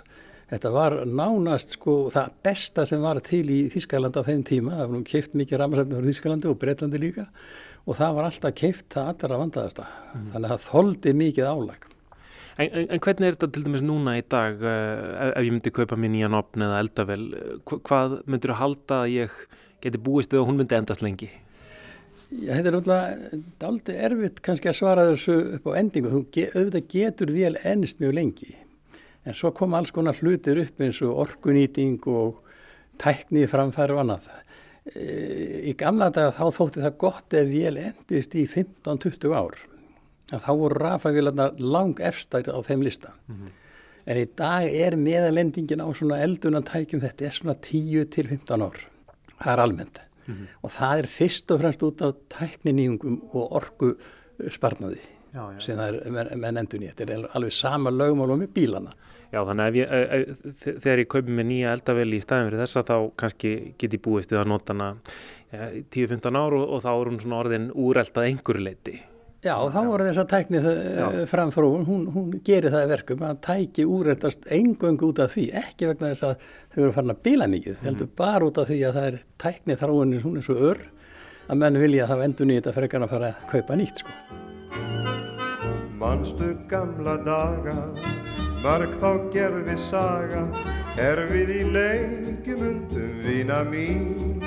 Þetta 0.47 0.71
var 0.71 0.95
nánast 1.11 1.75
sko 1.75 1.97
það 2.15 2.35
besta 2.47 2.85
sem 2.87 3.03
var 3.03 3.19
til 3.27 3.43
í 3.51 3.65
Þískalandi 3.73 4.23
á 4.23 4.29
þeim 4.29 4.45
tíma. 4.47 4.77
Það 4.77 4.85
var 4.85 4.95
nú 4.95 5.07
keift 5.09 5.35
mikið 5.35 5.61
ramarsefni 5.63 5.97
frá 5.99 6.07
Þískalandi 6.07 6.51
og 6.51 6.61
Breitlandi 6.61 7.01
líka 7.03 7.27
og 7.87 7.99
það 7.99 8.15
var 8.17 8.29
alltaf 8.29 8.55
keift 8.59 8.87
það 8.95 9.11
allra 9.13 9.39
vandaðasta. 9.43 9.87
Mm. 9.87 10.29
Þannig 10.35 10.47
að 10.47 10.53
það 10.55 10.69
þóldi 10.71 11.15
mikið 11.21 11.49
álag. 11.51 11.89
En, 12.57 12.69
en, 12.71 12.87
en 12.87 13.03
hvernig 13.05 13.27
er 13.27 13.37
þetta 13.37 13.49
til 13.53 13.65
dæmis 13.67 13.85
núna 13.85 14.15
í 14.17 14.23
dag 14.33 14.63
ef, 14.63 14.77
ef 15.29 15.45
ég 15.45 15.53
myndi 15.53 15.73
kaupa 15.77 15.99
mér 16.01 16.13
nýjan 16.15 16.37
opn 16.39 16.65
eða 16.67 16.79
eldavel? 16.85 17.25
Hvað 17.67 18.15
myndur 18.25 18.55
þú 18.55 18.61
halda 18.63 19.01
að 19.03 19.11
ég 19.13 19.35
geti 19.85 20.01
búist 20.03 20.33
eða 20.33 20.47
hún 20.49 20.63
myndi 20.63 20.79
endast 20.79 21.05
lengi? 21.05 21.29
Já, 22.27 22.57
þetta 22.57 22.71
er 22.71 22.75
náttúrulega 22.75 23.41
dálítið 23.63 23.99
erfitt 24.09 24.41
kannski 24.47 24.71
að 24.71 24.79
svara 24.79 25.11
þessu 25.11 25.37
upp 25.59 25.69
á 25.71 25.79
endingu. 25.79 26.15
Þú 26.15 26.47
auðvitað 26.55 26.89
getur 26.95 27.35
vel 27.35 27.53
ennist 27.63 28.01
mjög 28.03 28.17
lengi. 28.17 28.55
En 29.27 29.35
svo 29.35 29.51
kom 29.55 29.75
alls 29.75 29.93
konar 29.95 30.19
hlutir 30.21 30.61
upp 30.63 30.83
eins 30.83 31.01
og 31.03 31.19
orkunýting 31.25 31.99
og 32.07 32.43
tæknið 33.03 33.49
framfæri 33.51 33.97
og 33.97 34.03
annað. 34.05 34.29
E, 34.95 35.07
í 35.71 35.75
gamla 35.79 36.13
daga 36.15 36.35
þá 36.37 36.59
þótti 36.61 36.85
það 36.85 36.99
gott 37.03 37.35
ef 37.35 37.51
vel 37.51 37.77
endist 37.83 38.37
í 38.39 38.47
15-20 38.47 39.35
ár. 39.35 39.59
En 40.33 40.43
þá 40.43 40.51
voru 40.63 40.81
rafavílarna 40.83 41.53
lang 41.59 42.01
efstæri 42.03 42.55
á 42.55 42.59
þeim 42.67 42.87
lista. 42.87 43.15
Mm 43.27 43.37
-hmm. 43.37 43.55
En 44.07 44.17
í 44.17 44.27
dag 44.39 44.65
er 44.71 44.97
meðalendingin 44.97 45.83
á 45.83 45.91
svona 45.91 46.23
eldunantækjum 46.23 47.03
þetta 47.03 47.25
er 47.27 47.35
svona 47.35 47.55
10-15 47.55 48.63
ár. 48.63 48.79
Það 49.43 49.53
er 49.53 49.61
almennt 49.61 49.99
mm 50.27 50.35
-hmm. 50.35 50.47
og 50.63 50.71
það 50.71 50.99
er 50.99 51.07
fyrst 51.07 51.51
og 51.51 51.61
fremst 51.61 51.83
út 51.83 52.03
af 52.03 52.15
tækninýjungum 52.29 53.21
og 53.33 53.53
orgu 53.53 53.97
sparnaði 54.51 55.01
já, 55.35 55.53
já. 55.53 55.61
sem 55.61 55.79
það 55.79 55.89
er 56.07 56.37
menn, 56.37 56.57
endur 56.57 56.81
nýtt. 56.81 56.97
Þetta 56.97 57.13
er 57.13 57.29
alveg 57.35 57.53
sama 57.53 57.91
lögumálum 57.91 58.39
með 58.39 58.53
bílana. 58.55 58.93
Já, 59.33 59.41
þannig 59.43 59.65
að 59.67 59.79
ég, 59.81 60.37
þegar 60.63 61.03
ég 61.03 61.11
kaupi 61.11 61.35
með 61.35 61.49
nýja 61.51 61.75
eldaveli 61.75 62.21
í 62.21 62.23
staðin 62.23 62.49
fyrir 62.51 62.63
þessa 62.63 62.85
þá 62.87 62.97
kannski 63.23 63.57
get 63.81 63.97
ég 63.97 64.05
búist 64.05 64.33
við 64.33 64.43
að 64.43 64.53
nota 64.53 64.77
hana 64.77 64.93
10-15 65.51 66.39
ár 66.39 66.57
og, 66.57 66.65
og 66.77 66.83
þá 66.85 66.91
er 66.95 67.11
hún 67.11 67.21
svona 67.23 67.43
orðin 67.43 67.69
úreldað 67.75 68.31
einhverju 68.31 68.67
leiti. 68.67 68.97
Já, 69.47 69.55
þá 69.71 69.79
voru 69.87 70.07
þess 70.09 70.21
að 70.23 70.31
tækni 70.33 70.61
framfrúin, 71.31 71.85
hún, 71.87 72.07
hún 72.11 72.31
gerir 72.47 72.73
það 72.73 72.89
verkum 72.95 73.23
að 73.29 73.37
tæki 73.45 73.85
úrættast 73.87 74.49
engöngu 74.51 75.11
út 75.13 75.21
af 75.23 75.37
því, 75.37 75.45
ekki 75.61 75.91
vegna 75.91 76.11
þess 76.15 76.27
að 76.27 76.49
þau 76.73 76.81
eru 76.81 76.95
farin 76.97 77.15
að 77.15 77.21
bila 77.29 77.49
mikið, 77.53 77.77
mm. 77.77 77.85
heldur 77.87 78.11
bara 78.19 78.49
út 78.49 78.59
af 78.63 78.71
því 78.71 78.81
að 78.89 78.99
það 78.99 79.09
er 79.11 79.19
tækni 79.45 79.79
þráunin, 79.83 80.25
hún 80.25 80.41
er 80.41 80.47
svo 80.47 80.57
ör 80.73 80.83
að 81.47 81.61
menn 81.63 81.79
vilja 81.79 82.07
að 82.07 82.13
það 82.13 82.23
vendur 82.25 82.51
nýtt 82.51 82.71
að 82.71 82.79
frekar 82.81 83.07
að 83.07 83.15
fara 83.15 83.31
að 83.31 83.47
kaupa 83.53 83.79
nýtt 83.79 84.03
sko. 84.03 84.17
Manstu 86.01 86.51
gamla 86.73 87.17
daga, 87.29 87.77
marg 88.65 88.95
þá 89.01 89.11
gerði 89.35 89.77
saga, 89.89 90.47
er 91.01 91.27
við 91.31 91.53
í 91.55 91.63
leikjum 91.77 92.65
undum 92.71 93.21
vina 93.27 93.63
mín. 93.67 94.43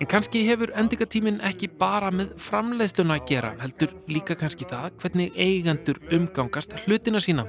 En 0.00 0.08
kannski 0.08 0.46
hefur 0.46 0.70
endingatíminn 0.80 1.42
ekki 1.44 1.68
bara 1.76 2.08
með 2.08 2.30
framleiðsluna 2.40 3.18
að 3.18 3.26
gera, 3.28 3.50
heldur 3.60 3.90
líka 4.08 4.32
kannski 4.40 4.64
það 4.70 4.94
hvernig 5.02 5.34
eigandur 5.36 6.00
umgangast 6.16 6.72
hlutina 6.86 7.20
sína. 7.20 7.44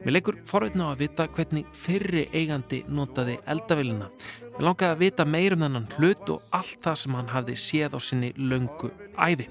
Mér 0.00 0.16
leikur 0.16 0.38
forveitna 0.48 0.88
á 0.88 0.92
að 0.94 1.02
vita 1.02 1.26
hvernig 1.36 1.68
fyrri 1.76 2.22
eigandi 2.32 2.80
notaði 2.88 3.36
eldavilina. 3.44 4.08
Mér 4.54 4.64
langaði 4.70 4.94
að 4.94 5.04
vita 5.04 5.28
meir 5.28 5.58
um 5.58 5.66
þennan 5.66 5.90
hlut 5.98 6.32
og 6.32 6.56
allt 6.56 6.80
það 6.88 6.98
sem 7.02 7.20
hann 7.20 7.30
hafði 7.34 7.58
séð 7.66 7.92
á 7.92 8.00
sinni 8.00 8.32
löngu 8.38 8.94
æfi. 9.20 9.50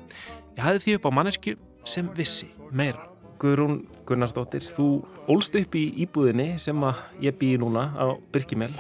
Ég 0.58 0.66
hafði 0.66 0.86
því 0.88 0.98
upp 0.98 1.06
á 1.06 1.12
mannesku 1.20 1.58
sem 1.86 2.10
vissi 2.18 2.50
meira. 2.74 3.06
Guðrún 3.40 3.84
Gunnarsdóttir, 4.08 4.64
þú 4.66 4.88
ólst 5.32 5.54
upp 5.56 5.76
í 5.80 5.86
íbúðinni 6.04 6.58
sem 6.60 6.80
ég 7.24 7.38
býði 7.40 7.62
núna 7.62 7.86
á 7.96 8.20
Birkimel. 8.34 8.74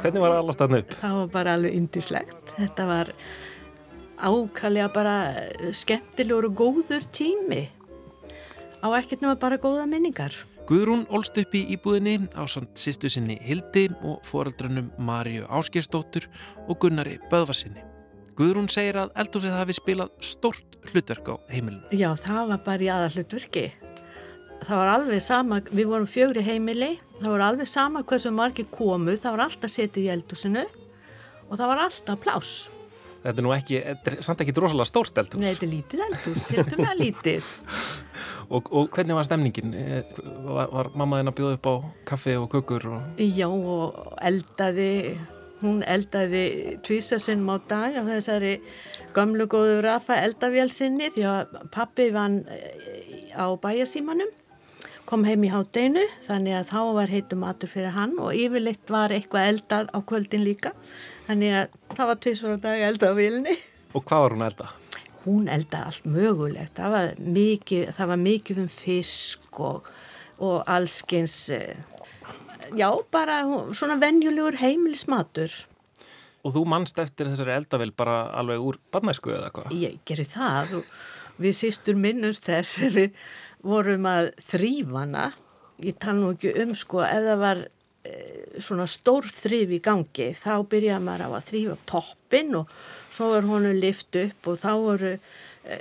Hvernig 0.00 0.24
var 0.24 0.38
allast 0.40 0.58
þarna 0.58 0.80
upp? 0.82 0.94
Það 0.98 1.18
var 1.20 1.28
bara 1.36 1.54
alveg 1.54 1.76
indislegt. 1.78 2.54
Þetta 2.56 2.86
var 2.88 3.12
ákallega 4.18 4.88
bara 4.94 5.14
skemmtilegur 5.76 6.48
og 6.50 6.58
góður 6.58 7.06
tími. 7.14 7.68
Á 8.82 8.86
ekkert 8.98 9.22
nema 9.22 9.38
bara 9.38 9.60
góða 9.62 9.86
minningar. 9.86 10.34
Guðrún 10.66 11.06
ólst 11.12 11.38
upp 11.38 11.54
í 11.54 11.62
íbúðinni 11.76 12.32
á 12.34 12.42
samt 12.50 12.80
sýstu 12.80 13.10
sinni 13.12 13.36
Hildi 13.44 13.90
og 14.02 14.24
foreldrunum 14.26 14.90
Marju 14.98 15.46
Áskjörsdóttur 15.46 16.26
og 16.66 16.80
Gunnari 16.82 17.20
Böðvarsinni. 17.30 17.84
Guðrún 18.34 18.66
segir 18.72 18.98
að 18.98 19.12
eldhúsið 19.22 19.54
hafi 19.54 19.76
spilað 19.76 20.14
stort 20.24 20.78
hlutverk 20.90 21.28
á 21.30 21.34
heimilinu. 21.52 21.86
Já, 21.94 22.10
það 22.18 22.48
var 22.50 22.62
bara 22.66 22.82
í 22.82 22.90
aða 22.90 23.12
hlutverki 23.14 23.68
það 24.62 24.80
var 24.80 24.92
alveg 24.94 25.24
sama, 25.24 25.60
við 25.70 25.90
vorum 25.90 26.06
fjögri 26.08 26.44
heimili, 26.46 26.94
það 27.20 27.34
var 27.34 27.44
alveg 27.48 27.70
sama 27.70 28.04
hversu 28.06 28.32
margir 28.34 28.68
komu, 28.72 29.16
það 29.18 29.36
var 29.36 29.44
alltaf 29.48 29.72
setið 29.72 30.06
í 30.06 30.12
eldhúsinu 30.14 30.64
og 31.48 31.58
það 31.58 31.68
var 31.70 31.84
alltaf 31.88 32.22
pláss. 32.22 32.54
Þetta 33.24 33.40
er 33.40 33.46
nú 33.46 33.52
ekki, 33.54 33.78
er 33.80 34.16
samt 34.24 34.42
ekki 34.44 34.52
drosalega 34.52 34.84
stórt 34.88 35.18
eldhús. 35.20 35.40
Nei, 35.40 35.54
þetta 35.54 35.64
er 35.64 35.70
lítið 35.72 36.02
eldhús, 36.08 36.42
þetta 36.50 36.76
er 36.76 36.82
með 36.82 36.98
lítið. 37.00 37.46
og, 38.54 38.66
og 38.68 38.90
hvernig 38.92 39.16
var 39.16 39.28
stemningin? 39.28 39.76
Var, 40.44 40.74
var 40.74 40.90
mamma 40.92 41.20
þinn 41.20 41.32
að 41.32 41.38
bjóða 41.38 41.58
upp 41.58 41.70
á 41.70 41.74
kaffi 42.10 42.36
og 42.36 42.50
kökur? 42.52 42.84
Og... 42.92 43.22
Já, 43.24 43.46
og 43.48 44.18
eldaði, 44.20 44.90
hún 45.62 45.80
eldaði 45.88 46.44
tvísasinn 46.84 47.48
á 47.48 47.56
dag 47.70 47.96
af 48.02 48.12
þessari 48.12 48.58
gamlu 49.16 49.48
góðu 49.48 49.80
Rafa 49.86 50.20
eldavélsinni 50.20 51.08
því 51.14 51.28
að 51.30 51.58
pappi 51.72 52.10
vann 52.12 52.42
eh, 52.52 53.32
á 53.32 53.48
bæjasímanum 53.56 54.32
kom 55.08 55.24
heim 55.28 55.44
í 55.44 55.50
hátdeinu 55.52 56.02
þannig 56.24 56.56
að 56.58 56.70
þá 56.70 56.78
var 56.96 57.12
heitum 57.12 57.42
matur 57.44 57.70
fyrir 57.70 57.94
hann 57.94 58.14
og 58.22 58.36
yfirleitt 58.36 58.92
var 58.92 59.12
eitthvað 59.14 59.50
eldað 59.52 59.90
á 59.92 59.98
kvöldin 60.06 60.44
líka 60.46 60.72
þannig 61.26 61.58
að 61.58 61.76
það 61.96 62.10
var 62.10 62.22
tvísvara 62.24 62.62
dag 62.64 62.86
eldað 62.88 63.12
á 63.12 63.16
vilni. 63.18 63.56
Og 63.94 64.04
hvað 64.04 64.24
var 64.24 64.34
hún 64.34 64.46
eldað? 64.48 64.72
Hún 65.24 65.44
eldaði 65.48 65.90
allt 65.90 66.08
mögulegt, 66.12 66.74
það 66.76 66.94
var 66.94 67.12
mikið, 67.36 67.84
það 67.96 68.10
var 68.12 68.20
mikið 68.20 68.62
um 68.64 68.70
fisk 68.72 69.60
og, 69.64 69.86
og 70.44 70.56
allskins, 70.68 71.36
eh, 71.54 71.78
já 72.76 72.88
bara 73.14 73.38
svona 73.72 73.96
venjulegur 74.02 74.58
heimilismatur. 74.60 75.54
Og 76.44 76.52
þú 76.52 76.66
mannst 76.68 76.98
eftir 77.00 77.30
þessari 77.30 77.54
eldavill 77.56 77.94
bara 77.96 78.26
alveg 78.36 78.60
úr 78.60 78.80
barnæsku 78.92 79.32
eða 79.32 79.48
hvað? 79.54 79.72
Ég 79.80 79.96
gerir 80.04 80.28
það 80.28 80.80
og 80.82 80.90
við 81.40 81.56
sístur 81.58 81.98
minnumst 81.98 82.46
þess 82.48 82.82
við 82.98 83.16
vorum 83.64 84.06
að 84.08 84.32
þrýfana 84.50 85.30
ég 85.84 85.96
tala 86.00 86.20
nú 86.20 86.34
ekki 86.34 86.52
um 86.62 86.74
sko 86.78 87.02
ef 87.06 87.24
það 87.24 87.40
var 87.42 87.62
e, 88.06 88.12
svona 88.62 88.86
stór 88.90 89.26
þrýf 89.32 89.72
í 89.74 89.80
gangi 89.84 90.28
þá 90.38 90.52
byrjaði 90.70 91.06
maður 91.06 91.26
á 91.26 91.30
að 91.30 91.48
þrýfa 91.48 91.78
toppin 91.90 92.60
og 92.60 92.76
svo 93.14 93.32
var 93.34 93.48
honu 93.48 93.72
lift 93.78 94.18
upp 94.20 94.50
og 94.50 94.60
þá 94.60 94.70
voru 94.84 95.12
e, 95.14 95.78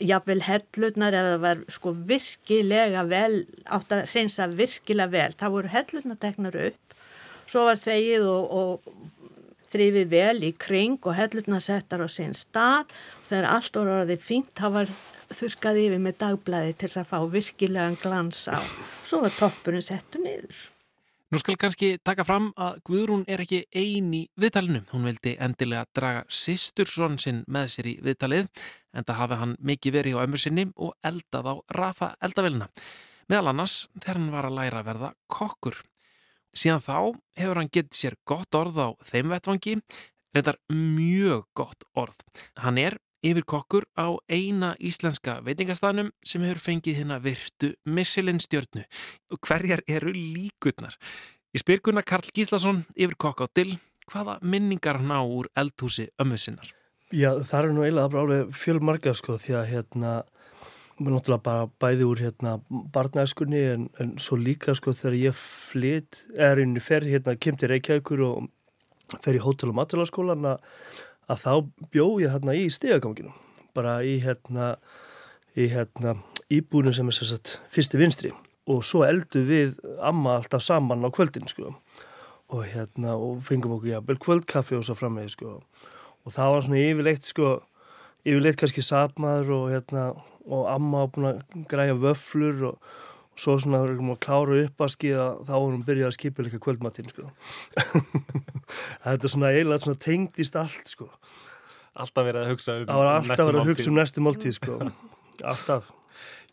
jafnvel 0.00 0.40
hellurnar 0.48 1.18
ef 1.18 1.28
það 1.30 1.44
var 1.44 1.64
sko 1.76 1.94
virkilega 2.12 3.04
vel 3.10 3.44
átt 3.64 3.94
að 3.94 4.06
hreinsa 4.12 4.48
virkilega 4.52 5.12
vel 5.12 5.30
þá 5.36 5.46
voru 5.56 5.72
hellurnar 5.74 6.20
teknar 6.22 6.58
upp. 6.70 6.98
Svo 7.44 7.66
var 7.68 7.76
þegið 7.76 8.24
og, 8.24 8.54
og 8.56 8.94
þrýfið 9.74 10.10
vel 10.12 10.46
í 10.46 10.52
kring 10.56 11.00
og 11.02 11.16
hellurnar 11.18 11.64
settar 11.64 12.04
á 12.04 12.08
sinn 12.08 12.34
stað 12.38 12.92
þegar 13.24 13.48
allt 13.54 13.78
voru 13.78 13.96
orðið 14.02 14.22
fínt 14.24 14.52
þá 14.58 14.66
var 14.78 14.92
þurkaði 15.34 15.88
yfir 15.88 16.04
með 16.04 16.20
dagblæði 16.20 16.76
til 16.82 16.92
að 17.00 17.10
fá 17.10 17.18
virkilegan 17.32 17.98
glans 18.02 18.44
á. 18.52 18.60
Svo 19.06 19.24
var 19.24 19.34
toppurinn 19.38 19.84
settu 19.84 20.22
niður. 20.22 20.62
Nú 21.32 21.40
skal 21.40 21.56
kannski 21.58 21.96
taka 22.04 22.22
fram 22.22 22.52
að 22.60 22.76
Guðrún 22.86 23.24
er 23.26 23.40
ekki 23.42 23.64
eini 23.74 24.28
viðtalinu. 24.38 24.84
Hún 24.92 25.08
vildi 25.08 25.32
endilega 25.42 25.88
draga 25.96 26.20
sýstursson 26.30 27.16
sinn 27.18 27.40
með 27.50 27.72
sér 27.72 27.88
í 27.90 27.94
viðtalið 28.04 28.46
en 28.94 29.08
það 29.08 29.18
hafi 29.18 29.38
hann 29.40 29.56
mikið 29.58 29.96
verið 29.96 30.20
á 30.20 30.24
ömur 30.28 30.42
sinni 30.42 30.68
og 30.76 30.92
eldað 31.02 31.50
á 31.50 31.54
Rafa 31.74 32.12
eldavelina. 32.22 32.68
Meðal 33.26 33.50
annars 33.50 33.76
þegar 33.96 34.20
hann 34.20 34.30
var 34.36 34.48
að 34.50 34.56
læra 34.60 34.82
að 34.84 34.88
verða 34.92 35.10
kokkur. 35.26 35.80
Síðan 36.54 36.84
þá 36.86 36.98
hefur 37.40 37.60
hann 37.62 37.72
gett 37.74 37.98
sér 37.98 38.18
gott 38.28 38.54
orð 38.54 38.78
á 38.78 38.88
þeim 39.08 39.32
vettvangi, 39.34 39.78
reyndar 40.36 40.60
mjög 40.70 41.48
gott 41.56 41.88
orð. 41.98 42.20
Hann 42.62 42.78
er 42.78 43.00
yfirkokkur 43.24 43.86
á 43.96 44.12
eina 44.28 44.74
íslenska 44.78 45.38
veitingastafnum 45.46 46.12
sem 46.26 46.44
hefur 46.44 46.60
fengið 46.66 47.00
hérna 47.00 47.18
virtu 47.24 47.72
Michelin 47.84 48.40
stjörnu. 48.42 48.84
Hverjar 49.40 49.82
eru 49.88 50.12
líkurnar? 50.12 50.98
Ég 51.54 51.64
spyr 51.64 51.80
Gunnar 51.80 52.04
Karl 52.04 52.28
Gíslason 52.34 52.84
yfirkokk 52.94 53.44
á 53.44 53.46
Dill 53.56 53.78
hvaða 54.10 54.38
minningar 54.42 55.00
ná 55.00 55.22
úr 55.22 55.48
eldhúsi 55.56 56.10
ömmusinnar? 56.20 56.68
Já, 57.14 57.30
það 57.46 57.60
er 57.60 57.72
nú 57.72 57.84
eiginlega 57.84 58.20
alveg 58.20 58.54
fjölmarga 58.58 59.14
sko 59.14 59.38
því 59.40 59.56
að 59.60 59.68
hérna 59.70 60.14
náttúrulega 60.98 61.42
bara 61.42 61.68
bæði 61.82 62.06
úr 62.06 62.20
hérna 62.22 62.56
barnæskunni 62.94 63.62
en, 63.72 63.88
en 64.02 64.14
svo 64.22 64.38
líka 64.38 64.74
sko 64.78 64.94
þegar 64.94 65.16
ég 65.18 65.38
flytt, 65.38 66.24
er 66.34 66.60
einni 66.62 66.82
fer 66.82 67.06
hérna, 67.06 67.34
kem 67.38 67.58
til 67.58 67.72
Reykjavíkur 67.72 68.22
og 68.26 69.18
fer 69.24 69.38
í 69.38 69.42
hótel 69.42 69.72
og 69.72 69.78
matalaskólan 69.80 70.46
að 70.54 70.62
að 71.30 71.42
þá 71.44 71.52
bjó 71.94 72.06
ég 72.22 72.34
hérna 72.34 72.56
í 72.58 72.68
stegaganginu 72.72 73.32
bara 73.74 73.98
í 74.06 74.18
hérna 74.22 74.74
í 75.58 75.68
hérna 75.70 76.16
íbúinu 76.52 76.92
sem 76.94 77.10
er 77.10 77.16
sérstætt 77.16 77.58
fyrsti 77.72 78.00
vinstri. 78.00 78.32
Og 78.70 78.82
svo 78.86 79.04
eldu 79.06 79.44
við 79.46 79.76
amma 80.02 80.38
alltaf 80.38 80.64
saman 80.64 81.04
á 81.04 81.10
kvöldin 81.14 81.46
sko. 81.50 81.74
Og 82.50 82.64
hérna 82.70 83.14
og 83.18 83.44
fengum 83.46 83.76
okkur 83.76 83.92
jafnvel 83.92 84.20
kvöldkaffi 84.22 84.78
og 84.78 84.86
svo 84.86 84.96
frammeði 84.98 85.34
sko. 85.34 85.58
Og 86.24 86.34
það 86.34 86.52
var 86.54 86.66
svona 86.66 86.82
yfirleitt 86.82 87.28
sko 87.28 87.48
yfirleitt 88.24 88.58
kannski 88.60 88.84
sapmaður 88.84 89.52
og 89.58 89.66
hérna 89.74 90.04
og 90.44 90.68
amma 90.72 91.04
á 91.04 91.06
búin 91.12 91.28
að 91.30 91.42
græja 91.70 91.96
vöflur 92.00 92.70
og 92.70 92.94
og 93.34 93.42
svo 93.42 93.56
svona 93.58 93.82
við 93.82 93.98
að 94.14 94.20
klára 94.22 94.60
upp 94.64 94.84
að 94.84 94.92
skýða 94.94 95.26
þá 95.48 95.54
vorum 95.54 95.80
við 95.80 95.88
byrjað 95.88 96.10
að 96.10 96.16
skipa 96.18 96.46
líka 96.46 96.60
kvöldmatinn 96.62 97.10
sko. 97.10 97.30
þetta 99.04 99.18
er 99.18 99.32
svona 99.32 99.50
eiginlega 99.50 99.84
svona 99.84 100.02
tengdist 100.06 100.58
allt 100.60 100.94
sko 100.94 101.10
alltaf 101.94 102.26
verið 102.26 102.42
að 102.42 102.50
hugsa 102.54 102.78
um 102.78 102.88
Það 102.88 103.00
var 103.00 103.10
alltaf 103.12 103.38
verið 103.38 103.44
að 103.44 103.60
máltíð. 103.60 103.74
hugsa 103.74 103.90
um 103.90 103.98
næstu 104.00 104.24
máltíð 104.24 104.56
sko. 104.58 104.78
Alltaf. 105.44 105.92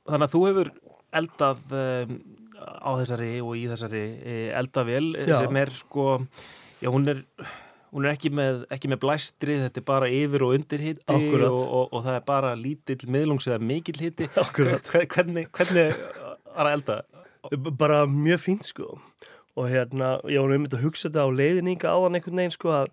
Þannig 0.10 0.28
að 0.28 0.36
þú 0.36 0.44
hefur 0.48 0.72
eldað 1.22 1.76
um, 1.82 2.14
á 2.62 2.90
þessari 3.02 3.32
og 3.42 3.58
í 3.58 3.66
þessari 3.72 4.06
e, 4.22 4.38
eldavél 4.62 5.12
sem 5.34 5.60
er 5.62 5.74
sko, 5.76 6.08
já 6.82 6.90
hún 6.94 7.10
er 7.12 7.26
hún 7.92 8.06
er 8.08 8.16
ekki 8.16 8.32
með, 8.32 8.62
ekki 8.72 8.92
með 8.92 9.02
blæstri 9.04 9.58
þetta 9.66 9.82
er 9.82 9.86
bara 9.90 10.08
yfir 10.08 10.46
og 10.46 10.54
undir 10.56 10.84
hitti 10.86 11.18
og, 11.18 11.58
og, 11.60 11.90
og 11.92 12.06
það 12.06 12.16
er 12.16 12.26
bara 12.30 12.54
lítill 12.56 13.02
miðlungs 13.12 13.50
eða 13.50 13.60
mikill 13.68 14.00
hitti 14.00 14.30
hvernig, 14.32 15.50
hvernig 15.52 15.98
að 16.56 16.72
elda? 16.76 16.98
Bara 17.80 18.04
mjög 18.10 18.44
fínt 18.46 18.68
sko. 18.68 19.00
Og 19.60 19.68
hérna, 19.68 20.16
ég 20.32 20.40
var 20.44 20.54
einmitt 20.56 20.76
að 20.78 20.86
hugsa 20.86 21.10
þetta 21.10 21.26
á 21.28 21.30
leiðninga 21.36 21.92
áðan 21.92 22.18
einhvern 22.18 22.40
veginn 22.40 22.56
sko 22.56 22.74
að, 22.76 22.92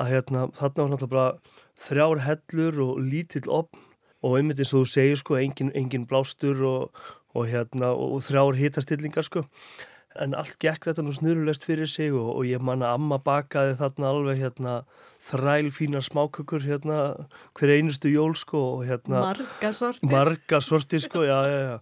að 0.00 0.12
hérna, 0.14 0.44
þarna 0.56 0.84
var 0.84 0.92
náttúrulega 0.92 1.14
bara 1.16 1.58
þrjár 1.82 2.22
hellur 2.26 2.80
og 2.86 3.00
lítill 3.02 3.48
opn 3.52 3.82
og 4.22 4.38
einmitt 4.38 4.62
eins 4.62 4.72
og 4.72 4.84
þú 4.84 4.92
segir 4.92 5.20
sko 5.20 5.36
engin, 5.40 5.72
engin 5.76 6.06
blástur 6.08 6.62
og, 6.64 7.02
og 7.36 7.48
hérna 7.50 7.92
og 7.92 8.22
þrjár 8.24 8.58
hitastillingar 8.60 9.26
sko 9.26 9.44
en 10.20 10.34
allt 10.36 10.58
gekk 10.60 10.88
þetta 10.88 11.04
nú 11.04 11.12
snurulest 11.16 11.64
fyrir 11.64 11.88
sig 11.88 12.12
og, 12.12 12.28
og 12.36 12.44
ég 12.48 12.60
man 12.64 12.84
að 12.84 12.98
amma 12.98 13.18
bakaði 13.22 13.76
þarna 13.80 14.10
alveg 14.10 14.40
hérna 14.42 14.74
þræl 15.22 15.70
fínar 15.72 16.04
smákökur 16.04 16.66
hérna 16.66 16.98
hver 17.58 17.72
einustu 17.76 18.12
jól 18.12 18.34
sko 18.36 18.60
og 18.76 18.84
hérna 18.88 19.22
Marga 19.22 19.72
sortir. 19.76 20.10
margar 20.10 20.64
sortir 20.66 21.02
sko, 21.04 21.24
já, 21.24 21.38
já, 21.48 21.58
já 21.68 21.76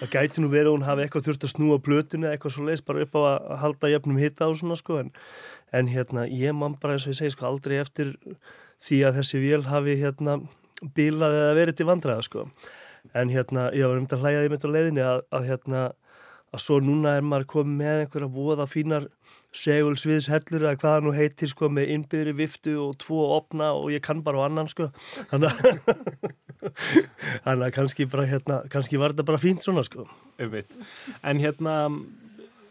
það 0.00 0.12
gæti 0.16 0.42
nú 0.42 0.50
verið 0.52 0.70
að 0.70 0.76
hún 0.76 0.86
hafi 0.88 1.04
eitthvað 1.06 1.28
þurft 1.28 1.46
að 1.46 1.52
snúa 1.54 1.80
blötinu 1.88 2.26
eða 2.26 2.38
eitthvað 2.38 2.56
svo 2.56 2.66
leiðis 2.66 2.86
bara 2.86 3.04
upp 3.06 3.18
á 3.18 3.20
að 3.22 3.52
halda 3.64 3.92
jöfnum 3.92 4.22
hitta 4.22 4.48
og 4.50 4.58
svona 4.60 4.78
sko 4.80 5.00
en, 5.04 5.12
en 5.72 5.92
hérna 5.92 6.26
ég 6.30 6.56
man 6.56 6.78
bara 6.80 6.96
eins 6.96 7.06
og 7.06 7.14
ég 7.14 7.20
segi 7.20 7.36
sko 7.36 7.50
aldrei 7.50 7.78
eftir 7.82 8.16
því 8.86 9.02
að 9.08 9.20
þessi 9.20 9.44
vél 9.44 9.62
hafi 9.68 10.00
hérna 10.00 10.40
bílað 10.96 11.38
eða 11.38 11.54
verið 11.60 11.78
til 11.78 11.88
vandræða 11.88 12.26
sko 12.26 12.48
en 13.14 13.30
hérna 13.30 13.70
ég 13.76 13.86
var 13.86 14.00
um 14.00 14.08
þetta 14.08 14.20
hlæjaði 14.24 14.50
mitt 14.52 14.66
á 14.66 14.70
leiðinni 14.74 15.06
að, 15.06 15.22
að 15.30 15.48
hérna 15.52 15.84
að 16.56 16.64
svo 16.64 16.80
núna 16.82 17.16
er 17.18 17.24
maður 17.26 17.48
komið 17.52 17.78
með 17.82 18.02
einhverja 18.02 18.30
voða 18.32 18.66
fínar 18.70 19.08
segulsviðshellur 19.56 20.64
eða 20.66 20.76
hvað 20.80 20.94
það 20.96 21.06
nú 21.06 21.14
heitir 21.16 21.52
sko 21.52 21.70
með 21.72 21.92
innbyðri 21.94 22.34
viftu 22.36 22.76
og 22.82 22.98
tvo 23.00 23.22
opna 23.36 23.70
og 23.76 23.88
ég 23.94 24.04
kann 24.04 24.22
bara 24.26 24.44
á 24.44 24.46
annan 24.48 24.68
sko 24.72 24.90
þannig 27.44 27.66
að 27.68 27.74
kannski 27.76 28.08
bara 28.10 28.26
hérna 28.28 28.60
kannski 28.72 29.00
var 29.00 29.14
þetta 29.14 29.28
bara 29.30 29.42
fínt 29.42 29.64
svona 29.64 29.84
sko 29.86 30.06
Einmitt. 30.36 30.74
En 31.24 31.40
hérna 31.40 31.76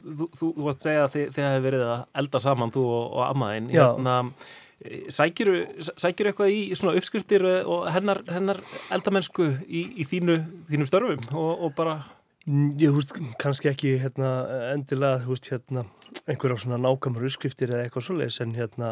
þú, 0.05 0.27
þú, 0.36 0.51
þú 0.51 0.67
varst 0.67 0.83
að 0.83 0.88
segja 0.89 1.05
að 1.05 1.15
þið, 1.15 1.25
þið 1.36 1.47
hefði 1.47 1.65
verið 1.65 1.88
að 1.88 2.05
elda 2.21 2.41
saman, 2.43 2.73
þú 2.75 2.86
og, 2.86 3.03
og 3.07 3.23
ammaðinn 3.25 3.71
Já. 3.73 3.81
hérna, 3.86 4.17
sækjuru 5.15 5.55
sækjuru 5.88 6.31
eitthvað 6.31 6.53
í 6.53 6.59
svona 6.77 6.95
uppskriftir 6.99 7.45
og 7.63 7.88
hennar, 7.95 8.21
hennar 8.29 8.61
eldamennsku 8.93 9.47
í, 9.65 9.86
í 10.03 10.07
þínu, 10.09 10.38
þínum 10.69 10.89
störfum 10.89 11.25
og, 11.31 11.51
og 11.65 11.73
bara 11.77 11.97
Ég 12.45 12.93
húst 12.93 13.15
kannski 13.41 13.71
ekki 13.71 13.95
hérna 13.97 14.31
endilega 14.75 15.23
veist 15.25 15.47
hérna 15.49 15.81
einhverja 16.29 16.59
svona 16.61 16.77
nákvæmur 16.77 17.25
uppskriftir 17.25 17.71
eða 17.73 17.87
eitthvað 17.87 18.05
svoleiðis 18.05 18.37
en 18.43 18.53
hérna 18.53 18.91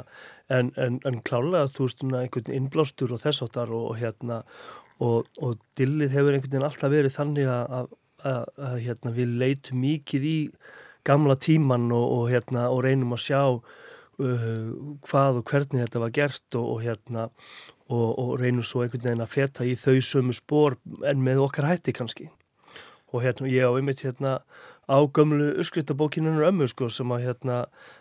en, 0.49 0.71
en, 0.73 0.97
en 1.05 1.19
klálega 1.21 1.69
þú 1.69 1.85
veist 1.85 2.01
svona 2.01 2.23
einhvern 2.23 2.55
innblástur 2.57 3.13
og 3.13 3.21
þess 3.21 3.45
áttar 3.45 3.69
og, 3.69 3.91
og 3.91 4.01
hérna 4.01 4.39
og, 4.97 5.29
og 5.37 5.61
dillið 5.77 6.17
hefur 6.17 6.33
einhvern 6.33 6.49
veginn 6.49 6.67
alltaf 6.71 6.95
verið 6.95 7.15
þannig 7.19 7.53
að 7.53 8.75
hérna 8.87 9.15
við 9.21 9.37
leitum 9.45 9.85
mikið 9.85 10.29
í 10.33 10.37
gamla 11.05 11.37
tíman 11.37 11.89
og, 11.93 12.09
og 12.17 12.27
hérna 12.33 12.67
og 12.73 12.83
reynum 12.87 13.13
að 13.13 13.25
sjá 13.27 13.41
uh, 13.53 14.69
hvað 15.05 15.43
og 15.43 15.49
hvernig 15.53 15.85
þetta 15.85 16.07
var 16.07 16.17
gert 16.17 16.57
og, 16.57 16.71
og 16.73 16.85
hérna 16.89 17.29
og, 17.85 18.07
og 18.17 18.37
reynum 18.41 18.65
svo 18.65 18.81
einhvern 18.81 19.11
veginn 19.11 19.27
að 19.29 19.35
feta 19.37 19.67
í 19.67 19.77
þau 19.77 19.99
sömu 20.01 20.33
spór 20.33 20.81
en 21.05 21.21
með 21.21 21.45
okkar 21.45 21.69
hætti 21.69 21.93
kannski 21.93 22.33
og 23.13 23.21
hérna 23.23 23.49
ég 23.51 23.69
á 23.69 23.71
einmitt 23.71 24.01
hérna 24.03 24.39
á 24.89 24.97
gömlu 25.15 25.53
uppskriftabókinunar 25.61 26.49
ömmu 26.49 26.67
sko 26.67 26.89
sem 26.91 27.11
að 27.13 27.27
hérna 27.27 27.59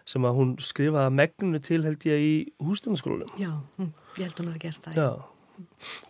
sem 0.08 0.24
að 0.24 0.38
hún 0.38 0.54
skrifaði 0.58 1.14
megnu 1.14 1.60
til 1.62 1.82
held 1.86 2.06
ég 2.08 2.24
í 2.24 2.32
húsnæðaskólanum. 2.62 3.36
Já, 3.38 3.52
hún, 3.78 3.92
ég 4.18 4.26
held 4.26 4.40
hún 4.40 4.48
að 4.48 4.56
hafa 4.56 4.64
gert 4.64 4.88
það. 4.88 4.98
Já. 4.98 5.10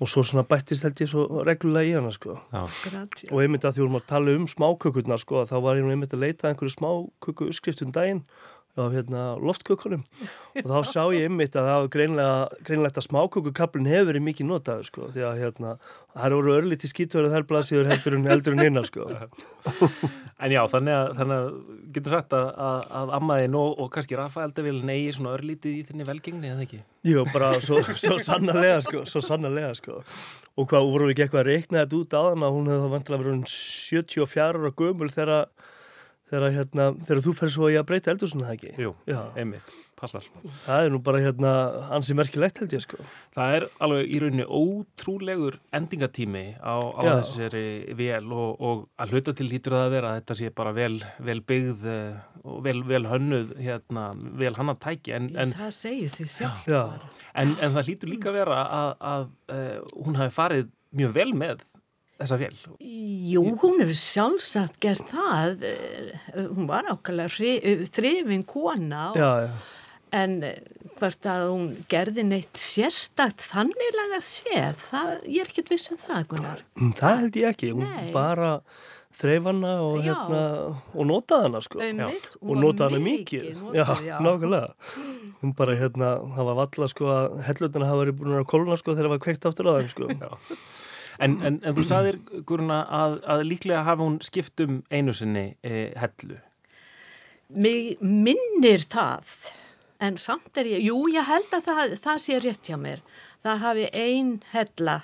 Og 0.01 0.09
svo 0.09 0.23
svona 0.25 0.47
bættist 0.49 0.87
held 0.87 1.01
ég 1.03 1.11
svo 1.11 1.43
reglulega 1.45 1.91
í 1.91 1.97
hana 1.99 2.13
sko. 2.15 2.39
Já. 2.53 2.63
Akkurat, 2.63 3.19
já. 3.21 3.33
Og 3.33 3.43
einmitt 3.43 3.67
að 3.67 3.77
því 3.77 3.85
vorum 3.85 4.01
að 4.01 4.09
tala 4.15 4.37
um 4.39 4.49
smákökurnar 4.49 5.21
sko 5.21 5.45
þá 5.51 5.57
var 5.67 5.81
ég 5.81 5.85
nú 5.85 5.93
einmitt 5.93 6.17
að 6.17 6.25
leita 6.25 6.47
að 6.47 6.55
einhverju 6.55 6.77
smáköku 6.79 7.51
uppskriftum 7.51 7.93
daginn 7.93 8.25
af 8.81 8.95
hérna 8.95 9.23
loftkökunum. 9.43 10.05
Og 10.63 10.69
þá 10.71 10.89
sá 10.89 11.03
ég 11.13 11.27
einmitt 11.29 11.57
að 11.59 11.67
það 11.69 11.81
var 11.83 11.91
greinlega, 11.93 12.37
greinlegt 12.65 13.01
að 13.01 13.07
smákökukaplinn 13.09 13.91
hefur 13.91 14.09
verið 14.09 14.25
mikið 14.29 14.49
notað 14.49 14.87
sko 14.89 15.09
því 15.13 15.27
að 15.29 15.41
hérna 15.43 15.73
það 16.13 16.37
eru 16.39 16.55
örlítið 16.57 16.93
skítvörið 16.93 17.35
þær 17.37 17.47
blaðsíður 17.51 17.91
heldur 17.93 18.17
en 18.17 18.29
heldur 18.31 18.57
en 18.57 18.65
innan 18.67 18.89
sko. 18.89 19.09
En 20.43 20.51
já, 20.51 20.59
þannig 20.67 20.97
að, 20.97 21.11
þannig 21.21 21.37
að 21.37 21.51
getur 21.95 22.15
sagt 22.17 22.33
að, 22.35 22.49
að, 22.67 22.87
að 22.99 23.13
ammaðinn 23.19 23.59
og, 23.61 23.77
og 23.79 23.91
kannski 23.95 24.17
Rafa 24.19 24.43
Eldavil 24.43 24.81
neyir 24.89 25.15
svona 25.15 25.37
örlítið 25.37 25.77
í 25.77 25.85
þinni 25.87 26.07
velgengni 26.09 26.51
eða 26.51 26.65
ekki? 26.65 26.81
Jú, 27.07 27.23
bara 27.31 27.53
svo, 27.63 27.79
svo 27.95 28.17
sannarlega 28.19 28.81
sko, 28.83 29.05
svo 29.07 29.23
sannarlega 29.23 29.77
sko. 29.79 30.01
Og 30.59 30.67
hvað 30.73 30.89
voru 30.91 31.07
við 31.07 31.15
ekki 31.15 31.27
eitthvað 31.27 31.45
að 31.45 31.51
reikna 31.53 31.85
þetta 31.85 32.01
út 32.01 32.17
á 32.19 32.21
þann 32.27 32.47
að 32.49 32.57
hún 32.57 32.73
hefði 32.73 32.83
þá 32.83 32.95
vantilega 32.97 33.23
verið 33.23 33.37
um 33.37 33.45
74 33.53 34.49
ára 34.49 34.73
gömul 34.83 35.11
þegar 35.13 35.47
þegar 36.33 36.55
hérna, 36.57 36.91
þegar 37.05 37.23
þú 37.27 37.33
fer 37.39 37.53
svo 37.53 37.69
í 37.69 37.79
að 37.79 37.89
breyta 37.91 38.13
eldur 38.13 38.31
svona 38.33 38.49
það 38.49 38.55
ekki? 38.57 38.71
Jú, 38.81 38.93
Já. 39.09 39.19
einmitt, 39.39 39.73
passar. 40.01 40.25
Það 40.65 40.87
er 40.87 40.93
nú 40.95 41.01
bara 41.05 41.21
hérna 41.23 41.53
ansi 41.93 42.17
merkilegt 42.17 42.63
held 42.63 42.73
ég 42.73 42.85
sko. 42.85 43.01
Það 43.37 43.57
er 43.59 43.67
alveg 43.85 44.09
í 44.09 44.21
rauninni 44.23 44.47
ótrúlegur 44.49 45.59
endingatími 45.77 46.45
á, 46.57 46.75
á 46.81 47.01
þessari 47.21 47.65
vél 47.99 48.33
og, 48.33 48.63
og 48.65 48.85
að 48.97 49.17
hluta 49.17 49.37
til 49.37 49.51
hýtur 49.53 49.77
það 49.77 49.87
að 49.89 49.97
vera 49.99 50.13
að 50.13 50.21
þetta 50.23 50.39
sé 50.41 50.53
bara 50.63 50.77
vel, 50.77 50.95
vel 51.29 51.41
byggð 51.53 51.89
eh, 51.93 52.23
og 52.43 52.63
vel, 52.65 52.79
vel 52.89 53.05
hönnuð, 53.11 53.53
hérna, 53.61 54.07
vel 54.41 54.55
hannað 54.57 54.81
tæki. 54.87 55.17
En, 55.19 55.29
en, 55.37 55.53
það 55.59 55.75
segir 55.77 56.15
sér 56.17 56.33
sjálf. 56.33 56.65
Já. 56.71 56.83
en, 57.37 57.59
en 57.61 57.77
það 57.77 57.91
hlýtur 57.91 58.15
líka 58.15 58.33
að 58.33 58.41
vera 58.41 58.63
að, 58.65 58.95
að, 59.13 59.29
að 59.59 60.01
hún 60.01 60.19
hafi 60.23 60.35
farið 60.41 60.73
mjög 60.97 61.15
vel 61.17 61.31
með 61.37 61.63
þessa 62.23 62.39
vél. 62.41 62.57
Jú, 63.33 63.43
hún 63.63 63.83
hefur 63.83 63.99
sjálfsagt 63.99 64.79
gert 64.83 65.11
það. 65.13 65.67
Eh, 65.69 66.47
Hún 66.57 66.67
var 66.71 66.89
ákveðlega 66.93 67.87
þrifin 67.93 68.47
kona 68.49 69.11
og, 69.13 69.19
Já, 69.21 69.31
já. 69.47 69.51
en 70.23 70.39
eh, 70.47 70.57
hvort 71.01 71.27
að 71.29 71.45
hún 71.51 71.69
gerði 71.91 72.25
neitt 72.29 72.59
sérstakt 72.61 73.43
þanniglega 73.51 74.23
séð, 74.23 74.81
það, 74.89 75.13
ég 75.27 75.43
er 75.45 75.51
ekkert 75.53 75.71
viss 75.75 75.91
um 75.93 75.99
það, 76.01 76.27
Gunnar. 76.33 76.65
Mm, 76.79 76.93
Það 77.01 77.23
held 77.23 77.39
ég 77.43 77.49
ekki, 77.55 77.73
hún 77.75 77.87
Nei. 77.89 78.11
bara 78.15 78.53
þreif 79.13 79.45
hana 79.45 79.73
og, 79.85 79.99
hérna, 80.07 80.43
og 80.97 81.05
notaði 81.11 81.49
hana 81.49 81.61
sko. 81.61 81.81
Einmitt, 81.85 82.31
og 82.41 82.53
var 82.55 82.61
notaði 82.63 82.95
hana 82.97 83.05
mikið 83.05 83.43
mikið. 83.51 83.75
já, 83.77 83.85
já. 84.07 84.15
nákvæmlega. 84.25 84.71
Hún 85.43 85.53
bara 85.59 85.75
hérna, 85.77 86.13
það 86.37 86.49
var 86.49 86.57
valla 86.63 86.89
sko 86.93 87.11
að 87.13 87.37
hellutana 87.49 87.91
hafa 87.91 88.05
verið 88.05 88.17
búin 88.23 88.39
að 88.39 88.47
kóluna 88.55 88.79
sko 88.81 88.95
þegar 88.95 89.09
það 89.11 89.15
var 89.17 89.23
kveikt 89.27 89.49
aftur 89.51 89.69
á 89.69 89.73
þeim 89.81 89.91
sko. 89.93 90.09
En, 91.19 91.37
en, 91.45 91.59
en 91.61 91.77
þú 91.77 91.85
sagðir, 91.87 92.19
Guruna, 92.49 92.83
að, 92.89 93.19
að 93.35 93.45
líklega 93.51 93.85
hafa 93.87 94.07
hún 94.07 94.19
skipt 94.25 94.63
um 94.65 94.81
einu 94.93 95.15
sinni 95.17 95.53
eh, 95.67 95.93
hellu. 96.01 96.39
Mig 97.53 98.01
minnir 98.01 98.87
það, 98.89 99.35
en 100.01 100.17
samt 100.21 100.57
er 100.57 100.71
ég, 100.73 100.87
jú, 100.89 101.05
ég 101.13 101.29
held 101.29 101.53
að 101.53 101.67
það, 101.69 101.97
það 102.07 102.23
sé 102.25 102.39
rétt 102.41 102.71
hjá 102.71 102.79
mér. 102.81 103.03
Það 103.45 103.65
hafi 103.67 103.87
ein 103.99 104.33
hella, 104.53 104.97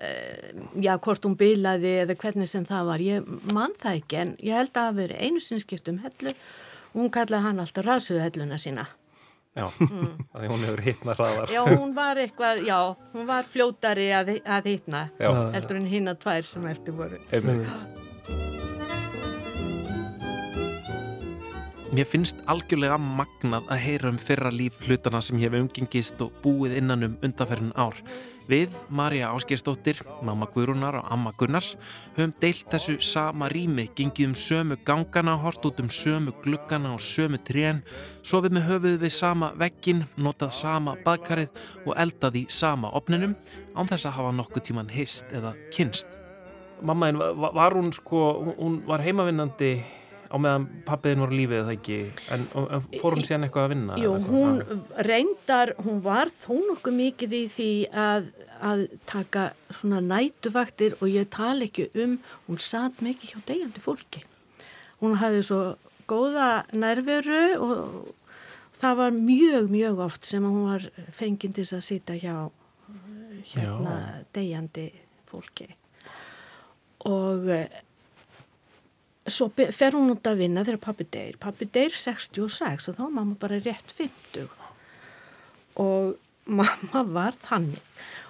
uh, 0.00 0.66
já, 0.82 0.94
hvort 1.04 1.28
hún 1.28 1.38
bilaði 1.38 1.92
eða 2.02 2.18
hvernig 2.18 2.50
sem 2.50 2.66
það 2.66 2.90
var, 2.90 3.04
ég 3.04 3.32
man 3.54 3.76
það 3.78 4.00
ekki, 4.00 4.20
en 4.22 4.36
ég 4.40 4.58
held 4.58 4.72
að 4.72 4.78
það 4.80 4.88
hafi 4.88 5.02
verið 5.02 5.26
einu 5.28 5.44
sinni 5.44 5.66
skipt 5.66 5.92
um 5.92 6.00
hellu 6.02 6.34
hún 6.94 7.10
kallaði 7.14 7.48
hann 7.48 7.62
alltaf 7.62 7.86
rasuðu 7.86 8.22
helluna 8.22 8.58
sína. 8.60 8.86
Já, 9.54 9.68
mm. 9.70 10.14
því 10.34 10.48
hún 10.50 10.64
hefur 10.66 10.80
hittna 10.82 11.14
hraðar. 11.14 11.52
Já, 11.54 11.60
hún 11.62 11.92
var 11.94 12.18
eitthvað, 12.18 12.64
já, 12.66 12.78
hún 13.14 13.28
var 13.28 13.46
fljótari 13.46 14.08
að, 14.10 14.32
að 14.42 14.70
hittna, 14.72 15.04
heldur 15.54 15.78
en 15.78 15.90
hinn 15.90 16.10
að 16.10 16.24
tvær 16.26 16.48
sem 16.48 16.66
eftir 16.72 16.96
voru. 16.98 17.20
Einmitt. 17.30 17.84
Mér 21.94 22.08
finnst 22.10 22.40
algjörlega 22.50 22.96
magnað 22.98 23.68
að 23.70 23.82
heyra 23.84 24.10
um 24.10 24.16
fyrra 24.18 24.50
líf 24.50 24.80
hlutana 24.82 25.20
sem 25.22 25.38
ég 25.38 25.52
hef 25.52 25.60
umgengist 25.62 26.22
og 26.24 26.32
búið 26.42 26.80
innan 26.80 27.06
um 27.06 27.14
undanferðin 27.22 27.70
ár. 27.78 28.00
Við, 28.44 28.74
Marja 28.92 29.30
Áskeirsdóttir, 29.32 30.02
mamma 30.20 30.44
Guðrúnar 30.52 30.98
og 30.98 31.06
amma 31.14 31.30
Gunnars, 31.40 31.70
höfum 32.12 32.34
deilt 32.42 32.66
þessu 32.68 32.98
sama 33.00 33.48
rými, 33.48 33.86
gengið 33.96 34.28
um 34.28 34.34
sömu 34.36 34.76
gangana, 34.84 35.38
hort 35.40 35.64
út 35.64 35.80
um 35.80 35.88
sömu 35.88 36.34
gluggana 36.44 36.92
og 36.92 37.00
sömu 37.00 37.40
trén, 37.40 37.80
sofið 38.20 38.58
með 38.58 38.68
höfuð 38.68 38.98
við 39.06 39.14
sama 39.16 39.50
veggin, 39.56 40.04
notað 40.20 40.52
sama 40.58 40.98
baðkarið 41.06 41.56
og 41.86 41.96
eldað 42.04 42.40
í 42.42 42.46
sama 42.52 42.92
opninum, 42.92 43.32
án 43.72 43.88
þess 43.88 44.10
að 44.10 44.16
hafa 44.18 44.36
nokkuð 44.36 44.68
tíman 44.68 44.92
hist 44.92 45.32
eða 45.32 45.56
kynst. 45.72 46.10
Mamma, 46.84 47.14
var, 47.16 47.56
var 47.56 47.78
hún 47.80 47.94
sko, 47.96 48.26
hún 48.58 48.82
var 48.84 49.00
heimavinnandi 49.00 49.78
á 50.34 50.36
meðan 50.42 50.66
pappiðin 50.88 51.22
voru 51.22 51.38
lífið 51.38 51.60
eða 51.60 51.74
ekki 51.76 51.98
en, 52.34 52.46
en 52.58 52.86
fór 52.98 53.14
hún 53.14 53.26
síðan 53.26 53.46
eitthvað 53.46 53.66
að 53.68 53.74
vinna? 53.74 53.98
Jú, 54.02 54.14
hún 54.26 54.58
reyndar, 55.06 55.74
hún 55.84 56.00
var 56.02 56.32
þó 56.34 56.56
nokkuð 56.58 56.96
mikið 56.98 57.36
í 57.38 57.42
því 57.54 57.68
að, 58.04 58.26
að 58.58 58.84
taka 59.10 59.46
svona 59.78 60.02
nætuvaktir 60.02 60.98
og 60.98 61.06
ég 61.12 61.30
tala 61.34 61.68
ekki 61.68 61.86
um, 62.02 62.18
hún 62.48 62.60
satt 62.62 62.98
mikið 63.04 63.30
hjá 63.30 63.46
degjandi 63.52 63.84
fólki. 63.84 64.24
Hún 65.04 65.16
hafði 65.22 65.46
svo 65.46 65.62
góða 66.10 66.50
nærveru 66.74 67.44
og 67.62 68.12
það 68.74 69.00
var 69.04 69.16
mjög, 69.16 69.70
mjög 69.70 70.04
oft 70.08 70.28
sem 70.28 70.44
hún 70.44 70.66
var 70.72 70.90
fengindis 71.14 71.72
að 71.76 71.86
sita 71.86 72.18
hjá 72.18 72.36
hérna 73.54 73.96
degjandi 74.34 74.88
fólki 75.28 75.68
og 77.04 77.50
svo 79.30 79.48
fer 79.54 79.94
hún 79.96 80.12
út 80.12 80.26
að 80.28 80.42
vinna 80.44 80.64
þegar 80.66 80.82
pappi 80.84 81.06
deyr. 81.14 81.38
Pappi 81.40 81.68
deyr 81.72 81.96
66 81.96 82.90
og 82.90 82.98
þá 82.98 83.02
var 83.06 83.14
mamma 83.14 83.38
bara 83.40 83.60
rétt 83.62 83.94
50 83.96 84.48
og 85.80 86.14
mamma 86.44 87.02
var 87.08 87.36
þannig 87.42 87.80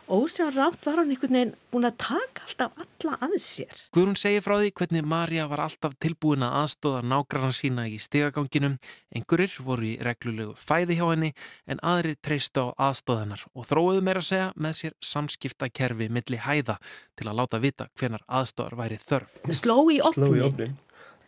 ósjá 0.08 0.48
rátt 0.52 0.84
var 0.84 1.00
hann 1.00 1.10
einhvern 1.12 1.36
veginn 1.36 1.52
búin 1.72 1.86
að 1.88 1.96
taka 2.02 2.44
alltaf 2.44 2.76
alla 2.84 3.16
að 3.24 3.34
sér. 3.42 3.72
Guðrún 3.94 4.18
segir 4.20 4.44
frá 4.44 4.56
því 4.60 4.70
hvernig 4.78 5.08
Marja 5.08 5.46
var 5.50 5.64
alltaf 5.64 5.96
tilbúin 6.02 6.44
að 6.46 6.56
aðstóða 6.60 7.02
nágrannar 7.10 7.56
sína 7.56 7.86
í 7.88 7.98
stegaganginum. 8.02 8.78
Engurir 9.14 9.56
voru 9.64 9.88
í 9.90 9.94
reglulegu 10.04 10.54
fæði 10.60 10.98
hjá 11.00 11.06
henni 11.10 11.32
en 11.66 11.82
aðrir 11.82 12.18
treystu 12.20 12.68
á 12.68 12.90
aðstóðanar 12.90 13.44
og 13.54 13.68
þróuðu 13.70 14.04
meira 14.04 14.24
að 14.24 14.30
segja 14.30 14.48
með 14.56 14.78
sér 14.80 14.96
samskiptakerfi 15.12 16.10
milli 16.12 16.40
hæða 16.40 16.78
til 17.16 17.28
að 17.28 17.38
láta 17.42 17.62
vita 17.62 17.90
hvenar 17.98 18.24
aðstóðar 18.28 18.80
væri 18.80 19.00
þörf. 19.04 19.38
Sló 19.50 19.78
í 19.92 20.00
opnin. 20.04 20.76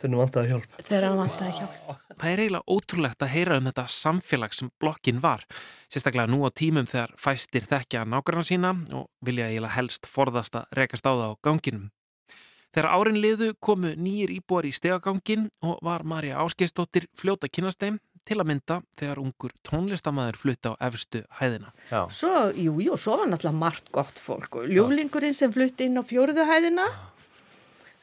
Hann 0.02 0.16
vantaði 0.18 0.52
hjálp. 0.52 0.76
Þegar 0.78 1.06
hann 1.08 1.20
vantaði 1.22 1.52
hjálp. 1.60 2.06
Það 2.16 2.30
er 2.30 2.42
eiginlega 2.42 2.74
ótrúlegt 2.76 3.24
að 3.24 3.32
heyra 3.32 3.58
um 3.60 3.68
þetta 3.70 3.84
samfélag 3.92 4.56
sem 4.56 4.70
blokkin 4.80 5.20
var. 5.24 5.44
Sérstaklega 5.92 6.30
nú 6.30 6.42
á 6.44 6.50
tímum 6.52 6.88
þegar 6.90 7.14
fæstir 7.20 7.68
þekkja 7.68 8.04
nákvæmna 8.04 8.44
sína 8.46 8.72
og 8.96 9.06
vilja 9.24 9.48
eiginlega 9.50 9.76
helst 9.78 10.08
forðast 10.10 10.58
að 10.60 10.66
rekast 10.76 11.08
á 11.08 11.12
það 11.12 11.30
á 11.32 11.40
ganginum. 11.48 11.86
Þegar 12.76 12.92
árin 12.92 13.22
liðu 13.22 13.54
komu 13.64 13.94
nýjir 13.96 14.34
íbúar 14.34 14.66
í 14.68 14.74
stegagangin 14.76 15.48
og 15.64 15.78
var 15.86 16.04
Marja 16.04 16.42
Áskeistóttir 16.44 17.06
fljóta 17.16 17.48
kynasteim 17.48 17.96
til 18.26 18.36
að 18.42 18.48
mynda 18.50 18.80
þegar 18.98 19.20
ungur 19.22 19.54
tónlistamæður 19.64 20.38
flutti 20.42 20.72
á 20.72 20.74
efstu 20.88 21.22
hæðina. 21.38 21.72
Já. 21.88 22.02
Svo, 22.12 22.32
jú, 22.52 22.76
jú, 22.84 22.98
svo 23.00 23.16
var 23.22 23.30
náttúrulega 23.30 23.60
margt 23.62 23.88
gott 23.94 24.20
fólk 24.20 24.60
og 24.60 24.68
ljúlingurinn 24.68 25.36
sem 25.36 25.54
flutti 25.54 25.88
inn 25.88 25.96
á 25.96 26.04
fjóruðu 26.04 26.44
hæðina 26.44 26.84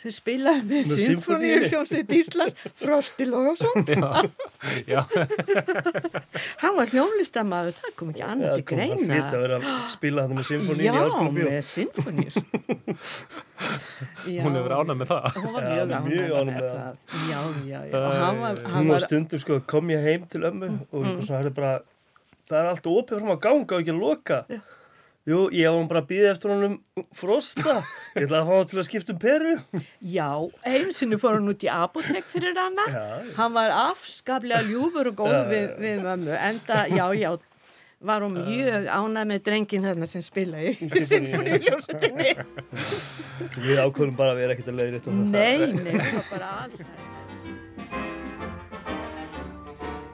sem 0.04 0.12
spilaði 0.12 0.64
með 0.68 0.89
Sinfoníu 0.91 1.60
hljómsveit 1.70 2.10
Íslands 2.18 2.56
Frosti 2.80 3.26
Lógásson 3.30 3.76
hann 6.64 6.76
var 6.78 6.88
hljómlistamæður 6.91 7.74
það 7.78 7.91
kom 7.99 8.08
ekki 8.12 8.24
annað 8.28 8.51
til 8.60 8.68
greina. 8.74 8.97
það 8.99 9.08
kom 9.08 9.24
að 9.24 9.43
vera 9.45 9.58
að 9.62 9.66
spila 9.95 10.20
hann 10.26 10.34
með 10.39 10.45
Sinfoníu 10.51 10.86
já, 10.89 10.93
með 11.39 11.62
Sinfoníu 11.70 12.32
hún 14.43 14.56
hefur 14.58 14.74
ánað 14.76 14.97
með 14.99 15.08
það. 15.14 15.24
Hún 15.39 15.51
var 15.56 15.64
mjög 16.04 16.32
ánað 16.34 16.47
með, 16.49 16.64
það. 16.68 16.93
já, 17.30 17.39
já, 17.70 17.80
já. 17.88 17.93
Hann 17.93 18.38
var, 18.41 18.56
hann 18.66 18.76
hún 18.76 18.88
var 18.91 19.01
stundum 19.04 19.39
sko, 19.43 19.54
kom 19.70 19.86
ég 19.93 20.01
heim 20.04 20.22
til 20.32 20.41
ömmu 20.49 20.68
og 20.89 21.01
mm. 21.06 21.22
svona, 21.28 21.51
bara, 21.56 21.74
það 22.49 22.58
er 22.60 22.68
allt 22.74 22.88
opið 22.91 23.14
fram 23.22 23.34
að 23.36 23.43
ganga 23.45 23.72
og 23.78 23.82
ekki 23.84 23.93
að 23.93 24.01
loka. 24.04 24.38
Já 24.51 24.60
Jú, 25.24 25.45
ég 25.55 25.71
var 25.71 25.86
bara 25.88 26.01
að 26.03 26.07
býða 26.09 26.32
eftir 26.34 26.51
honum 26.51 26.74
frosta. 27.15 27.78
Ég 28.17 28.26
ætlaði 28.26 28.41
að 28.41 28.49
fá 28.49 28.57
hann 28.57 28.67
til 28.67 28.80
að 28.82 28.88
skipta 28.89 29.13
um 29.13 29.19
peru. 29.21 29.53
Já, 30.03 30.28
einsinu 30.67 31.19
fór 31.21 31.38
hann 31.38 31.47
út 31.47 31.61
í 31.63 31.69
apotek 31.71 32.26
fyrir 32.28 32.57
hana. 32.59 32.88
Já. 32.91 33.05
Hann 33.38 33.53
var 33.55 33.71
afskaplega 33.86 34.65
ljúfur 34.67 35.13
og 35.13 35.21
góð 35.21 35.32
já, 35.32 35.43
við, 35.47 35.69
við 35.80 36.01
mömmu. 36.03 36.34
Enda, 36.36 36.82
já, 36.91 37.05
já, 37.15 37.30
var 38.03 38.26
hún 38.26 38.36
mjög 38.36 38.89
ánæg 38.91 39.30
með 39.30 39.39
drengin 39.45 39.88
þarna 39.88 40.09
sem 40.11 40.26
spila 40.26 40.59
í 40.59 40.74
sinfoníuljósutinni. 40.91 42.34
Við 43.63 43.80
ákvörum 43.80 44.17
bara 44.19 44.36
að 44.36 44.41
vera 44.41 44.57
ekkert 44.57 44.74
að 44.74 44.82
leiðri 44.82 44.99
þetta. 44.99 45.13
Nei, 45.32 45.71
nei, 45.78 45.93
það 46.01 46.17
var 46.17 46.28
bara 46.34 46.49
alls. 46.65 46.84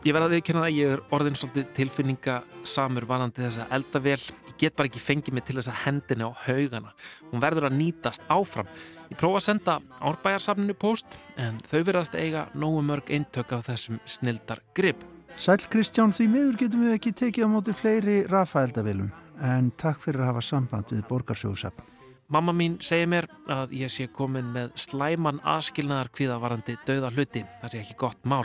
Ég 0.05 0.13
verði 0.13 0.29
að 0.29 0.37
viðkynna 0.37 0.61
það, 0.67 0.77
ég 0.77 0.93
er 0.93 1.01
orðin 1.17 1.41
svolítið 1.41 1.73
tilfinninga 1.81 2.37
samur 2.69 3.09
vanandi 3.09 3.41
þess 3.47 3.65
að 3.65 3.75
eldavél 3.79 4.21
get 4.59 4.75
bara 4.77 4.89
ekki 4.89 5.01
fengið 5.01 5.35
mig 5.35 5.45
til 5.47 5.57
þess 5.57 5.71
að 5.71 5.81
hendina 5.85 6.29
á 6.29 6.31
haugana. 6.45 6.93
Hún 7.31 7.43
verður 7.43 7.69
að 7.69 7.77
nýtast 7.79 8.25
áfram. 8.31 8.69
Ég 9.09 9.19
prófa 9.19 9.39
að 9.39 9.45
senda 9.47 9.77
árbæjarsafninu 9.99 10.75
post 10.79 11.17
en 11.39 11.61
þau 11.69 11.79
verðast 11.87 12.17
eiga 12.17 12.47
nógu 12.53 12.83
mörg 12.85 13.09
eintök 13.09 13.55
af 13.57 13.69
þessum 13.69 14.01
snildar 14.05 14.61
grip. 14.77 15.01
Sæl 15.39 15.61
Kristján, 15.71 16.11
því 16.11 16.27
miður 16.27 16.59
getum 16.59 16.83
við 16.85 16.97
ekki 16.97 17.15
tekið 17.15 17.47
á 17.47 17.49
móti 17.49 17.75
fleiri 17.77 18.17
rafaeldavilum 18.27 19.13
en 19.39 19.71
takk 19.79 20.01
fyrir 20.03 20.25
að 20.25 20.33
hafa 20.33 20.43
samband 20.43 20.91
við 20.91 21.05
borgarsjóðsafn. 21.07 21.85
Mamma 22.29 22.53
mín 22.53 22.75
segir 22.85 23.07
mér 23.09 23.25
að 23.49 23.71
ég 23.79 23.89
sé 23.89 24.05
komin 24.13 24.51
með 24.53 24.75
slæman 24.77 25.39
askilnaðar 25.47 26.11
hviðavarandi 26.13 26.75
dauða 26.85 27.09
hluti. 27.15 27.41
Það 27.61 27.71
sé 27.71 27.79
ekki 27.79 27.95
gott 28.03 28.19
mál. 28.21 28.43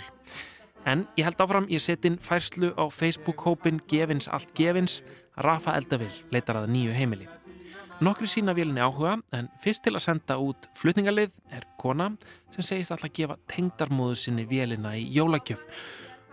En 0.88 1.02
ég 1.18 1.26
held 1.26 1.40
áfram, 1.40 1.66
ég 1.68 1.82
set 1.84 2.04
inn 2.08 2.16
færslu 2.20 2.70
á 2.76 2.84
Facebook-hópin 2.88 3.82
Gefins 3.88 4.28
allt 4.28 4.54
gefins 4.56 5.02
Rafa 5.36 5.74
Eldavill 5.78 6.12
leitar 6.30 6.60
að 6.60 6.70
nýju 6.74 6.94
heimili. 6.94 7.28
Nokkri 8.04 8.26
sína 8.26 8.54
vélinni 8.54 8.82
áhuga 8.82 9.20
en 9.34 9.48
fyrst 9.62 9.84
til 9.84 9.94
að 9.94 10.02
senda 10.02 10.36
út 10.42 10.66
flutningarlið 10.78 11.30
er 11.54 11.66
kona 11.78 12.10
sem 12.54 12.66
segist 12.66 12.90
alltaf 12.94 13.10
að 13.10 13.14
gefa 13.18 13.36
tengdarmóðu 13.50 14.16
sinni 14.18 14.46
vélina 14.50 14.96
í 14.98 15.04
jólagjöf. 15.14 15.62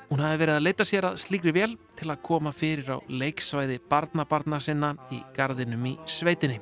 Hún 0.10 0.20
hafi 0.26 0.42
verið 0.42 0.58
að 0.58 0.66
leita 0.66 0.86
sér 0.88 1.08
að 1.08 1.22
slíkri 1.24 1.54
vél 1.56 1.78
til 2.00 2.10
að 2.12 2.24
koma 2.26 2.52
fyrir 2.52 2.90
á 2.92 2.98
leiksvæði 3.08 3.78
barnabarna 3.90 4.60
sinna 4.60 4.96
í 5.14 5.22
gardinum 5.38 5.86
í 5.88 5.94
sveitinni. 6.10 6.58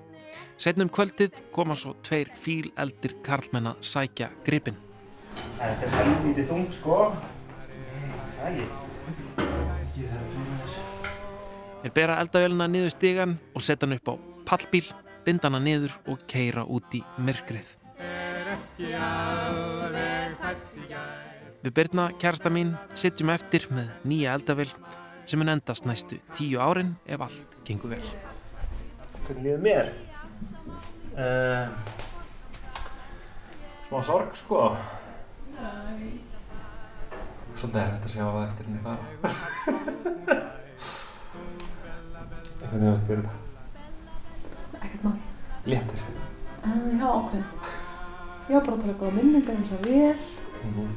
Setnum 0.60 0.92
kvöldið 0.92 1.40
koma 1.56 1.76
svo 1.80 1.96
tveir 2.04 2.30
fíl 2.38 2.70
eldir 2.78 3.16
karlmenn 3.26 3.72
að 3.72 3.82
sækja 3.90 4.30
gripin. 4.46 4.78
Þetta 5.56 5.88
er 5.88 5.98
helvítið 5.98 6.52
þung 6.52 6.70
sko. 6.76 7.00
Það 7.64 8.62
er 8.62 8.89
Þeir 11.80 11.94
bera 11.96 12.16
eldavélina 12.20 12.66
niður 12.68 12.92
stígan 12.92 13.38
og 13.56 13.64
setja 13.64 13.88
hann 13.88 13.96
upp 13.96 14.10
á 14.12 14.14
pallbíl, 14.50 14.84
binda 15.24 15.48
hann 15.48 15.64
niður 15.64 15.94
og 16.12 16.26
keira 16.28 16.66
út 16.68 16.92
í 16.98 17.00
myrkrið. 17.24 17.70
Við 21.64 21.76
byrna 21.76 22.10
kærasta 22.20 22.52
mín 22.52 22.74
setjum 23.00 23.32
eftir 23.32 23.70
með 23.72 23.94
nýja 24.12 24.36
eldavél 24.36 24.68
sem 25.24 25.40
mun 25.40 25.54
endast 25.56 25.88
næstu 25.88 26.20
tíu 26.36 26.60
árin 26.60 26.98
ef 27.08 27.24
allt 27.24 27.58
gengur 27.68 27.96
vel. 27.96 28.04
Hvernig 29.28 29.44
líður 29.46 29.64
mér? 29.64 29.92
Uh, 31.16 31.68
smá 33.88 34.00
sorg 34.08 34.36
sko. 34.40 34.68
Svolítið 37.60 37.82
er 37.82 37.92
þetta 37.96 38.08
að 38.08 38.14
sjá 38.14 38.26
að 38.28 38.46
eftir 38.50 38.68
henni 38.68 38.84
fara. 38.84 39.04
Hvernig 42.60 42.90
varst 42.92 43.06
þér 43.08 43.22
þetta? 43.24 43.36
Ekkert 44.84 45.04
mál. 45.06 45.14
Léttir? 45.66 46.02
Uh, 46.60 47.00
já, 47.00 47.08
ákveð. 47.08 47.44
Ég 48.50 48.56
var 48.56 48.64
bara 48.66 48.76
að 48.76 48.82
tala 48.84 48.96
góða 49.00 49.14
minningar 49.16 49.56
um 49.56 49.64
þess 49.64 49.76
að 49.78 49.84
vel. 49.88 50.20
Mm 50.60 50.72
-hmm. 50.76 50.90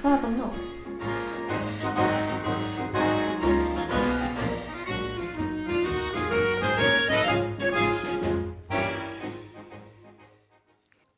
Það 0.00 0.12
er 0.12 0.20
bara 0.24 0.34
nóg. 0.34 0.54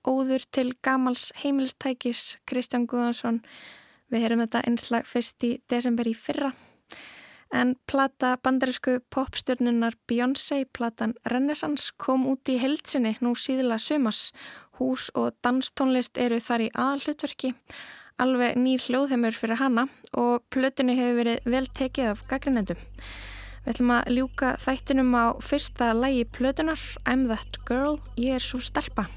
Óður 0.09 0.42
til 0.53 0.72
gamals 0.82 1.32
heimilstækis 1.42 2.38
Kristján 2.44 2.86
Guðansson. 2.86 3.42
Við 4.11 4.20
heyrum 4.20 4.40
þetta 4.40 4.64
einslag 4.66 5.07
fyrst 5.07 5.44
í 5.44 5.61
desember 5.68 6.07
í 6.07 6.14
fyrra 6.14 6.53
en 7.53 7.76
plata 7.86 8.36
bandarísku 8.42 8.99
popstjörnunar 9.11 9.96
Beyoncé, 10.07 10.64
platan 10.72 11.14
Renaissance, 11.24 11.92
kom 11.96 12.26
út 12.28 12.49
í 12.49 12.59
heldsinni 12.61 13.16
nú 13.24 13.34
síðla 13.38 13.78
sumas. 13.80 14.32
Hús 14.78 15.09
og 15.18 15.34
danstónlist 15.42 16.18
eru 16.20 16.38
þar 16.40 16.66
í 16.66 16.68
aðalhlutverki, 16.74 17.55
alveg 18.22 18.59
nýr 18.59 18.84
hljóðheimur 18.84 19.34
fyrir 19.34 19.59
hana 19.62 19.88
og 20.12 20.44
plötunni 20.55 20.94
hefur 20.99 21.22
verið 21.22 21.51
vel 21.51 21.66
tekið 21.80 22.12
af 22.12 22.22
gaggrinendum. 22.30 22.84
Við 23.64 23.74
ætlum 23.74 23.90
að 23.96 24.12
ljúka 24.16 24.55
þættinum 24.62 25.11
á 25.18 25.26
fyrsta 25.44 25.90
lægi 25.96 26.28
plötunar, 26.32 26.80
I'm 27.05 27.26
That 27.28 27.59
Girl, 27.68 27.99
ég 28.16 28.38
er 28.38 28.44
svo 28.44 28.62
stelpa. 28.62 29.09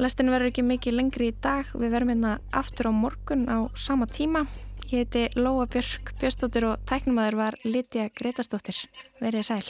Lestin 0.00 0.32
verður 0.32 0.48
ekki 0.48 0.64
mikið 0.64 0.96
lengri 0.96 1.28
í 1.28 1.36
dag, 1.44 1.68
við 1.76 1.92
verðum 1.92 2.14
hérna 2.14 2.38
aftur 2.56 2.88
á 2.88 2.92
morgun 2.96 3.44
á 3.52 3.68
sama 3.76 4.08
tíma. 4.08 4.46
Ég 4.90 4.96
heiti 4.98 5.28
Lóa 5.38 5.64
Björk 5.70 6.10
Björnstóttir 6.18 6.64
og 6.66 6.80
tæknumæður 6.82 7.36
var 7.38 7.54
Lítja 7.62 8.08
Gretastóttir. 8.10 8.74
Verðið 9.22 9.44
sæl. 9.46 9.68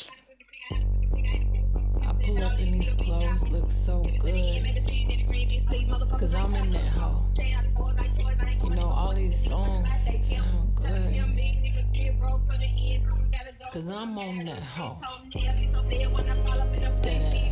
I 0.72 2.14
pull 2.24 2.40
up 2.40 2.56
in 2.58 2.72
these 2.72 2.94
clothes, 2.96 3.44
look 3.52 3.70
so 3.70 4.00
good, 4.18 4.64
cause 6.18 6.34
I'm 6.34 6.54
in 6.54 6.72
that 6.72 6.88
hole, 6.96 7.20
you 8.64 8.70
know 8.70 8.88
all 8.88 9.12
these 9.14 9.36
songs 9.36 10.08
sound 10.22 10.74
good, 10.74 11.20
cause 13.72 13.90
I'm 13.90 14.16
on 14.16 14.44
that 14.46 14.62
hole, 14.62 15.00
dead 17.02 17.22
ass. 17.22 17.50